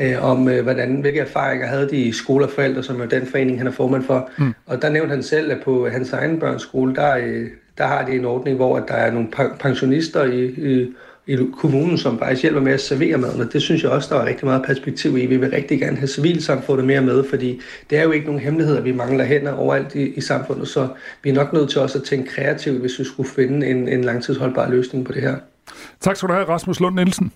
øh, 0.00 0.24
om, 0.24 0.48
øh, 0.48 0.62
hvordan, 0.62 1.00
hvilke 1.00 1.20
erfaringer 1.20 1.66
havde 1.66 1.90
de 1.90 1.96
i 1.96 2.12
skole 2.12 2.44
og 2.44 2.50
forældre, 2.50 2.82
som 2.82 3.00
er 3.00 3.06
den 3.06 3.26
forening, 3.26 3.58
han 3.58 3.66
er 3.66 3.70
formand 3.72 4.04
for. 4.04 4.30
Mm. 4.38 4.54
Og 4.66 4.82
der 4.82 4.90
nævnte 4.90 5.14
han 5.14 5.22
selv, 5.22 5.52
at 5.52 5.58
på 5.64 5.88
hans 5.88 6.12
egen 6.12 6.40
børns 6.40 6.62
skole, 6.62 6.94
der, 6.94 7.16
øh, 7.16 7.46
der 7.78 7.86
har 7.86 8.06
de 8.06 8.12
en 8.12 8.24
ordning, 8.24 8.56
hvor 8.56 8.78
der 8.78 8.94
er 8.94 9.10
nogle 9.10 9.28
pensionister 9.60 10.24
i, 10.24 10.44
i, 10.44 10.88
i 11.26 11.36
kommunen, 11.52 11.98
som 11.98 12.18
faktisk 12.18 12.42
hjælper 12.42 12.60
med 12.60 12.72
at 12.72 12.80
servere 12.80 13.18
maden, 13.18 13.40
og 13.40 13.52
det 13.52 13.62
synes 13.62 13.82
jeg 13.82 13.90
også, 13.90 14.14
der 14.14 14.20
er 14.20 14.26
rigtig 14.26 14.44
meget 14.44 14.62
perspektiv 14.66 15.18
i. 15.18 15.26
Vi 15.26 15.36
vil 15.36 15.50
rigtig 15.50 15.80
gerne 15.80 15.96
have 15.96 16.08
civilsamfundet 16.08 16.86
mere 16.86 17.00
med, 17.00 17.24
fordi 17.24 17.60
det 17.90 17.98
er 17.98 18.02
jo 18.02 18.10
ikke 18.10 18.26
nogen 18.26 18.40
hemmelighed, 18.40 18.76
at 18.76 18.84
vi 18.84 18.92
mangler 18.92 19.24
hænder 19.24 19.52
overalt 19.52 19.94
i, 19.94 20.14
i 20.14 20.20
samfundet, 20.20 20.68
så 20.68 20.88
vi 21.22 21.30
er 21.30 21.34
nok 21.34 21.52
nødt 21.52 21.70
til 21.70 21.80
også 21.80 21.98
at 21.98 22.04
tænke 22.04 22.30
kreativt, 22.30 22.80
hvis 22.80 22.98
vi 22.98 23.04
skulle 23.04 23.28
finde 23.28 23.66
en, 23.66 23.88
en 23.88 24.04
langtidsholdbar 24.04 24.70
løsning 24.70 25.06
på 25.06 25.12
det 25.12 25.22
her. 25.22 25.36
Tak 26.00 26.16
skal 26.16 26.28
du 26.28 26.32
have, 26.32 26.48
Rasmus 26.48 26.80
Lund 26.80 26.94
Nielsen. 26.94 27.32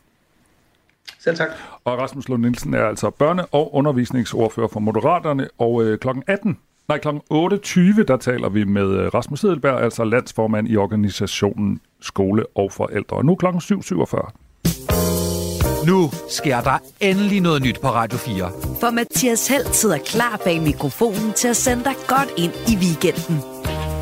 Selv 1.24 1.36
tak. 1.36 1.48
Og 1.84 1.98
Rasmus 1.98 2.28
Lund 2.28 2.42
Nielsen 2.42 2.74
er 2.74 2.84
altså 2.84 3.10
børne- 3.22 3.48
og 3.52 3.74
undervisningsordfører 3.74 4.68
for 4.68 4.80
Moderaterne, 4.80 5.48
og 5.58 5.84
øh, 5.84 5.98
klokken 5.98 6.24
18 6.26 6.58
Nej, 6.88 6.98
kl. 6.98 7.08
8.20, 7.08 8.02
der 8.02 8.16
taler 8.20 8.48
vi 8.48 8.64
med 8.64 8.90
øh, 8.90 9.14
Rasmus 9.14 9.44
Edelberg, 9.44 9.82
altså 9.82 10.04
landsformand 10.04 10.68
i 10.68 10.76
organisationen 10.76 11.80
Skole 12.00 12.44
og 12.54 12.72
Forældre. 12.72 13.16
Og 13.16 13.24
nu 13.24 13.34
kl. 13.34 13.46
7.47. 13.46 15.86
Nu 15.86 16.10
sker 16.30 16.60
der 16.60 16.78
endelig 17.00 17.40
noget 17.40 17.62
nyt 17.62 17.80
på 17.80 17.88
Radio 17.88 18.18
4. 18.18 18.50
For 18.80 18.90
Mathias 18.90 19.48
Held 19.48 19.72
sidder 19.72 19.98
klar 19.98 20.40
bag 20.44 20.62
mikrofonen 20.62 21.32
til 21.32 21.48
at 21.48 21.56
sende 21.56 21.84
dig 21.84 21.94
godt 22.08 22.28
ind 22.36 22.52
i 22.68 22.76
weekenden 22.84 23.42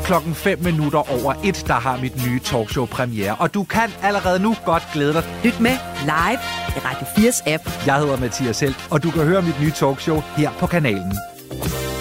klokken 0.05 0.33
5 0.35 0.59
minutter 0.59 1.01
over 1.15 1.33
1, 1.45 1.63
der 1.67 1.73
har 1.73 2.01
mit 2.01 2.15
nye 2.27 2.39
talkshow 2.39 2.85
premiere. 2.85 3.35
Og 3.39 3.53
du 3.53 3.63
kan 3.63 3.89
allerede 4.03 4.39
nu 4.39 4.55
godt 4.65 4.83
glæde 4.93 5.13
dig. 5.13 5.23
Lyt 5.43 5.59
med 5.59 5.75
live 6.11 6.39
i 6.75 6.79
Radio 6.87 7.05
4's 7.05 7.53
app. 7.53 7.63
Jeg 7.87 7.99
hedder 7.99 8.19
Mathias 8.19 8.59
Helt, 8.59 8.87
og 8.91 9.03
du 9.03 9.11
kan 9.11 9.23
høre 9.23 9.41
mit 9.41 9.61
nye 9.61 9.71
talkshow 9.71 10.17
her 10.37 10.51
på 10.59 10.67
kanalen. 10.67 11.13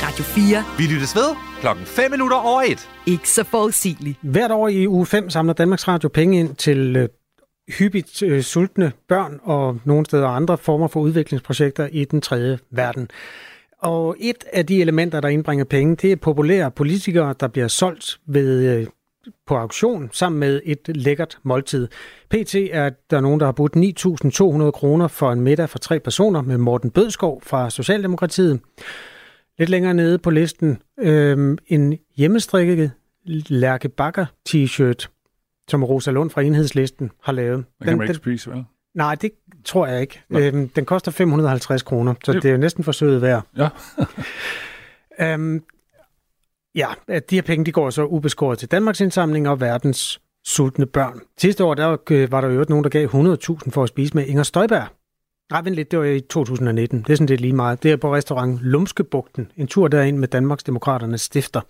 Radio 0.04 0.24
4. 0.24 0.64
Vi 0.78 0.84
lyttes 0.94 1.16
ved 1.16 1.28
klokken 1.60 1.84
5 1.86 2.10
minutter 2.10 2.36
over 2.36 2.62
1. 2.62 2.88
Ikke 3.06 3.28
så 3.28 3.44
forudsigeligt. 3.44 4.18
Hvert 4.22 4.50
år 4.50 4.68
i 4.68 4.88
uge 4.88 5.06
5 5.06 5.30
samler 5.30 5.54
Danmarks 5.54 5.88
Radio 5.88 6.08
penge 6.08 6.40
ind 6.40 6.54
til 6.56 6.96
øh, 6.96 7.08
hyppigt 7.78 8.22
øh, 8.22 8.42
sultne 8.42 8.92
børn 9.08 9.40
og 9.42 9.78
nogle 9.84 10.06
steder 10.06 10.28
andre 10.28 10.58
former 10.58 10.88
for 10.88 11.00
udviklingsprojekter 11.00 11.88
i 11.92 12.04
den 12.04 12.20
tredje 12.20 12.58
verden. 12.70 13.08
Og 13.82 14.16
et 14.20 14.44
af 14.52 14.66
de 14.66 14.80
elementer, 14.80 15.20
der 15.20 15.28
indbringer 15.28 15.64
penge, 15.64 15.96
det 15.96 16.12
er 16.12 16.16
populære 16.16 16.70
politikere, 16.70 17.34
der 17.40 17.48
bliver 17.48 17.68
solgt 17.68 18.20
ved, 18.26 18.78
øh, 18.78 18.86
på 19.46 19.56
auktion 19.56 20.10
sammen 20.12 20.40
med 20.40 20.60
et 20.64 20.96
lækkert 20.96 21.38
måltid. 21.42 21.88
PT 22.30 22.54
er 22.54 22.90
der 23.10 23.20
nogen, 23.20 23.40
der 23.40 23.46
har 23.46 23.52
budt 23.52 23.76
9.200 23.76 24.70
kroner 24.70 25.08
for 25.08 25.32
en 25.32 25.40
middag 25.40 25.68
for 25.68 25.78
tre 25.78 26.00
personer 26.00 26.42
med 26.42 26.58
Morten 26.58 26.90
Bødskov 26.90 27.42
fra 27.42 27.70
Socialdemokratiet. 27.70 28.60
Lidt 29.58 29.70
længere 29.70 29.94
nede 29.94 30.18
på 30.18 30.30
listen 30.30 30.78
øh, 31.00 31.56
en 31.66 31.98
hjemmestrikket 32.16 32.92
Lærke 33.48 33.88
Bakker 33.88 34.26
t-shirt, 34.48 35.06
som 35.68 35.84
Rosa 35.84 36.10
Lund 36.10 36.30
fra 36.30 36.42
Enhedslisten 36.42 37.10
har 37.22 37.32
lavet. 37.32 37.64
Den 37.78 37.88
kan 37.88 37.98
man 37.98 38.08
ikke 38.08 38.14
spise, 38.14 38.50
vel? 38.50 38.64
Nej, 38.94 39.14
det 39.14 39.30
tror 39.64 39.86
jeg 39.86 40.00
ikke. 40.00 40.22
Øhm, 40.30 40.68
den 40.68 40.84
koster 40.84 41.10
550 41.10 41.82
kroner, 41.82 42.14
så 42.24 42.32
det, 42.32 42.42
det 42.42 42.48
er 42.48 42.52
jo 42.52 42.58
næsten 42.58 42.84
forsøget 42.84 43.22
værd. 43.22 43.46
Ja. 43.56 43.68
øhm, 45.34 45.62
ja, 46.74 46.86
de 47.08 47.34
her 47.34 47.42
penge 47.42 47.64
de 47.64 47.72
går 47.72 47.90
så 47.90 48.04
ubeskåret 48.04 48.58
til 48.58 48.70
Danmarks 48.70 49.00
indsamling 49.00 49.48
og 49.48 49.60
verdens 49.60 50.20
sultne 50.44 50.86
børn. 50.86 51.20
Sidste 51.38 51.64
år 51.64 51.74
der 51.74 51.96
øh, 52.10 52.32
var 52.32 52.40
der 52.40 52.48
jo 52.48 52.64
nogen, 52.68 52.84
der 52.84 52.90
gav 52.90 53.08
100.000 53.08 53.70
for 53.70 53.82
at 53.82 53.88
spise 53.88 54.14
med 54.14 54.26
Inger 54.26 54.42
Støjberg. 54.42 54.86
Nej, 55.50 55.62
vent 55.62 55.76
lidt, 55.76 55.90
det 55.90 55.98
var 55.98 56.04
i 56.04 56.20
2019. 56.20 56.98
Det 56.98 57.10
er 57.10 57.16
sådan 57.16 57.26
lidt 57.26 57.40
lige 57.40 57.52
meget. 57.52 57.82
Det 57.82 57.92
er 57.92 57.96
på 57.96 58.14
restaurant 58.14 58.58
Lumskebugten. 58.62 59.52
En 59.56 59.66
tur 59.66 59.88
derind 59.88 60.18
med 60.18 60.28
Danmarks 60.28 60.64
Demokraternes 60.64 61.20
stifter, 61.20 61.60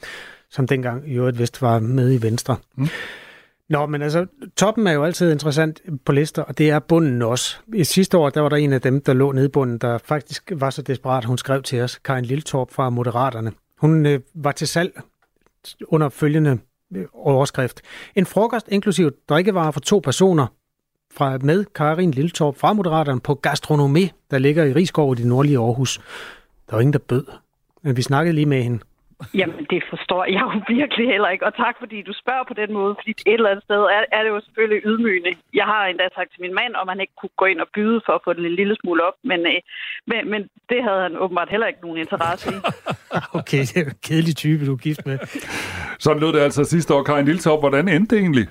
som 0.50 0.66
dengang 0.66 1.10
i 1.10 1.14
øvrigt 1.14 1.38
vist 1.38 1.62
var 1.62 1.78
med 1.78 2.12
i 2.12 2.22
Venstre. 2.22 2.56
Mm. 2.76 2.88
Nå, 3.72 3.86
men 3.86 4.02
altså, 4.02 4.26
toppen 4.56 4.86
er 4.86 4.92
jo 4.92 5.04
altid 5.04 5.32
interessant 5.32 5.80
på 6.04 6.12
lister, 6.12 6.42
og 6.42 6.58
det 6.58 6.70
er 6.70 6.78
bunden 6.78 7.22
også. 7.22 7.56
I 7.74 7.84
sidste 7.84 8.18
år, 8.18 8.30
der 8.30 8.40
var 8.40 8.48
der 8.48 8.56
en 8.56 8.72
af 8.72 8.80
dem, 8.80 9.00
der 9.00 9.12
lå 9.12 9.32
nede 9.32 9.46
i 9.46 9.48
bunden, 9.48 9.78
der 9.78 9.98
faktisk 9.98 10.52
var 10.54 10.70
så 10.70 10.82
desperat, 10.82 11.24
hun 11.24 11.38
skrev 11.38 11.62
til 11.62 11.80
os, 11.80 11.98
Karin 11.98 12.24
Lilletorp 12.24 12.70
fra 12.70 12.90
Moderaterne. 12.90 13.52
Hun 13.78 14.06
øh, 14.06 14.20
var 14.34 14.52
til 14.52 14.68
salg 14.68 15.00
under 15.88 16.08
følgende 16.08 16.58
øh, 16.94 17.04
overskrift. 17.12 17.80
En 18.14 18.26
frokost 18.26 18.68
inklusiv 18.68 19.10
drikkevarer 19.28 19.70
for 19.70 19.80
to 19.80 19.98
personer 19.98 20.46
fra 21.14 21.38
med 21.38 21.64
Karin 21.64 22.10
Lilletorp 22.10 22.56
fra 22.56 22.72
Moderaterne 22.72 23.20
på 23.20 23.34
Gastronomi, 23.34 24.10
der 24.30 24.38
ligger 24.38 24.64
i 24.64 24.72
Rigskov 24.72 25.12
i 25.12 25.16
det 25.16 25.26
nordlige 25.26 25.58
Aarhus. 25.58 26.00
Der 26.70 26.76
var 26.76 26.80
ingen, 26.80 26.92
der 26.92 26.98
bød. 26.98 27.24
Men 27.82 27.96
vi 27.96 28.02
snakkede 28.02 28.34
lige 28.34 28.46
med 28.46 28.62
hende. 28.62 28.78
Jamen, 29.40 29.66
det 29.72 29.80
forstår 29.92 30.24
jeg 30.24 30.40
jo 30.46 30.50
virkelig 30.78 31.06
heller 31.12 31.30
ikke. 31.34 31.46
Og 31.48 31.54
tak, 31.64 31.74
fordi 31.82 31.98
du 32.02 32.12
spørger 32.22 32.44
på 32.48 32.54
den 32.60 32.70
måde, 32.78 32.92
fordi 32.98 33.10
et 33.10 33.38
eller 33.38 33.50
andet 33.50 33.64
sted 33.68 33.82
er, 33.96 34.02
er 34.16 34.22
det 34.22 34.30
jo 34.34 34.40
selvfølgelig 34.46 34.80
ydmygende. 34.90 35.32
Jeg 35.60 35.66
har 35.72 35.82
endda 35.86 36.06
sagt 36.14 36.30
til 36.32 36.40
min 36.44 36.54
mand, 36.60 36.72
om 36.82 36.88
han 36.88 37.00
ikke 37.00 37.16
kunne 37.20 37.36
gå 37.40 37.44
ind 37.52 37.60
og 37.60 37.68
byde 37.74 38.00
for 38.06 38.12
at 38.12 38.24
få 38.24 38.32
den 38.32 38.44
en 38.50 38.56
lille 38.60 38.76
smule 38.80 39.02
op, 39.08 39.16
men, 39.30 39.40
øh, 39.52 39.60
men, 40.10 40.20
men 40.32 40.40
det 40.70 40.80
havde 40.86 41.02
han 41.06 41.16
åbenbart 41.16 41.50
heller 41.50 41.66
ikke 41.66 41.82
nogen 41.86 41.98
interesse 41.98 42.46
i. 42.54 42.58
okay, 43.40 43.62
det 43.68 43.76
er 43.76 43.84
en 43.84 44.00
kedelig 44.08 44.36
type, 44.36 44.66
du 44.66 44.72
er 44.72 44.82
gift 44.88 45.02
med. 45.06 45.18
Sådan 45.98 46.20
lød 46.22 46.32
det 46.32 46.40
altså 46.40 46.64
sidste 46.64 46.94
år. 46.94 47.02
Karin 47.02 47.26
Liltop, 47.26 47.60
hvordan 47.60 47.88
endte 47.88 48.16
det 48.16 48.22
egentlig? 48.22 48.46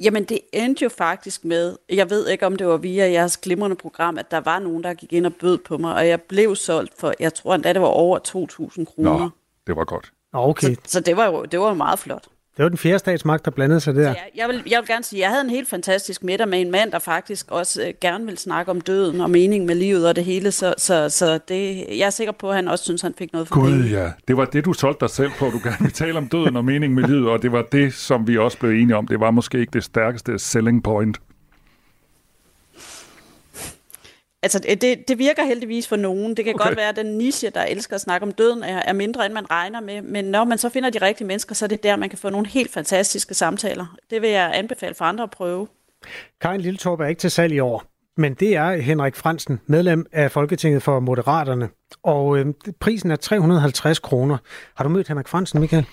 Jamen, 0.00 0.24
det 0.24 0.40
endte 0.52 0.82
jo 0.82 0.88
faktisk 0.88 1.44
med, 1.44 1.76
jeg 1.88 2.10
ved 2.10 2.28
ikke, 2.28 2.46
om 2.46 2.56
det 2.56 2.66
var 2.66 2.76
via 2.76 3.10
jeres 3.10 3.36
glimrende 3.36 3.76
program, 3.76 4.18
at 4.18 4.30
der 4.30 4.40
var 4.40 4.58
nogen, 4.58 4.84
der 4.84 4.94
gik 4.94 5.12
ind 5.12 5.26
og 5.26 5.34
bød 5.34 5.58
på 5.58 5.78
mig, 5.78 5.94
og 5.94 6.08
jeg 6.08 6.22
blev 6.22 6.56
solgt 6.56 6.98
for, 6.98 7.12
jeg 7.20 7.34
tror 7.34 7.54
endda, 7.54 7.72
det 7.72 7.82
var 7.82 7.88
over 7.88 8.18
2.000 8.18 8.84
kroner. 8.84 9.18
Nå, 9.18 9.30
det 9.66 9.76
var 9.76 9.84
godt. 9.84 10.12
Okay. 10.32 10.74
Så, 10.74 10.80
så 10.86 11.00
det 11.00 11.16
var 11.16 11.26
jo 11.26 11.44
det 11.44 11.60
var 11.60 11.68
jo 11.68 11.74
meget 11.74 11.98
flot. 11.98 12.28
Det 12.56 12.62
var 12.62 12.68
den 12.68 12.78
fjerde 12.78 12.98
statsmagt, 12.98 13.44
der 13.44 13.50
blandede 13.50 13.80
sig 13.80 13.94
der. 13.94 14.08
Ja, 14.08 14.14
jeg, 14.36 14.48
vil, 14.48 14.62
jeg 14.66 14.80
vil 14.80 14.86
gerne 14.86 15.04
sige, 15.04 15.20
at 15.20 15.22
jeg 15.22 15.30
havde 15.30 15.44
en 15.44 15.50
helt 15.50 15.68
fantastisk 15.68 16.24
middag 16.24 16.48
med 16.48 16.60
en 16.60 16.70
mand, 16.70 16.92
der 16.92 16.98
faktisk 16.98 17.50
også 17.50 17.82
øh, 17.82 17.94
gerne 18.00 18.26
vil 18.26 18.38
snakke 18.38 18.70
om 18.70 18.80
døden 18.80 19.20
og 19.20 19.30
mening 19.30 19.64
med 19.64 19.74
livet 19.74 20.08
og 20.08 20.16
det 20.16 20.24
hele, 20.24 20.52
så, 20.52 20.74
så, 20.78 21.08
så 21.08 21.38
det, 21.48 21.84
jeg 21.98 22.06
er 22.06 22.10
sikker 22.10 22.32
på, 22.32 22.50
at 22.50 22.56
han 22.56 22.68
også 22.68 22.84
synes, 22.84 23.02
han 23.02 23.14
fik 23.18 23.32
noget 23.32 23.48
for 23.48 23.54
Gud 23.54 23.70
penge. 23.70 23.88
ja, 23.88 24.10
det 24.28 24.36
var 24.36 24.44
det, 24.44 24.64
du 24.64 24.72
solgte 24.72 25.00
dig 25.00 25.10
selv 25.10 25.30
på. 25.38 25.44
Du 25.44 25.60
gerne 25.64 25.76
vil 25.80 25.92
tale 25.92 26.18
om 26.18 26.28
døden 26.28 26.56
og 26.56 26.64
mening 26.64 26.94
med 26.94 27.04
livet, 27.04 27.28
og 27.28 27.42
det 27.42 27.52
var 27.52 27.62
det, 27.72 27.94
som 27.94 28.26
vi 28.26 28.38
også 28.38 28.58
blev 28.58 28.70
enige 28.70 28.96
om. 28.96 29.06
Det 29.06 29.20
var 29.20 29.30
måske 29.30 29.58
ikke 29.58 29.72
det 29.72 29.84
stærkeste 29.84 30.38
selling 30.38 30.82
point. 30.82 31.20
Altså, 34.42 34.58
det, 34.58 35.08
det 35.08 35.18
virker 35.18 35.44
heldigvis 35.44 35.88
for 35.88 35.96
nogen. 35.96 36.36
Det 36.36 36.44
kan 36.44 36.54
Okay. 36.54 36.64
godt 36.66 36.76
være, 36.76 36.88
at 36.88 36.96
den 36.96 37.18
niche, 37.18 37.50
der 37.50 37.62
elsker 37.62 37.94
at 37.94 38.00
snakke 38.00 38.26
om 38.26 38.32
døden, 38.32 38.62
er, 38.62 38.78
er 38.78 38.92
mindre, 38.92 39.26
end 39.26 39.34
man 39.34 39.50
regner 39.50 39.80
med. 39.80 40.02
Men 40.02 40.24
når 40.24 40.44
man 40.44 40.58
så 40.58 40.68
finder 40.68 40.90
de 40.90 40.98
rigtige 41.06 41.26
mennesker, 41.26 41.54
så 41.54 41.64
er 41.64 41.68
det 41.68 41.82
der, 41.82 41.96
man 41.96 42.08
kan 42.08 42.18
få 42.18 42.30
nogle 42.30 42.46
helt 42.46 42.72
fantastiske 42.72 43.34
samtaler. 43.34 43.96
Det 44.10 44.22
vil 44.22 44.30
jeg 44.30 44.50
anbefale 44.54 44.94
for 44.94 45.04
andre 45.04 45.24
at 45.24 45.30
prøve. 45.30 45.68
Karin 46.40 46.60
Lilletorp 46.60 47.00
er 47.00 47.06
ikke 47.06 47.18
til 47.20 47.30
salg 47.30 47.52
i 47.52 47.58
år, 47.58 47.84
men 48.16 48.34
det 48.34 48.56
er 48.56 48.76
Henrik 48.76 49.16
Fransen, 49.16 49.60
medlem 49.66 50.06
af 50.12 50.30
Folketinget 50.30 50.82
for 50.82 51.00
Moderaterne. 51.00 51.68
Og 52.02 52.38
øh, 52.38 52.46
prisen 52.80 53.10
er 53.10 53.16
350 53.16 53.98
kroner. 53.98 54.36
Har 54.74 54.84
du 54.84 54.90
mødt 54.90 55.08
Henrik 55.08 55.28
Fransen, 55.28 55.60
Michael? 55.60 55.86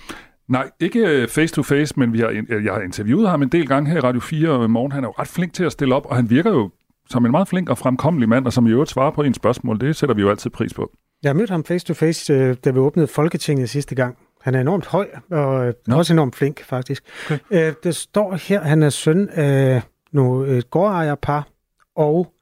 Nej, 0.48 0.70
ikke 0.80 1.00
øh, 1.00 1.28
face 1.28 1.54
to 1.56 1.64
face, 1.64 1.94
men 2.00 2.14
vi 2.14 2.20
har, 2.20 2.30
jeg 2.64 2.74
har 2.74 2.82
interviewet 2.82 3.30
ham 3.30 3.42
en 3.42 3.50
del 3.50 3.68
gange 3.68 3.90
her 3.90 3.98
i 3.98 4.00
Radio 4.00 4.22
4 4.22 4.66
i 4.66 4.68
morgen. 4.68 4.92
Han 4.92 5.04
er 5.04 5.08
jo 5.08 5.14
ret 5.20 5.28
flink 5.28 5.54
til 5.54 5.64
at 5.64 5.72
stille 5.72 5.96
op, 5.96 6.06
og 6.06 6.16
han 6.16 6.30
virker 6.30 6.52
jo 6.52 6.70
som 7.10 7.26
en 7.26 7.32
meget 7.32 7.48
flink 7.48 7.70
og 7.70 7.78
fremkommelig 7.78 8.30
mand, 8.30 8.46
og 8.46 8.54
som 8.54 8.68
i 8.68 8.72
øvrigt 8.72 8.90
svarer 8.90 9.12
på 9.12 9.22
en 9.24 9.34
spørgsmål. 9.34 9.80
Det 9.82 9.96
sætter 9.96 10.16
vi 10.16 10.22
jo 10.22 10.30
altid 10.30 10.50
pris 10.50 10.74
på. 10.74 10.92
Jeg 11.24 11.30
har 11.30 11.34
mødt 11.34 11.50
ham 11.50 11.64
face 11.64 11.86
to 11.86 11.94
face, 11.94 12.34
øh, 12.34 12.56
da 12.66 12.72
vi 12.72 12.80
åbnede 12.80 13.08
Folketinget 13.08 13.70
sidste 13.70 13.96
gang. 13.96 14.18
Han 14.42 14.56
er 14.56 14.62
enormt 14.62 14.86
høj 14.86 15.08
og 15.32 15.68
øh, 15.68 15.74
også 15.92 16.14
enormt 16.14 16.36
flink, 16.36 16.64
faktisk. 16.64 17.04
Okay. 17.26 17.40
Øh, 17.52 17.74
det 17.84 17.96
står 17.96 18.36
her, 18.36 18.62
han 18.62 18.84
er 18.84 18.90
søn 18.90 19.30
af 19.30 19.82
nogle 20.12 20.58
et 20.58 20.70
gårdejerpar, 20.70 21.48
og 21.96 22.34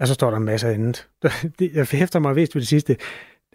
ja, 0.00 0.06
så 0.06 0.14
står 0.14 0.30
der 0.30 0.36
en 0.36 0.44
masse 0.44 0.68
andet. 0.68 1.08
Det- 1.58 1.70
Jeg 1.74 1.86
hæfter 1.90 2.18
mig 2.18 2.36
vist 2.36 2.54
ved 2.54 2.60
det 2.62 2.68
sidste. 2.68 2.96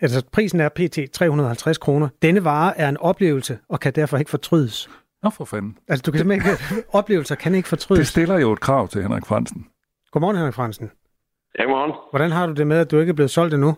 Altså, 0.01 0.23
prisen 0.31 0.59
er 0.59 0.69
pt. 0.69 0.99
350 1.13 1.77
kroner. 1.77 2.07
Denne 2.21 2.43
vare 2.43 2.77
er 2.79 2.89
en 2.89 2.97
oplevelse 2.97 3.57
og 3.69 3.79
kan 3.79 3.93
derfor 3.93 4.17
ikke 4.17 4.31
fortrydes. 4.31 4.89
Nå 5.23 5.29
for 5.29 5.45
fanden. 5.45 5.77
Altså, 5.87 6.03
du 6.03 6.11
kan 6.11 6.19
simpelthen 6.19 6.51
ikke... 6.51 6.83
Oplevelser 6.97 7.35
kan 7.35 7.55
ikke 7.55 7.67
fortrydes. 7.69 7.99
Det 7.99 8.07
stiller 8.07 8.37
jo 8.39 8.51
et 8.53 8.59
krav 8.59 8.87
til 8.87 9.01
Henrik 9.01 9.25
Fransen. 9.25 9.65
Godmorgen, 10.11 10.37
Henrik 10.37 10.53
Fransen. 10.53 10.91
Ja, 11.57 11.63
godmorgen. 11.63 11.93
Hvordan 12.13 12.31
har 12.31 12.47
du 12.47 12.53
det 12.53 12.67
med, 12.67 12.79
at 12.79 12.91
du 12.91 12.99
ikke 12.99 13.09
er 13.09 13.19
blevet 13.19 13.35
solgt 13.37 13.53
endnu? 13.53 13.71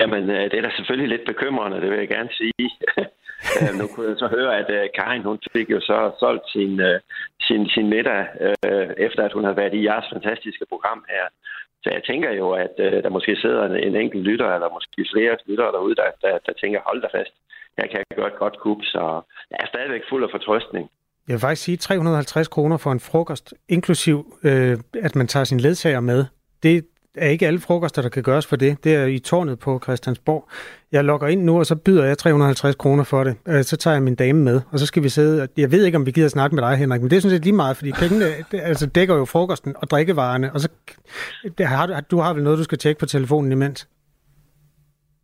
Jamen, 0.00 0.30
øh, 0.30 0.44
det 0.50 0.56
er 0.58 0.62
da 0.62 0.70
selvfølgelig 0.76 1.08
lidt 1.08 1.26
bekymrende, 1.32 1.80
det 1.80 1.90
vil 1.90 1.98
jeg 1.98 2.08
gerne 2.08 2.30
sige. 2.40 2.70
Øh, 3.60 3.74
nu 3.80 3.84
kunne 3.86 4.08
jeg 4.08 4.18
så 4.18 4.28
høre, 4.36 4.58
at 4.60 4.70
øh, 4.78 4.88
Karin, 4.98 5.22
hun 5.22 5.38
fik 5.52 5.70
jo 5.70 5.80
så 5.80 5.98
solgt 6.22 6.46
sin, 6.54 6.72
sin, 7.46 7.68
sin 7.74 7.86
middag, 7.94 8.20
efter 9.06 9.22
at 9.24 9.32
hun 9.32 9.44
havde 9.44 9.56
været 9.56 9.74
i 9.74 9.86
jeres 9.88 10.08
fantastiske 10.12 10.66
program 10.72 11.04
her. 11.08 11.24
Så 11.82 11.88
jeg 11.96 12.02
tænker 12.04 12.30
jo, 12.30 12.50
at 12.50 12.74
der 13.04 13.08
måske 13.16 13.36
sidder 13.36 13.62
en, 13.66 13.76
en 13.76 13.96
enkelt 13.96 14.24
lytter, 14.24 14.48
eller 14.54 14.76
måske 14.76 15.10
flere 15.12 15.36
lyttere 15.46 15.72
derude, 15.72 15.94
der, 15.94 16.08
der, 16.24 16.38
der 16.46 16.52
tænker, 16.52 16.80
hold 16.88 17.02
da 17.02 17.08
fast, 17.18 17.34
her 17.78 17.86
kan 17.86 18.02
jeg 18.10 18.16
godt 18.16 18.36
godt 18.42 18.56
kub, 18.58 18.80
så 18.82 19.02
jeg 19.50 19.58
er 19.60 19.66
stadigvæk 19.66 20.02
fuld 20.08 20.24
af 20.24 20.30
fortrøstning. 20.30 20.90
Jeg 21.28 21.32
vil 21.34 21.40
faktisk 21.40 21.62
sige 21.62 21.76
350 21.76 22.48
kroner 22.48 22.76
for 22.76 22.92
en 22.92 23.00
frokost, 23.00 23.54
inklusiv 23.68 24.38
øh, 24.42 24.78
at 25.02 25.16
man 25.16 25.26
tager 25.26 25.44
sin 25.44 25.60
ledsager 25.60 26.00
med. 26.00 26.24
Det 26.62 26.84
er 27.16 27.28
ikke 27.28 27.46
alle 27.46 27.60
frokoster, 27.60 28.02
der 28.02 28.08
kan 28.08 28.22
gøres 28.22 28.46
for 28.46 28.56
det. 28.56 28.84
Det 28.84 28.94
er 28.94 29.04
i 29.06 29.18
tårnet 29.18 29.58
på 29.58 29.80
Christiansborg. 29.82 30.48
Jeg 30.92 31.04
logger 31.04 31.28
ind 31.28 31.42
nu, 31.42 31.58
og 31.58 31.66
så 31.66 31.74
byder 31.76 32.04
jeg 32.04 32.18
350 32.18 32.74
kroner 32.76 33.04
for 33.04 33.24
det. 33.24 33.34
Øh, 33.48 33.64
Så 33.64 33.76
tager 33.76 33.94
jeg 33.94 34.02
min 34.02 34.14
dame 34.14 34.40
med, 34.42 34.60
og 34.70 34.78
så 34.78 34.86
skal 34.86 35.02
vi 35.02 35.08
sidde. 35.08 35.48
Jeg 35.56 35.70
ved 35.72 35.84
ikke, 35.84 35.96
om 35.96 36.06
vi 36.06 36.10
gider 36.10 36.28
snakke 36.28 36.54
med 36.56 36.62
dig, 36.62 36.76
Henrik, 36.76 37.00
men 37.00 37.10
det 37.10 37.16
er 37.16 37.20
sådan 37.20 37.36
set 37.36 37.44
lige 37.44 37.52
meget, 37.54 37.76
fordi 37.76 37.92
pengene 37.92 38.24
det, 38.50 38.60
altså, 38.62 38.86
dækker 38.86 39.14
jo 39.14 39.24
frokosten 39.24 39.74
og 39.76 39.90
drikkevarerne. 39.90 40.52
Og 40.52 40.60
så 40.60 40.68
det 41.58 41.66
har, 41.66 41.86
du- 41.86 41.94
du 42.10 42.18
har 42.18 42.32
vel 42.34 42.42
noget, 42.42 42.58
du 42.58 42.64
skal 42.64 42.78
tjekke 42.78 42.98
på 42.98 43.06
telefonen 43.06 43.52
imens. 43.52 43.88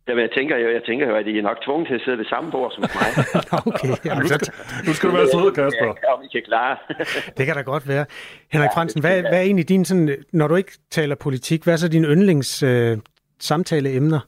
Jamen, 0.09 0.21
jeg 0.21 0.31
tænker 0.37 0.57
jo, 0.57 0.69
jeg 0.77 0.83
tænker 0.83 1.05
jo, 1.09 1.15
at 1.15 1.27
I 1.27 1.37
er 1.37 1.41
nok 1.41 1.61
tvunget 1.65 1.87
til 1.87 1.95
at 1.95 2.01
sidde 2.01 2.17
ved 2.17 2.25
samme 2.25 2.51
bord 2.51 2.71
som 2.71 2.81
mig. 2.81 3.09
okay, 3.69 3.87
nu, 4.19 4.27
skal, 4.27 4.39
nu 4.87 4.91
skal 4.93 5.09
du 5.09 5.15
være 5.15 5.29
sød, 5.35 5.51
Kasper. 5.59 5.85
Ja, 6.03 6.13
om 6.13 6.23
I 6.23 6.27
kan 6.35 6.43
klare. 6.45 6.77
Det 7.37 7.43
kan 7.45 7.55
da 7.55 7.61
godt 7.61 7.87
være. 7.87 8.05
Henrik 8.53 8.69
Fransen, 8.75 9.01
hvad, 9.01 9.21
hvad 9.21 9.39
er 9.41 9.45
egentlig 9.49 9.69
din, 9.69 9.85
sådan, 9.85 10.09
når 10.33 10.47
du 10.47 10.55
ikke 10.55 10.71
taler 10.89 11.15
politik, 11.15 11.63
hvad 11.63 11.73
er 11.73 11.77
så 11.77 11.89
dine 11.89 12.07
yndlings 12.07 12.63
øh, 12.63 12.97
samtaleemner? 13.39 14.19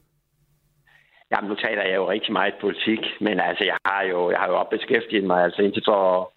Jamen, 1.32 1.48
nu 1.50 1.54
taler 1.54 1.82
jeg 1.82 1.96
jo 1.96 2.10
rigtig 2.10 2.32
meget 2.32 2.54
politik, 2.60 3.00
men 3.20 3.40
altså, 3.40 3.64
jeg 3.64 3.76
har 3.84 4.02
jo, 4.02 4.30
jeg 4.30 4.38
har 4.38 4.48
jo 4.48 4.66
beskæftiget 4.70 5.24
mig, 5.24 5.44
altså 5.44 5.62
indtil 5.62 5.82
for 5.86 6.32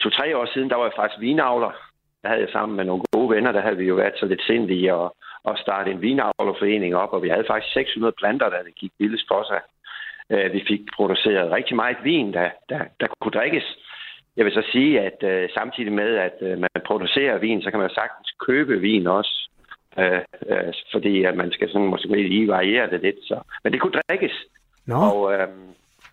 to-tre 0.00 0.36
år 0.36 0.46
siden, 0.54 0.70
der 0.70 0.76
var 0.76 0.84
jeg 0.84 0.92
faktisk 0.96 1.20
vinavler. 1.20 1.72
Der 2.22 2.28
havde 2.28 2.40
jeg 2.40 2.52
sammen 2.52 2.76
med 2.76 2.84
nogle 2.84 3.02
gode 3.12 3.30
venner, 3.34 3.52
der 3.52 3.60
havde 3.60 3.76
vi 3.76 3.84
jo 3.84 3.94
været 3.94 4.14
så 4.16 4.26
lidt 4.26 4.42
sindige 4.46 4.94
og, 4.94 5.16
og 5.50 5.58
starte 5.58 5.90
en 5.90 6.02
vinavlerforening 6.02 6.96
op, 6.96 7.12
og 7.12 7.22
vi 7.22 7.28
havde 7.28 7.50
faktisk 7.50 7.72
600 7.72 8.14
planter, 8.20 8.48
der 8.48 8.58
gik 8.76 8.92
billigst 8.98 9.28
for 9.28 9.42
sig. 9.50 9.60
Øh, 10.32 10.52
Vi 10.52 10.64
fik 10.68 10.80
produceret 10.96 11.52
rigtig 11.52 11.76
meget 11.76 11.96
vin, 12.04 12.32
der, 12.32 12.48
der, 12.68 12.80
der 13.00 13.06
kunne 13.20 13.36
drikkes. 13.38 13.66
Jeg 14.36 14.44
vil 14.44 14.52
så 14.52 14.62
sige, 14.72 15.00
at 15.00 15.18
uh, 15.30 15.50
samtidig 15.54 15.92
med, 15.92 16.10
at 16.16 16.36
uh, 16.40 16.58
man 16.64 16.82
producerer 16.86 17.38
vin, 17.38 17.62
så 17.62 17.70
kan 17.70 17.80
man 17.80 17.90
sagtens 17.90 18.30
købe 18.46 18.80
vin 18.80 19.06
også. 19.06 19.34
Uh, 19.96 20.22
uh, 20.52 20.72
fordi 20.92 21.24
at 21.24 21.36
man 21.36 21.52
skal 21.52 21.68
sådan 21.68 21.86
måske 21.86 22.08
lige 22.08 22.48
variere 22.48 22.90
det 22.90 23.00
lidt. 23.00 23.20
Så. 23.22 23.40
Men 23.64 23.72
det 23.72 23.80
kunne 23.80 24.00
drikkes. 24.08 24.36
Nå. 24.86 24.96
Og 24.96 25.20
uh, 25.22 25.48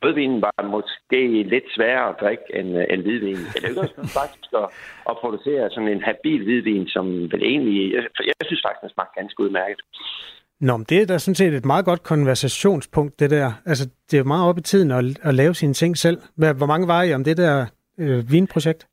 rødvinen 0.04 0.41
var 0.41 0.64
måske 0.76 1.43
lidt 1.43 1.68
sværere 1.76 2.10
at 2.10 2.16
drikke 2.22 2.43
end, 2.54 2.70
uh, 2.78 2.84
end 2.89 3.02
hvidvin. 3.02 3.41
Det 3.54 3.62
lykkedes 3.64 4.14
faktisk 4.22 4.52
at, 4.62 4.68
at 5.10 5.18
producere 5.22 5.70
sådan 5.70 5.89
en 5.89 6.04
habil 6.04 6.43
hvidvin, 6.43 6.88
som 6.88 7.06
vel 7.32 7.43
egentlig... 7.43 7.93
Jeg, 7.93 8.04
jeg 8.20 8.46
synes 8.46 8.62
faktisk, 8.66 8.82
den 8.82 8.89
smagte 8.89 9.20
ganske 9.20 9.43
udmærket. 9.43 9.80
Nå, 10.60 10.78
men 10.78 10.86
det 10.89 11.02
er 11.02 11.06
da 11.06 11.18
sådan 11.18 11.36
set 11.36 11.54
et 11.54 11.66
meget 11.66 11.86
godt 11.86 12.04
konversationspunkt, 12.04 13.20
det 13.20 13.30
der. 13.30 13.52
Altså, 13.66 13.89
det 14.08 14.14
er 14.14 14.22
jo 14.24 14.34
meget 14.34 14.50
op 14.50 14.58
i 14.58 14.62
tiden 14.62 14.91
at, 14.91 15.06
at 15.24 15.34
lave 15.34 15.54
sine 15.54 15.74
ting 15.74 15.98
selv. 15.98 16.18
Hvor 16.36 16.66
mange 16.66 16.88
var 16.88 17.04
I 17.04 17.14
om 17.14 17.24
det 17.24 17.38
der 17.38 17.66
øh, 18.00 18.32
vinprojekt? 18.32 18.88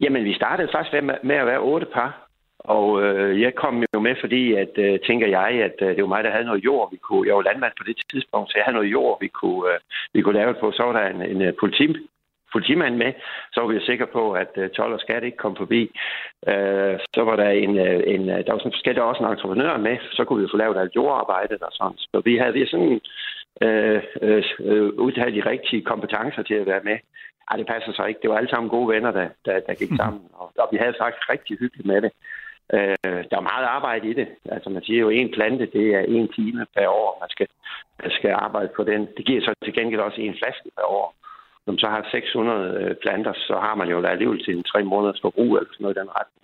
Jamen, 0.00 0.24
vi 0.24 0.34
startede 0.34 0.68
faktisk 0.72 1.04
med, 1.04 1.14
med 1.24 1.36
at 1.36 1.46
være 1.46 1.60
otte 1.60 1.86
par. 1.94 2.29
Og 2.64 3.02
øh, 3.02 3.40
jeg 3.40 3.54
kom 3.54 3.84
jo 3.94 4.00
med, 4.00 4.14
fordi 4.20 4.54
at, 4.54 4.72
øh, 4.76 4.98
tænker 5.06 5.28
jeg, 5.28 5.50
at 5.68 5.76
øh, 5.82 5.88
det 5.88 6.02
var 6.02 6.08
mig, 6.08 6.24
der 6.24 6.30
havde 6.30 6.44
noget 6.44 6.64
jord, 6.64 6.90
vi 6.90 6.96
kunne... 6.96 7.28
Jeg 7.28 7.36
var 7.36 7.42
landmand 7.42 7.72
på 7.78 7.84
det 7.84 7.96
tidspunkt, 8.12 8.50
så 8.50 8.54
jeg 8.56 8.64
havde 8.64 8.78
noget 8.78 8.92
jord, 8.92 9.20
vi 9.20 9.28
kunne, 9.28 9.72
øh, 9.72 9.78
vi 10.14 10.22
kunne 10.22 10.38
lave 10.38 10.52
det 10.52 10.60
på. 10.60 10.72
Så 10.72 10.82
var 10.82 10.92
der 10.92 11.06
en, 11.08 11.22
en 11.22 11.42
øh, 11.42 11.52
politi, 11.60 11.86
politimand 12.52 12.96
med, 12.96 13.12
så 13.52 13.60
var 13.60 13.68
vi 13.68 13.80
sikre 13.80 14.06
på, 14.06 14.32
at 14.32 14.52
øh, 14.56 14.70
12 14.70 14.92
og 14.92 15.00
skat 15.00 15.24
ikke 15.24 15.36
kom 15.36 15.56
forbi. 15.56 15.82
Øh, 16.48 16.98
så 17.14 17.22
var 17.28 17.36
der 17.36 17.50
en, 17.50 17.78
øh, 17.78 18.02
en 18.14 18.30
øh, 18.30 18.44
der 18.44 18.52
var 18.52 18.58
sådan 18.58 18.76
forskellige 18.76 19.04
også 19.04 19.22
en 19.22 19.30
entreprenør 19.30 19.76
med, 19.76 19.96
så 20.12 20.24
kunne 20.24 20.38
vi 20.38 20.42
jo 20.42 20.52
få 20.52 20.56
lavet 20.56 20.80
alt 20.80 20.96
jordarbejdet 20.96 21.62
og 21.62 21.72
sådan. 21.72 21.98
Så 21.98 22.22
vi 22.24 22.36
havde 22.36 22.52
vi 22.52 22.66
sådan 22.66 23.00
øh, 23.62 24.02
øh, 24.22 24.44
øh, 24.60 24.88
udtalt 25.04 25.34
de 25.34 25.50
rigtige 25.50 25.82
kompetencer 25.82 26.42
til 26.42 26.54
at 26.54 26.66
være 26.66 26.84
med. 26.84 26.98
Ej, 27.50 27.56
det 27.56 27.66
passer 27.66 27.92
så 27.92 28.04
ikke. 28.04 28.20
Det 28.22 28.30
var 28.30 28.36
alle 28.36 28.50
sammen 28.50 28.70
gode 28.70 28.88
venner, 28.94 29.10
der, 29.10 29.28
der, 29.44 29.60
der 29.60 29.74
gik 29.74 29.90
sammen. 29.96 30.22
Og, 30.40 30.52
og 30.58 30.68
vi 30.72 30.76
havde 30.76 30.94
faktisk 31.00 31.30
rigtig 31.32 31.58
hyggeligt 31.58 31.86
med 31.86 32.02
det. 32.02 32.12
Øh, 32.76 32.96
der 33.30 33.36
er 33.38 33.50
meget 33.52 33.66
arbejde 33.76 34.04
i 34.10 34.14
det. 34.20 34.28
Altså 34.54 34.70
man 34.70 34.82
siger 34.82 35.00
jo, 35.00 35.08
en 35.08 35.30
plante, 35.36 35.66
det 35.76 35.86
er 35.98 36.04
en 36.16 36.28
time 36.36 36.66
per 36.76 36.88
år, 36.88 37.10
man 37.22 37.30
skal, 37.34 37.48
man 38.02 38.10
skal 38.18 38.32
arbejde 38.46 38.70
på 38.76 38.82
den. 38.84 39.00
Det 39.16 39.26
giver 39.26 39.40
så 39.40 39.52
til 39.64 39.74
gengæld 39.74 40.00
også 40.00 40.20
en 40.20 40.36
flaske 40.40 40.68
per 40.76 40.86
år. 40.98 41.06
Når 41.64 41.72
man 41.72 41.78
så 41.78 41.86
har 41.86 42.08
600 42.10 42.80
øh, 42.80 42.96
planter, 43.02 43.32
så 43.48 43.54
har 43.64 43.74
man 43.74 43.88
jo 43.88 43.96
alligevel 44.04 44.44
til 44.44 44.56
en 44.56 44.62
tre 44.62 44.84
måneders 44.84 45.20
forbrug 45.20 45.56
eller 45.56 45.70
sådan 45.72 45.84
noget 45.84 45.96
i 45.96 46.00
den 46.00 46.10
retning. 46.18 46.40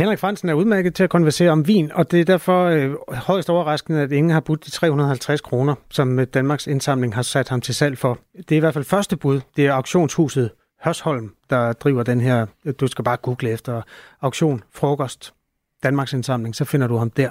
Henrik 0.00 0.18
Fransen 0.18 0.48
er 0.48 0.54
udmærket 0.54 0.94
til 0.94 1.04
at 1.04 1.10
konversere 1.10 1.50
om 1.50 1.68
vin, 1.68 1.92
og 1.94 2.10
det 2.10 2.20
er 2.20 2.24
derfor 2.24 2.64
øh, 2.64 2.90
højst 3.26 3.50
overraskende, 3.50 4.02
at 4.02 4.12
ingen 4.12 4.30
har 4.30 4.40
budt 4.40 4.64
de 4.64 4.70
350 4.70 5.40
kroner, 5.40 5.74
som 5.90 6.26
Danmarks 6.34 6.66
indsamling 6.66 7.14
har 7.14 7.22
sat 7.22 7.48
ham 7.48 7.60
til 7.60 7.74
salg 7.74 7.98
for. 7.98 8.18
Det 8.36 8.52
er 8.52 8.56
i 8.56 8.60
hvert 8.60 8.74
fald 8.74 8.84
første 8.84 9.16
bud. 9.16 9.40
Det 9.56 9.66
er 9.66 9.72
auktionshuset 9.72 10.50
Hørsholm, 10.84 11.34
der 11.50 11.72
driver 11.72 12.02
den 12.02 12.20
her, 12.20 12.46
du 12.80 12.86
skal 12.86 13.04
bare 13.04 13.16
google 13.16 13.50
efter 13.50 13.82
auktion, 14.20 14.62
frokost, 14.74 15.34
Danmarks 15.82 16.12
indsamling, 16.12 16.56
så 16.56 16.64
finder 16.64 16.86
du 16.86 16.96
ham 16.96 17.10
der. 17.10 17.30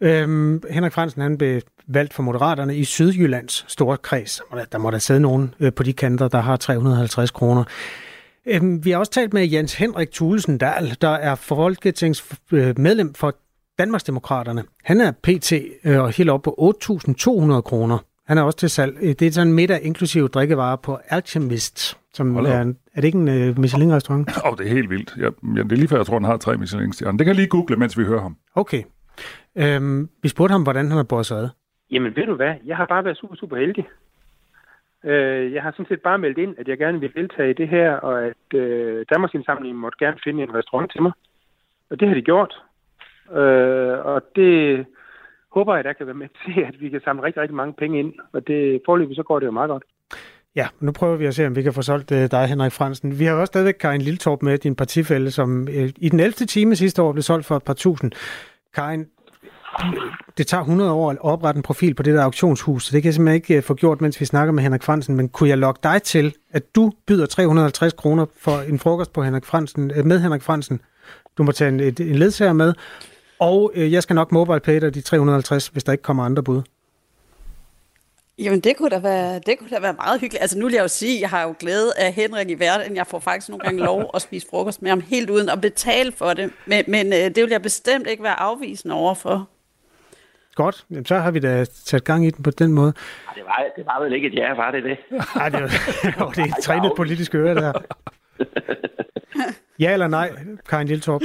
Øhm, 0.00 0.62
Henrik 0.70 0.92
Fransen 0.92 1.22
han 1.22 1.38
blev 1.38 1.60
valgt 1.86 2.14
for 2.14 2.22
Moderaterne 2.22 2.76
i 2.76 2.84
Sydjyllands 2.84 3.64
store 3.68 3.96
kreds. 3.96 4.42
Der 4.72 4.78
må 4.78 4.90
der 4.90 4.98
sidde 4.98 5.20
nogen 5.20 5.54
øh, 5.60 5.72
på 5.72 5.82
de 5.82 5.92
kanter, 5.92 6.28
der 6.28 6.40
har 6.40 6.56
350 6.56 7.30
kroner. 7.30 7.64
Øhm, 8.46 8.84
vi 8.84 8.90
har 8.90 8.98
også 8.98 9.12
talt 9.12 9.32
med 9.32 9.48
Jens 9.48 9.74
Henrik 9.74 10.12
Thulesen 10.12 10.58
Dahl, 10.58 10.96
der 11.00 11.08
er 11.08 11.34
folketingsmedlem 11.34 13.08
øh, 13.08 13.14
for 13.14 13.34
Danmarksdemokraterne. 13.78 14.64
Han 14.84 15.00
er 15.00 15.12
PT 15.22 15.52
øh, 15.84 16.00
og 16.00 16.10
helt 16.10 16.30
op 16.30 16.42
på 16.42 16.76
8.200 16.84 17.60
kroner. 17.60 17.98
Han 18.26 18.38
er 18.38 18.42
også 18.42 18.58
til 18.58 18.70
salg. 18.70 18.96
Øh, 19.00 19.14
det 19.18 19.22
er 19.22 19.32
sådan 19.32 19.52
middag 19.52 19.82
inklusive 19.82 20.28
drikkevarer 20.28 20.76
på 20.76 20.98
Alchemist, 21.08 21.98
som 22.14 22.36
er, 22.36 22.74
er 22.94 23.00
det 23.00 23.04
ikke 23.04 23.18
en 23.18 23.28
uh, 23.28 23.58
Michelin-restaurant? 23.58 24.28
Åh, 24.28 24.52
oh, 24.52 24.58
det 24.58 24.66
er 24.66 24.70
helt 24.70 24.90
vildt. 24.90 25.16
Ja, 25.18 25.30
ja, 25.56 25.62
det 25.62 25.72
er 25.72 25.76
lige 25.76 25.88
før, 25.88 25.96
jeg 25.96 26.06
tror, 26.06 26.18
han 26.20 26.24
har 26.24 26.36
tre 26.36 26.56
Michelin-stjerner. 26.56 27.16
Det 27.18 27.24
kan 27.26 27.32
jeg 27.34 27.36
lige 27.36 27.48
google, 27.48 27.76
mens 27.76 27.98
vi 27.98 28.04
hører 28.04 28.20
ham. 28.20 28.36
Okay. 28.54 28.82
Øhm, 29.56 30.08
vi 30.22 30.28
spurgte 30.28 30.52
ham, 30.52 30.62
hvordan 30.62 30.86
han 30.88 30.96
har 30.96 31.02
båret 31.02 31.26
sig 31.26 31.38
ad. 31.38 31.48
Jamen, 31.90 32.16
ved 32.16 32.26
du 32.26 32.34
hvad? 32.34 32.54
Jeg 32.64 32.76
har 32.76 32.86
bare 32.86 33.04
været 33.04 33.16
super, 33.16 33.34
super 33.34 33.56
heldig. 33.56 33.86
Øh, 35.04 35.52
jeg 35.52 35.62
har 35.62 35.70
sådan 35.70 35.86
set 35.86 36.00
bare 36.00 36.18
meldt 36.18 36.38
ind, 36.38 36.54
at 36.58 36.68
jeg 36.68 36.78
gerne 36.78 37.00
vil 37.00 37.14
deltage 37.14 37.50
i 37.50 37.52
det 37.52 37.68
her, 37.68 37.92
og 37.92 38.24
at 38.24 38.58
øh, 38.58 39.06
Danmarks 39.10 39.34
Indsamling 39.34 39.76
måtte 39.76 40.04
gerne 40.04 40.18
finde 40.24 40.42
en 40.42 40.54
restaurant 40.54 40.92
til 40.92 41.02
mig. 41.02 41.12
Og 41.90 42.00
det 42.00 42.08
har 42.08 42.14
de 42.14 42.22
gjort. 42.22 42.62
Øh, 43.32 43.98
og 44.04 44.22
det 44.36 44.86
håber 45.52 45.74
jeg, 45.74 45.84
der 45.84 45.92
kan 45.92 46.06
være 46.06 46.22
med 46.22 46.28
til, 46.44 46.60
at 46.60 46.80
vi 46.80 46.88
kan 46.88 47.00
samle 47.04 47.22
rigtig, 47.22 47.42
rigtig 47.42 47.56
mange 47.56 47.72
penge 47.72 47.98
ind. 47.98 48.12
Og 48.32 48.46
det 48.46 48.82
forløbet, 48.84 49.16
så 49.16 49.22
går 49.22 49.38
det 49.38 49.46
jo 49.46 49.50
meget 49.50 49.68
godt. 49.68 49.84
Ja, 50.56 50.66
nu 50.80 50.92
prøver 50.92 51.16
vi 51.16 51.26
at 51.26 51.34
se, 51.34 51.46
om 51.46 51.56
vi 51.56 51.62
kan 51.62 51.74
få 51.74 51.82
solgt 51.82 52.12
øh, 52.12 52.30
dig, 52.30 52.46
Henrik 52.46 52.72
Fransen. 52.72 53.18
Vi 53.18 53.24
har 53.24 53.32
også 53.32 53.50
stadigvæk 53.50 53.74
Karin 53.80 54.02
Lilletorp 54.02 54.42
med, 54.42 54.58
din 54.58 54.74
partifælde, 54.74 55.30
som 55.30 55.68
øh, 55.68 55.90
i 55.96 56.08
den 56.08 56.20
11. 56.20 56.32
time 56.32 56.76
sidste 56.76 57.02
år 57.02 57.12
blev 57.12 57.22
solgt 57.22 57.46
for 57.46 57.56
et 57.56 57.62
par 57.62 57.74
tusind. 57.74 58.12
Karin, 58.74 59.06
det 60.38 60.46
tager 60.46 60.60
100 60.60 60.92
år 60.92 61.10
at 61.10 61.18
oprette 61.20 61.58
en 61.58 61.62
profil 61.62 61.94
på 61.94 62.02
det 62.02 62.14
der 62.14 62.22
auktionshus, 62.22 62.84
så 62.86 62.92
det 62.92 63.02
kan 63.02 63.06
jeg 63.06 63.14
simpelthen 63.14 63.34
ikke 63.34 63.56
øh, 63.56 63.62
få 63.62 63.74
gjort, 63.74 64.00
mens 64.00 64.20
vi 64.20 64.24
snakker 64.24 64.52
med 64.52 64.62
Henrik 64.62 64.82
Fransen. 64.82 65.16
Men 65.16 65.28
kunne 65.28 65.48
jeg 65.48 65.58
lokke 65.58 65.80
dig 65.82 66.02
til, 66.02 66.34
at 66.50 66.74
du 66.74 66.92
byder 67.06 67.26
350 67.26 67.92
kroner 67.92 68.26
for 68.40 68.60
en 68.60 68.78
frokost 68.78 69.12
på 69.12 69.22
Henrik 69.22 69.44
Fransen, 69.44 69.90
øh, 69.94 70.06
med 70.06 70.20
Henrik 70.20 70.42
Fransen? 70.42 70.80
Du 71.38 71.42
må 71.42 71.52
tage 71.52 71.68
en, 71.68 71.80
en 71.80 72.14
ledsager 72.14 72.52
med, 72.52 72.74
og 73.40 73.72
øh, 73.74 73.92
jeg 73.92 74.02
skal 74.02 74.14
nok 74.14 74.32
mobile 74.32 74.60
pay 74.60 74.80
dig 74.80 74.94
de 74.94 75.00
350, 75.00 75.68
hvis 75.68 75.84
der 75.84 75.92
ikke 75.92 76.02
kommer 76.02 76.24
andre 76.24 76.42
bud. 76.42 76.62
Jamen, 78.38 78.60
det 78.60 78.76
kunne, 78.76 78.90
da 78.90 78.98
være, 78.98 79.40
det 79.46 79.58
kunne 79.58 79.70
da 79.70 79.80
være 79.80 79.92
meget 79.92 80.20
hyggeligt. 80.20 80.42
Altså, 80.42 80.58
nu 80.58 80.66
vil 80.66 80.74
jeg 80.74 80.82
jo 80.82 80.88
sige, 80.88 81.16
at 81.16 81.20
jeg 81.20 81.30
har 81.30 81.42
jo 81.42 81.54
glæde 81.58 81.92
af 81.98 82.12
Henrik 82.12 82.50
i 82.50 82.54
hverdagen. 82.54 82.96
Jeg 82.96 83.06
får 83.06 83.18
faktisk 83.18 83.48
nogle 83.48 83.64
gange 83.64 83.84
lov 83.84 84.10
at 84.14 84.22
spise 84.22 84.46
frokost 84.50 84.82
med 84.82 84.90
ham 84.90 85.00
helt 85.00 85.30
uden 85.30 85.48
at 85.48 85.60
betale 85.60 86.12
for 86.12 86.34
det. 86.34 86.52
Men, 86.66 86.84
men 86.88 87.06
øh, 87.06 87.18
det 87.18 87.36
vil 87.36 87.50
jeg 87.50 87.62
bestemt 87.62 88.06
ikke 88.06 88.22
være 88.22 88.40
afvisende 88.40 88.94
overfor. 88.94 89.48
Godt, 90.54 90.84
Jamen, 90.90 91.04
så 91.06 91.18
har 91.18 91.30
vi 91.30 91.38
da 91.38 91.64
sat 91.64 92.04
gang 92.04 92.26
i 92.26 92.30
den 92.30 92.42
på 92.42 92.50
den 92.50 92.72
måde. 92.72 92.92
Det 93.34 93.42
var, 93.44 93.64
det 93.76 93.86
var 93.86 94.02
vel 94.02 94.12
ikke 94.12 94.28
et 94.28 94.34
ja, 94.34 94.54
var 94.54 94.70
det 94.70 94.84
det? 94.84 94.98
Nej, 95.36 95.48
det, 95.48 95.62
var, 95.62 95.68
det 96.36 96.38
er 96.38 96.44
et 96.44 96.64
trænet 96.64 96.92
politisk 96.96 97.34
øre, 97.34 97.54
der. 97.54 97.72
Ja 99.78 99.92
eller 99.92 100.08
nej, 100.08 100.30
Karin 100.68 100.86
Lilletorp? 100.86 101.22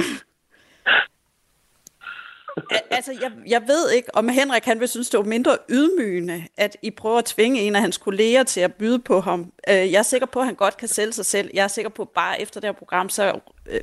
Altså, 2.90 3.12
jeg, 3.22 3.30
jeg 3.46 3.62
ved 3.66 3.90
ikke, 3.90 4.14
om 4.14 4.28
Henrik 4.28 4.64
han 4.64 4.80
vil 4.80 4.88
synes, 4.88 5.10
det 5.10 5.18
var 5.18 5.24
mindre 5.24 5.56
ydmygende, 5.70 6.44
at 6.56 6.76
I 6.82 6.90
prøver 6.90 7.18
at 7.18 7.24
tvinge 7.24 7.60
en 7.60 7.74
af 7.74 7.80
hans 7.80 7.98
kolleger 7.98 8.42
til 8.42 8.60
at 8.60 8.74
byde 8.74 8.98
på 8.98 9.20
ham. 9.20 9.52
Jeg 9.66 9.92
er 9.92 10.02
sikker 10.02 10.26
på, 10.26 10.40
at 10.40 10.46
han 10.46 10.54
godt 10.54 10.76
kan 10.76 10.88
sælge 10.88 11.12
sig 11.12 11.26
selv. 11.26 11.50
Jeg 11.54 11.64
er 11.64 11.68
sikker 11.68 11.88
på, 11.88 12.02
at 12.02 12.08
bare 12.08 12.40
efter 12.40 12.60
det 12.60 12.68
her 12.68 12.72
program, 12.72 13.08
så 13.08 13.40
øh, 13.70 13.80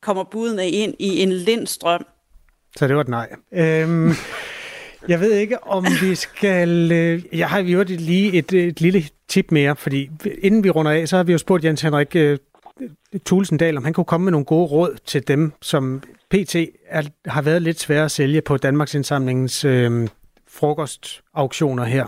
kommer 0.00 0.24
budene 0.24 0.70
ind 0.70 0.94
i 0.98 1.22
en 1.22 1.32
lindstrøm. 1.32 2.06
Så 2.76 2.88
det 2.88 2.94
var 2.94 3.00
et 3.00 3.08
nej. 3.08 3.28
Øhm, 3.52 4.12
jeg 5.08 5.20
ved 5.20 5.32
ikke, 5.32 5.64
om 5.64 5.86
vi 6.00 6.14
skal... 6.14 6.92
Øh, 6.92 7.22
jeg 7.32 7.48
har 7.48 7.62
gjort 7.62 7.90
lige 7.90 8.32
et, 8.32 8.52
et 8.52 8.80
lille 8.80 9.04
tip 9.28 9.50
mere, 9.50 9.76
fordi 9.76 10.10
inden 10.42 10.64
vi 10.64 10.70
runder 10.70 10.92
af, 10.92 11.08
så 11.08 11.16
har 11.16 11.24
vi 11.24 11.32
jo 11.32 11.38
spurgt 11.38 11.64
Jens 11.64 11.82
Henrik 11.82 12.16
øh, 12.16 12.38
Tulsendal, 13.26 13.76
om 13.76 13.84
han 13.84 13.92
kunne 13.92 14.04
komme 14.04 14.24
med 14.24 14.32
nogle 14.32 14.44
gode 14.46 14.66
råd 14.66 14.94
til 15.04 15.28
dem, 15.28 15.52
som 15.60 16.02
PT 16.30 16.54
er, 16.86 17.02
har 17.26 17.42
været 17.42 17.62
lidt 17.62 17.80
svære 17.80 18.04
at 18.04 18.10
sælge 18.10 18.42
på 18.42 18.56
Danmarks 18.56 18.94
Indsamlingens 18.94 19.64
øh, 19.64 19.90
frokostauktioner 20.58 21.84
her. 21.84 22.04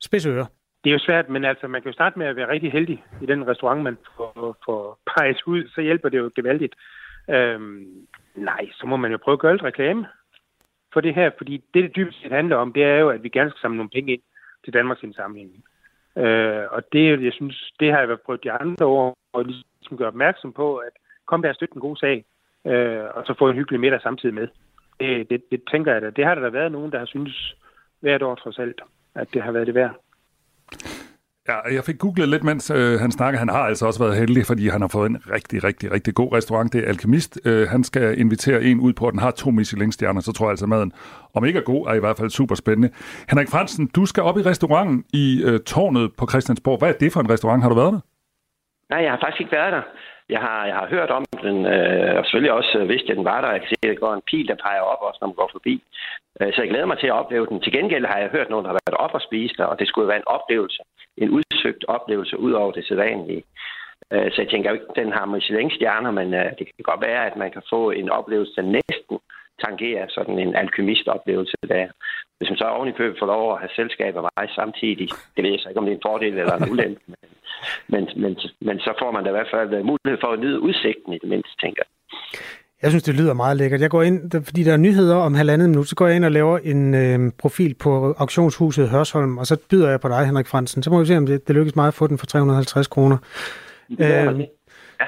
Spidsøre. 0.00 0.46
Det 0.84 0.90
er 0.90 0.94
jo 0.94 0.98
svært, 0.98 1.28
men 1.28 1.44
altså, 1.44 1.68
man 1.68 1.82
kan 1.82 1.88
jo 1.88 1.94
starte 1.94 2.18
med 2.18 2.26
at 2.26 2.36
være 2.36 2.48
rigtig 2.48 2.72
heldig 2.72 3.04
i 3.22 3.26
den 3.26 3.46
restaurant, 3.48 3.82
man 3.82 3.96
får, 4.16 4.56
får 4.64 4.98
peget 5.16 5.42
ud, 5.46 5.68
så 5.68 5.80
hjælper 5.80 6.08
det 6.08 6.18
jo 6.18 6.30
gevaldigt. 6.36 6.74
Øhm, 7.30 7.86
nej, 8.34 8.68
så 8.72 8.86
må 8.86 8.96
man 8.96 9.10
jo 9.10 9.18
prøve 9.24 9.32
at 9.32 9.38
gøre 9.38 9.52
lidt 9.52 9.62
reklame 9.62 10.06
for 10.92 11.00
det 11.00 11.14
her, 11.14 11.30
fordi 11.36 11.54
det, 11.74 11.82
det 11.84 11.96
dybest 11.96 12.22
set 12.22 12.32
handler 12.32 12.56
om, 12.56 12.72
det 12.72 12.84
er 12.84 12.98
jo, 12.98 13.08
at 13.10 13.22
vi 13.22 13.28
gerne 13.28 13.50
skal 13.50 13.60
samle 13.60 13.76
nogle 13.76 13.90
penge 13.90 14.12
ind 14.12 14.22
til 14.64 14.72
Danmarks 14.72 15.02
indsamling. 15.02 15.64
Øh, 16.16 16.64
og 16.70 16.82
det, 16.92 17.24
jeg 17.24 17.32
synes, 17.32 17.72
det 17.80 17.92
har 17.92 17.98
jeg 17.98 18.08
været 18.08 18.20
prøvet 18.20 18.44
de 18.44 18.52
andre 18.52 18.86
år, 18.86 19.16
og 19.32 19.44
ligesom 19.44 19.96
gøre 19.96 20.08
opmærksom 20.08 20.52
på, 20.52 20.76
at 20.76 20.92
kom 21.26 21.42
der 21.42 21.48
og 21.48 21.54
støtte 21.54 21.74
en 21.74 21.80
god 21.80 21.96
sag, 21.96 22.24
øh, 22.66 23.04
og 23.14 23.26
så 23.26 23.34
få 23.38 23.48
en 23.48 23.56
hyggelig 23.56 23.80
middag 23.80 24.00
samtidig 24.00 24.34
med. 24.34 24.48
Det, 25.00 25.30
det, 25.30 25.42
det 25.50 25.62
tænker 25.70 25.92
jeg 25.92 26.02
da. 26.02 26.10
Det 26.10 26.24
har 26.24 26.34
der 26.34 26.50
været 26.50 26.72
nogen, 26.72 26.92
der 26.92 26.98
har 26.98 27.06
synes 27.06 27.54
hvert 28.00 28.22
år 28.22 28.34
trods 28.34 28.58
alt, 28.58 28.80
at 29.14 29.28
det 29.34 29.42
har 29.42 29.52
været 29.52 29.66
det 29.66 29.74
værd. 29.74 29.94
Ja, 31.48 31.74
jeg 31.74 31.84
fik 31.84 31.98
googlet 31.98 32.28
lidt, 32.28 32.44
mens 32.44 32.70
øh, 32.70 33.00
han 33.00 33.10
snakker. 33.10 33.38
Han 33.38 33.48
har 33.48 33.58
altså 33.58 33.86
også 33.86 34.04
været 34.04 34.16
heldig, 34.16 34.46
fordi 34.46 34.68
han 34.68 34.80
har 34.80 34.88
fået 34.88 35.10
en 35.10 35.16
rigtig, 35.30 35.64
rigtig, 35.64 35.92
rigtig 35.92 36.14
god 36.14 36.32
restaurant. 36.32 36.72
Det 36.72 36.84
er 36.84 36.88
Alkemist. 36.88 37.40
Øh, 37.44 37.68
han 37.68 37.84
skal 37.84 38.18
invitere 38.18 38.62
en 38.64 38.80
ud 38.80 38.92
på, 38.92 39.06
at 39.06 39.12
den 39.12 39.20
har 39.20 39.30
to 39.30 39.50
Michelin-stjerner, 39.50 40.20
så 40.20 40.32
tror 40.32 40.46
jeg 40.46 40.50
altså, 40.50 40.66
maden, 40.66 40.92
om 41.34 41.44
ikke 41.44 41.58
er 41.58 41.62
god, 41.62 41.86
er 41.86 41.94
i 41.94 41.98
hvert 41.98 42.16
fald 42.18 42.30
super 42.30 42.54
spændende. 42.54 42.90
Henrik 43.30 43.48
Fransen, 43.48 43.86
du 43.86 44.06
skal 44.06 44.22
op 44.22 44.38
i 44.38 44.42
restauranten 44.42 45.04
i 45.12 45.42
øh, 45.44 45.60
tårnet 45.60 46.12
på 46.18 46.26
Christiansborg. 46.30 46.78
Hvad 46.78 46.88
er 46.88 46.98
det 47.02 47.12
for 47.12 47.20
en 47.20 47.30
restaurant? 47.30 47.62
Har 47.62 47.68
du 47.68 47.74
været 47.74 47.92
der? 47.92 48.00
Nej, 48.90 49.02
jeg 49.04 49.10
har 49.10 49.18
faktisk 49.24 49.40
ikke 49.40 49.52
været 49.52 49.72
der. 49.72 49.82
Jeg 50.28 50.40
har, 50.40 50.66
jeg 50.66 50.76
har 50.76 50.86
hørt 50.86 51.10
om 51.10 51.24
den, 51.42 51.66
øh, 51.66 52.18
og 52.18 52.24
selvfølgelig 52.24 52.52
også 52.52 52.78
øh, 52.78 52.88
vidste, 52.88 53.10
at 53.10 53.16
den 53.16 53.24
var 53.24 53.40
der. 53.40 53.50
Jeg 53.50 53.60
kan 53.60 53.68
se, 53.68 53.76
at 53.82 53.88
der 53.88 54.04
går 54.04 54.14
en 54.14 54.28
pil, 54.30 54.48
der 54.48 54.62
peger 54.66 54.80
op 54.80 55.02
også, 55.08 55.18
når 55.20 55.28
man 55.28 55.40
går 55.42 55.50
forbi. 55.52 55.82
Øh, 56.40 56.52
så 56.52 56.58
jeg 56.62 56.70
glæder 56.70 56.86
mig 56.86 56.98
til 56.98 57.06
at 57.06 57.18
opleve 57.22 57.46
den. 57.46 57.60
Til 57.60 57.72
gengæld 57.72 58.06
har 58.06 58.18
jeg 58.18 58.28
hørt 58.36 58.50
nogen, 58.50 58.64
der 58.64 58.70
har 58.70 58.80
været 58.80 59.00
op 59.04 59.14
og 59.14 59.22
spise 59.28 59.54
der, 59.56 59.64
og 59.64 59.78
det 59.78 59.88
skulle 59.88 60.08
være 60.08 60.22
en 60.22 60.32
oplevelse. 60.36 60.82
En 61.16 61.30
udsøgt 61.30 61.84
oplevelse 61.88 62.38
ud 62.38 62.52
over 62.52 62.72
det 62.72 62.86
sædvanlige. 62.86 63.42
Øh, 64.12 64.32
så 64.32 64.42
jeg 64.42 64.50
tænker 64.50 64.72
ikke, 64.72 64.86
at 64.90 64.96
den 64.96 65.12
har 65.12 65.26
Michelin-stjerner, 65.26 66.10
men 66.10 66.34
øh, 66.34 66.50
det 66.58 66.64
kan 66.66 66.88
godt 66.90 67.06
være, 67.08 67.26
at 67.26 67.36
man 67.36 67.50
kan 67.50 67.62
få 67.70 67.90
en 67.90 68.10
oplevelse, 68.10 68.56
der 68.56 68.62
næsten 68.62 69.18
tangerer 69.64 70.06
sådan 70.08 70.38
en 70.38 70.56
alkymist-oplevelse 70.56 71.56
der. 71.68 71.86
Hvis 72.38 72.50
man 72.50 72.58
så 72.58 72.64
oven 72.64 72.88
i 72.88 72.98
købet 72.98 73.18
får 73.18 73.26
lov 73.26 73.52
at 73.52 73.58
have 73.58 73.76
selskab 73.76 74.16
af 74.16 74.22
mig 74.22 74.48
samtidig, 74.54 75.08
det 75.34 75.44
ved 75.44 75.50
jeg 75.50 75.60
så 75.60 75.68
ikke, 75.68 75.78
om 75.78 75.84
det 75.84 75.92
er 75.92 75.96
en 75.96 76.08
fordel 76.08 76.38
eller 76.38 76.56
en 76.56 76.70
ulempe, 76.70 77.00
men, 77.06 77.16
men, 77.88 78.08
men, 78.16 78.36
men 78.60 78.78
så 78.78 78.92
får 79.00 79.10
man 79.12 79.24
da 79.24 79.28
i 79.30 79.36
hvert 79.38 79.52
fald 79.54 79.70
mulighed 79.70 80.18
for 80.20 80.32
at 80.32 80.40
nyde 80.40 80.60
udsigten 80.60 81.12
i 81.12 81.18
det 81.22 81.28
mindste, 81.28 81.52
tænker 81.62 81.82
jeg. 81.84 81.90
Jeg 82.82 82.90
synes, 82.90 83.02
det 83.02 83.14
lyder 83.14 83.34
meget 83.34 83.56
lækkert. 83.56 83.80
Jeg 83.80 83.90
går 83.90 84.02
ind, 84.02 84.44
fordi 84.44 84.62
der 84.62 84.72
er 84.72 84.76
nyheder 84.76 85.16
om 85.16 85.34
halvandet 85.34 85.68
minut, 85.68 85.88
så 85.88 85.94
går 85.94 86.06
jeg 86.06 86.16
ind 86.16 86.24
og 86.24 86.32
laver 86.32 86.58
en 86.58 86.94
øh, 86.94 87.32
profil 87.38 87.74
på 87.74 88.14
auktionshuset 88.18 88.88
Hørsholm, 88.88 89.38
og 89.38 89.46
så 89.46 89.56
byder 89.70 89.90
jeg 89.90 90.00
på 90.00 90.08
dig, 90.08 90.26
Henrik 90.26 90.46
Fransen. 90.46 90.82
Så 90.82 90.90
må 90.90 91.00
vi 91.00 91.06
se, 91.06 91.16
om 91.16 91.26
det, 91.26 91.48
det 91.48 91.56
lykkes 91.56 91.76
mig 91.76 91.86
at 91.88 91.94
få 91.94 92.06
den 92.06 92.18
for 92.18 92.26
350 92.26 92.86
kroner. 92.86 93.16
Ja, 93.98 94.24
øh, 94.24 94.40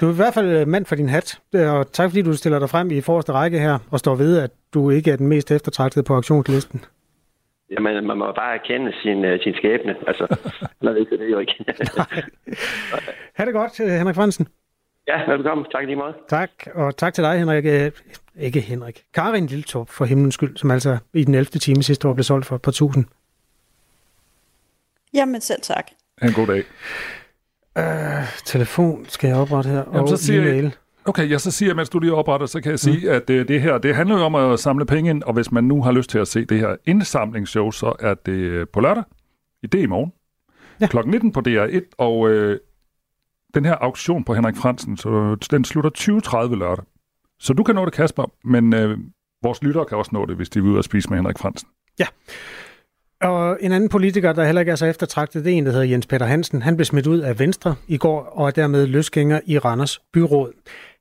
du 0.01 0.09
er 0.09 0.13
i 0.13 0.17
hvert 0.17 0.35
fald 0.35 0.67
mand 0.67 0.87
for 0.87 0.95
din 0.95 1.09
hat, 1.09 1.39
og 1.55 1.93
tak 1.93 2.11
fordi 2.11 2.23
du 2.23 2.33
stiller 2.33 2.59
dig 2.59 2.71
frem 2.71 2.91
i 2.91 3.01
forreste 3.01 3.33
række 3.33 3.59
her, 3.59 3.79
og 3.91 3.99
står 3.99 4.15
ved, 4.15 4.39
at 4.39 4.51
du 4.75 4.91
ikke 4.91 5.11
er 5.11 5.17
den 5.17 5.27
mest 5.27 5.51
eftertragtede 5.51 6.05
på 6.05 6.15
auktionslisten. 6.15 6.85
Jamen, 7.71 8.07
man 8.07 8.19
må 8.19 8.33
bare 8.33 8.55
erkende 8.55 8.93
sin, 9.03 9.25
uh, 9.25 9.41
sin 9.43 9.55
skæbne. 9.55 9.97
Altså, 10.07 10.37
når 10.83 10.93
det 10.93 11.09
er 11.13 11.17
det 11.17 11.31
jo 11.31 11.39
ikke. 11.39 11.65
ha' 13.35 13.45
det 13.45 13.55
godt, 13.55 13.99
Henrik 13.99 14.15
Fransen. 14.15 14.49
Ja, 15.09 15.31
velkommen. 15.33 15.67
Tak 15.73 15.85
lige 15.85 15.97
meget. 15.97 16.15
Tak, 16.29 16.51
og 16.75 16.97
tak 16.97 17.15
til 17.15 17.25
dig, 17.25 17.39
Henrik. 17.39 17.65
Øh, 17.67 17.93
ikke 18.37 18.61
Henrik. 18.61 19.05
Karin 19.15 19.47
Lilletorp, 19.47 19.89
for 19.89 20.05
himlens 20.05 20.35
skyld, 20.35 20.57
som 20.57 20.71
altså 20.71 20.99
i 21.15 21.25
den 21.25 21.35
11. 21.35 21.45
time 21.45 21.83
sidste 21.83 22.09
år 22.09 22.13
blev 22.15 22.25
solgt 22.25 22.47
for 22.47 22.57
et 22.57 22.63
par 22.63 22.73
tusind. 22.73 23.05
Jamen 25.15 25.41
selv 25.41 25.61
tak. 25.63 25.87
En 26.23 26.33
god 26.33 26.47
dag. 26.47 26.65
Øh, 27.79 28.43
telefon 28.45 29.07
skal 29.09 29.29
jeg 29.29 29.37
oprette 29.37 29.71
her, 29.71 29.77
Jamen, 29.87 30.01
og 30.01 30.09
så 30.09 30.17
siger 30.17 30.41
e-mail. 30.41 30.65
Jeg, 30.65 30.73
okay, 31.09 31.31
jeg 31.31 31.41
så 31.41 31.51
siger, 31.51 31.75
mens 31.75 31.89
du 31.89 31.99
lige 31.99 32.15
opretter, 32.15 32.47
så 32.47 32.61
kan 32.61 32.71
jeg 32.71 32.79
sige, 32.79 33.07
mm. 33.07 33.15
at 33.15 33.29
det, 33.29 33.49
det 33.49 33.63
her, 33.63 33.79
det 33.79 33.95
handler 33.95 34.19
jo 34.19 34.25
om 34.25 34.35
at 34.35 34.61
samle 34.61 34.87
penge 34.87 35.11
ind, 35.11 35.23
og 35.23 35.33
hvis 35.33 35.53
man 35.53 35.65
nu 35.65 35.83
har 35.83 35.93
lyst 35.93 36.11
til 36.11 36.19
at 36.19 36.29
se 36.29 36.45
det 36.45 36.59
her 36.59 36.77
indsamlingsshow, 36.87 37.71
så 37.71 37.93
er 38.01 38.15
det 38.15 38.69
på 38.69 38.81
lørdag. 38.81 39.05
I 39.63 39.67
det 39.67 39.79
i 39.79 39.87
morgen. 39.87 40.13
Ja. 40.81 40.87
Klokken 40.87 41.11
19 41.11 41.33
på 41.33 41.43
DR1, 41.49 41.81
og 41.99 42.31
øh, 42.31 42.59
den 43.55 43.65
her 43.65 43.75
auktion 43.75 44.25
på 44.25 44.35
Henrik 44.35 44.57
Fransen, 44.57 44.97
så 44.97 45.37
den 45.51 45.65
slutter 45.65 45.91
20.30 46.49 46.55
lørdag. 46.55 46.85
Så 47.41 47.53
du 47.53 47.63
kan 47.63 47.75
nå 47.75 47.85
det, 47.85 47.93
Kasper, 47.93 48.33
men 48.45 48.75
øh, 48.75 48.99
vores 49.43 49.63
lyttere 49.63 49.85
kan 49.85 49.99
også 49.99 50.11
nå 50.13 50.27
det, 50.27 50.37
hvis 50.37 50.49
de 50.49 50.63
vil 50.63 50.73
ud 50.73 50.79
og 50.79 50.85
spise 50.85 51.09
med 51.09 51.19
Henrik 51.19 51.39
Fransen. 51.39 51.69
Ja. 51.99 52.07
Og 53.21 53.59
en 53.61 53.73
anden 53.73 53.89
politiker, 53.89 54.33
der 54.33 54.45
heller 54.45 54.61
ikke 54.61 54.73
er 54.73 54.77
så 54.77 54.87
eftertragtet, 54.87 55.45
det 55.45 55.53
er 55.53 55.57
en, 55.57 55.67
der 55.67 55.73
hedder 55.73 55.87
Jens 55.87 56.07
Peter 56.07 56.27
Hansen. 56.27 56.63
Han 56.63 56.77
blev 56.77 56.85
smidt 56.85 57.07
ud 57.07 57.19
af 57.19 57.39
Venstre 57.39 57.75
i 57.89 57.97
går, 57.97 58.23
og 58.23 58.47
er 58.47 58.51
dermed 58.51 58.87
løsgænger 58.87 59.41
i 59.47 59.59
Randers 59.59 59.99
Byråd. 60.13 60.53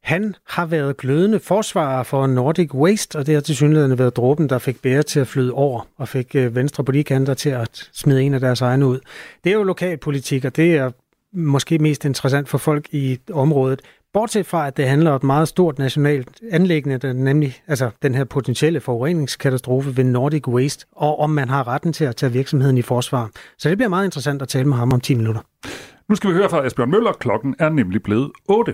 Han 0.05 0.35
har 0.47 0.65
været 0.65 0.97
glødende 0.97 1.39
forsvarer 1.39 2.03
for 2.03 2.27
Nordic 2.27 2.73
Waste, 2.73 3.15
og 3.15 3.25
det 3.25 3.33
har 3.33 3.41
til 3.41 3.55
synligheden 3.55 3.99
været 3.99 4.15
dråben, 4.15 4.49
der 4.49 4.57
fik 4.57 4.81
bære 4.81 5.03
til 5.03 5.19
at 5.19 5.27
flyde 5.27 5.51
over, 5.53 5.87
og 5.97 6.07
fik 6.07 6.35
øh, 6.35 6.55
Venstre 6.55 6.83
på 6.83 6.91
de 6.91 7.03
kanter 7.03 7.33
til 7.33 7.49
at 7.49 7.89
smide 7.93 8.23
en 8.23 8.33
af 8.33 8.39
deres 8.39 8.61
egne 8.61 8.87
ud. 8.87 8.99
Det 9.43 9.49
er 9.49 9.53
jo 9.53 9.63
lokalpolitik, 9.63 10.45
og 10.45 10.55
det 10.55 10.75
er 10.75 10.91
måske 11.33 11.77
mest 11.77 12.05
interessant 12.05 12.49
for 12.49 12.57
folk 12.57 12.85
i 12.91 13.19
området. 13.31 13.81
Bortset 14.13 14.45
fra, 14.45 14.67
at 14.67 14.77
det 14.77 14.87
handler 14.87 15.11
om 15.11 15.15
et 15.15 15.23
meget 15.23 15.47
stort 15.47 15.79
nationalt 15.79 16.41
anlæggende, 16.51 17.13
nemlig 17.13 17.61
altså 17.67 17.89
den 18.01 18.15
her 18.15 18.23
potentielle 18.23 18.79
forureningskatastrofe 18.79 19.97
ved 19.97 20.03
Nordic 20.03 20.47
Waste, 20.47 20.85
og 20.91 21.19
om 21.19 21.29
man 21.29 21.49
har 21.49 21.67
retten 21.67 21.93
til 21.93 22.05
at 22.05 22.15
tage 22.15 22.31
virksomheden 22.31 22.77
i 22.77 22.81
forsvar. 22.81 23.29
Så 23.57 23.69
det 23.69 23.77
bliver 23.77 23.89
meget 23.89 24.05
interessant 24.05 24.41
at 24.41 24.47
tale 24.47 24.67
med 24.67 24.77
ham 24.77 24.93
om 24.93 25.01
10 25.01 25.15
minutter. 25.15 25.41
Nu 26.09 26.15
skal 26.15 26.29
vi 26.29 26.35
høre 26.35 26.49
fra 26.49 26.65
Asbjørn 26.65 26.91
Møller. 26.91 27.11
Klokken 27.11 27.55
er 27.59 27.69
nemlig 27.69 28.03
blevet 28.03 28.31
8. 28.49 28.73